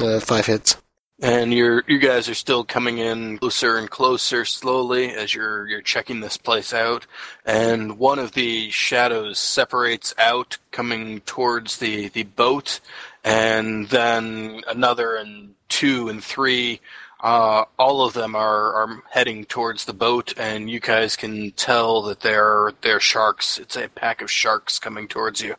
[0.00, 0.76] Uh, five hits.
[1.22, 5.82] And you're you guys are still coming in closer and closer slowly as you're you're
[5.82, 7.06] checking this place out.
[7.44, 12.80] And one of the shadows separates out, coming towards the the boat,
[13.22, 16.80] and then another and two and three.
[17.22, 22.02] Uh, all of them are, are heading towards the boat, and you guys can tell
[22.02, 23.58] that they're they're sharks.
[23.58, 25.54] It's a pack of sharks coming towards you.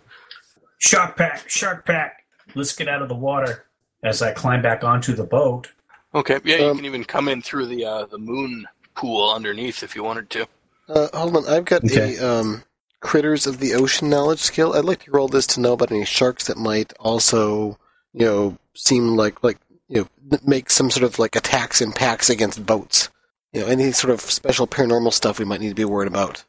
[0.79, 2.23] Shark pack, shark pack.
[2.55, 3.65] Let's get out of the water
[4.03, 5.69] as I climb back onto the boat.
[6.15, 8.65] Okay, yeah, you Um, can even come in through the uh, the moon
[8.95, 10.47] pool underneath if you wanted to.
[10.89, 12.17] Uh, hold on, I've got Okay.
[12.17, 12.63] a um,
[13.01, 14.73] critters of the ocean knowledge skill.
[14.73, 17.77] I'd like to roll this to know about any sharks that might also,
[18.13, 19.57] you know, seem like like
[19.91, 23.09] you know make some sort of like attacks and packs against boats.
[23.53, 26.45] You know, any sort of special paranormal stuff we might need to be worried about.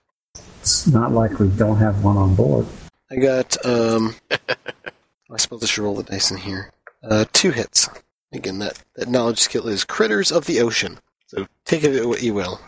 [0.61, 2.67] It's not like we don't have one on board.
[3.11, 6.73] I got um, I suppose I should roll the dice in here.
[7.03, 7.89] Uh, two hits.
[8.33, 11.01] Again, that that knowledge skill is critters of the ocean.
[11.27, 12.61] So take of it what you will.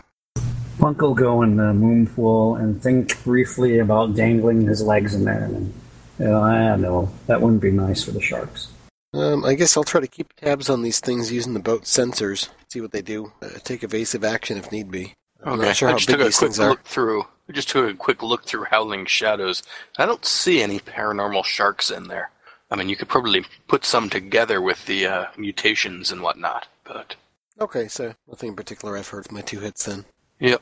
[0.77, 5.23] Punk will go in the moon pool and think briefly about dangling his legs in
[5.23, 5.45] there.
[5.45, 5.73] And,
[6.19, 7.09] you know, I don't know.
[7.27, 8.67] That wouldn't be nice for the sharks.
[9.15, 12.49] Um, I guess I'll try to keep tabs on these things using the boat sensors.
[12.69, 13.31] See what they do.
[13.41, 15.13] Uh, take evasive action if need be.
[15.43, 16.69] I'm Okay, not sure I how just big took a these quick things are.
[16.69, 17.23] look through.
[17.47, 19.63] I just took a quick look through Howling Shadows.
[19.97, 22.31] I don't see any paranormal sharks in there.
[22.71, 27.15] I mean, you could probably put some together with the uh, mutations and whatnot, but
[27.61, 30.05] Okay, so nothing in particular I've heard my two hits then.
[30.39, 30.61] yep.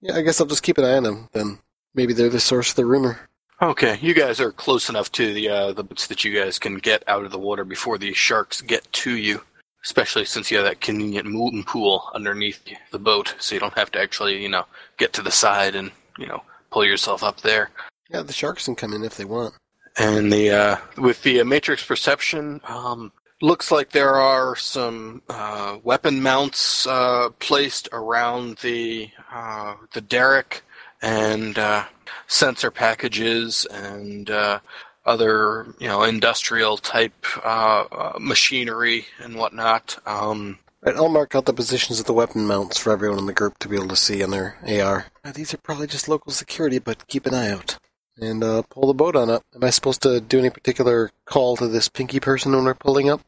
[0.00, 1.58] Yeah, I guess I'll just keep an eye on them then.
[1.94, 3.28] Maybe they're the source of the rumor.
[3.62, 6.78] Okay, you guys are close enough to the uh, the boats that you guys can
[6.78, 9.42] get out of the water before the sharks get to you.
[9.84, 13.90] Especially since you have that convenient moon pool underneath the boat, so you don't have
[13.92, 14.64] to actually, you know,
[14.96, 17.70] get to the side and you know pull yourself up there.
[18.08, 19.54] Yeah, the sharks can come in if they want.
[19.98, 23.12] And the uh, with the uh, matrix perception, um,
[23.42, 30.62] looks like there are some uh, weapon mounts uh, placed around the uh, the derrick,
[31.02, 31.84] and uh,
[32.26, 34.60] sensor packages and uh,
[35.06, 39.98] other you know industrial type uh, uh, machinery and whatnot.
[40.06, 43.34] Um, Right, I'll mark out the positions of the weapon mounts for everyone in the
[43.34, 45.08] group to be able to see on their AR.
[45.22, 47.78] Uh, these are probably just local security, but keep an eye out.
[48.16, 49.44] And uh, pull the boat on up.
[49.54, 53.10] Am I supposed to do any particular call to this pinky person when we're pulling
[53.10, 53.20] up?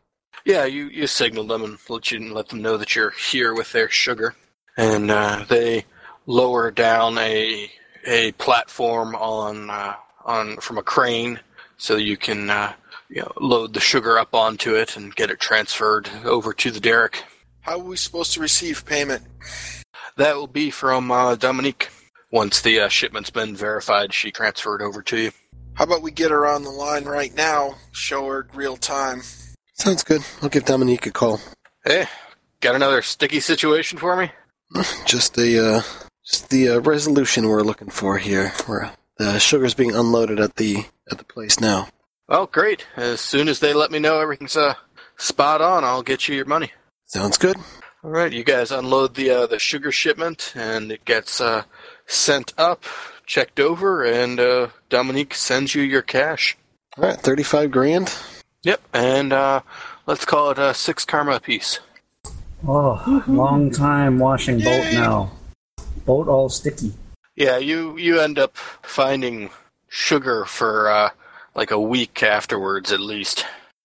[0.46, 3.72] yeah, you, you signal them and let you let them know that you're here with
[3.72, 4.34] their sugar.
[4.78, 5.84] and uh, they
[6.26, 7.70] lower down a
[8.06, 9.94] a platform on uh,
[10.24, 11.40] on from a crane
[11.76, 12.72] so you can uh,
[13.08, 16.80] you know, load the sugar up onto it and get it transferred over to the
[16.80, 17.24] derrick.
[17.60, 19.22] How are we supposed to receive payment?
[20.16, 21.90] That will be from uh, Dominique.
[22.30, 25.30] Once the uh, shipment's been verified, she transferred over to you.
[25.74, 27.76] How about we get her on the line right now?
[27.92, 29.22] Show her real time.
[29.74, 30.22] Sounds good.
[30.40, 31.40] I'll give Dominique a call.
[31.84, 32.06] Hey,
[32.60, 34.30] got another sticky situation for me?
[35.06, 35.82] Just a uh,
[36.24, 38.52] just the uh, resolution we're looking for here.
[38.66, 41.88] Where the sugar's being unloaded at the at the place now.
[42.28, 42.86] Oh, great!
[42.96, 44.74] As soon as they let me know everything's uh,
[45.16, 46.72] spot on, I'll get you your money.
[47.06, 47.56] Sounds good.
[48.04, 51.64] All right, you guys unload the uh, the sugar shipment, and it gets uh,
[52.06, 52.84] sent up,
[53.26, 56.56] checked over, and uh, Dominique sends you your cash.
[56.96, 58.12] All right, thirty-five grand.
[58.62, 59.60] Yep, and uh,
[60.06, 61.80] let's call it uh, six karma apiece.
[62.66, 65.32] Oh, long time washing boat now.
[66.04, 66.92] Boat all sticky.
[67.36, 69.50] Yeah, you you end up finding
[69.88, 71.10] sugar for uh,
[71.54, 73.44] like a week afterwards, at least.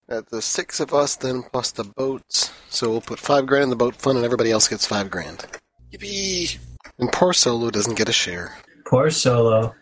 [0.10, 2.52] At the six of us, then plus the boats.
[2.70, 5.46] So we'll put five grand in the boat fund, and everybody else gets five grand.
[5.94, 6.58] Yippee!
[6.98, 8.56] And poor Solo doesn't get a share.
[8.86, 9.76] Poor Solo.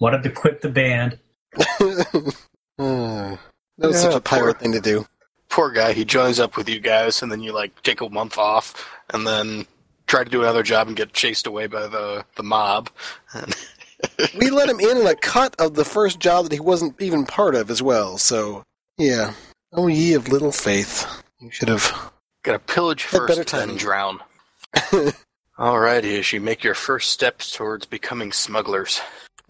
[0.00, 1.18] Wanted to quit the band.
[1.78, 1.94] Uh,
[2.78, 3.38] that
[3.78, 5.06] was Yeah, such a pirate poor- thing to do.
[5.50, 8.36] Poor guy, he joins up with you guys, and then you like take a month
[8.38, 8.74] off,
[9.10, 9.66] and then
[10.08, 12.90] try to do another job and get chased away by the the mob.
[14.38, 17.26] We let him in in a cut of the first job that he wasn't even
[17.26, 18.18] part of as well.
[18.18, 18.64] So
[18.96, 19.34] yeah.
[19.72, 21.06] Oh, ye of little faith.
[21.40, 22.12] You should have.
[22.42, 24.20] Gotta pillage Had better first, then drown.
[25.58, 29.00] Alrighty, as you make your first steps towards becoming smugglers.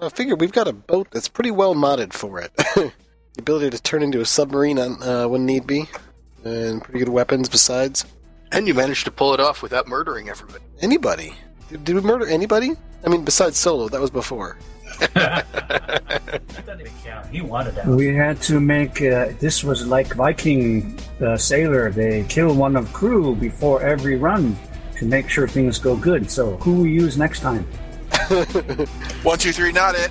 [0.00, 2.52] I figure we've got a boat that's pretty well modded for it.
[2.74, 2.92] the
[3.38, 5.88] ability to turn into a submarine on, uh, when need be,
[6.44, 8.04] and pretty good weapons besides.
[8.52, 10.64] And you managed to pull it off without murdering everybody.
[10.80, 11.34] Anybody?
[11.68, 12.72] Did, did we murder anybody?
[13.04, 14.58] I mean, besides Solo, that was before.
[15.14, 15.44] That
[16.66, 17.26] didn't even count.
[17.28, 17.86] He wanted out.
[17.86, 21.90] We had to make uh, this was like Viking uh, sailor.
[21.90, 24.56] They kill one of crew before every run
[24.96, 26.30] to make sure things go good.
[26.30, 27.64] So who we use next time?
[29.22, 30.10] One, two, three, not it.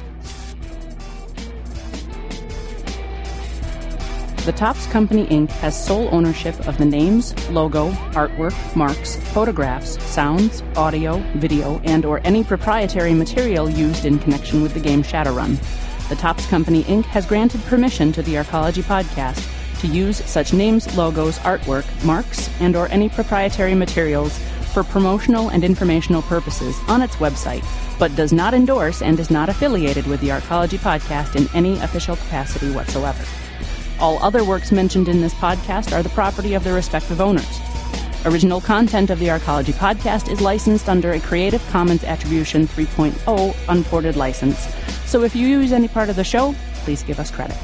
[4.47, 5.49] The Topps Company Inc.
[5.59, 12.21] has sole ownership of the names, logo, artwork, marks, photographs, sounds, audio, video, and or
[12.23, 15.57] any proprietary material used in connection with the game Shadowrun.
[16.07, 17.03] The Topps Company Inc.
[17.07, 19.45] has granted permission to the Arcology podcast
[19.81, 24.39] to use such names, logos, artwork, marks, and or any proprietary materials
[24.73, 27.65] for promotional and informational purposes on its website,
[27.99, 32.15] but does not endorse and is not affiliated with the Arcology podcast in any official
[32.15, 33.25] capacity whatsoever.
[33.99, 37.59] All other works mentioned in this podcast are the property of their respective owners.
[38.25, 44.15] Original content of the Arcology podcast is licensed under a Creative Commons Attribution 3.0 unported
[44.15, 44.67] license.
[45.05, 46.53] So if you use any part of the show,
[46.83, 47.57] please give us credit.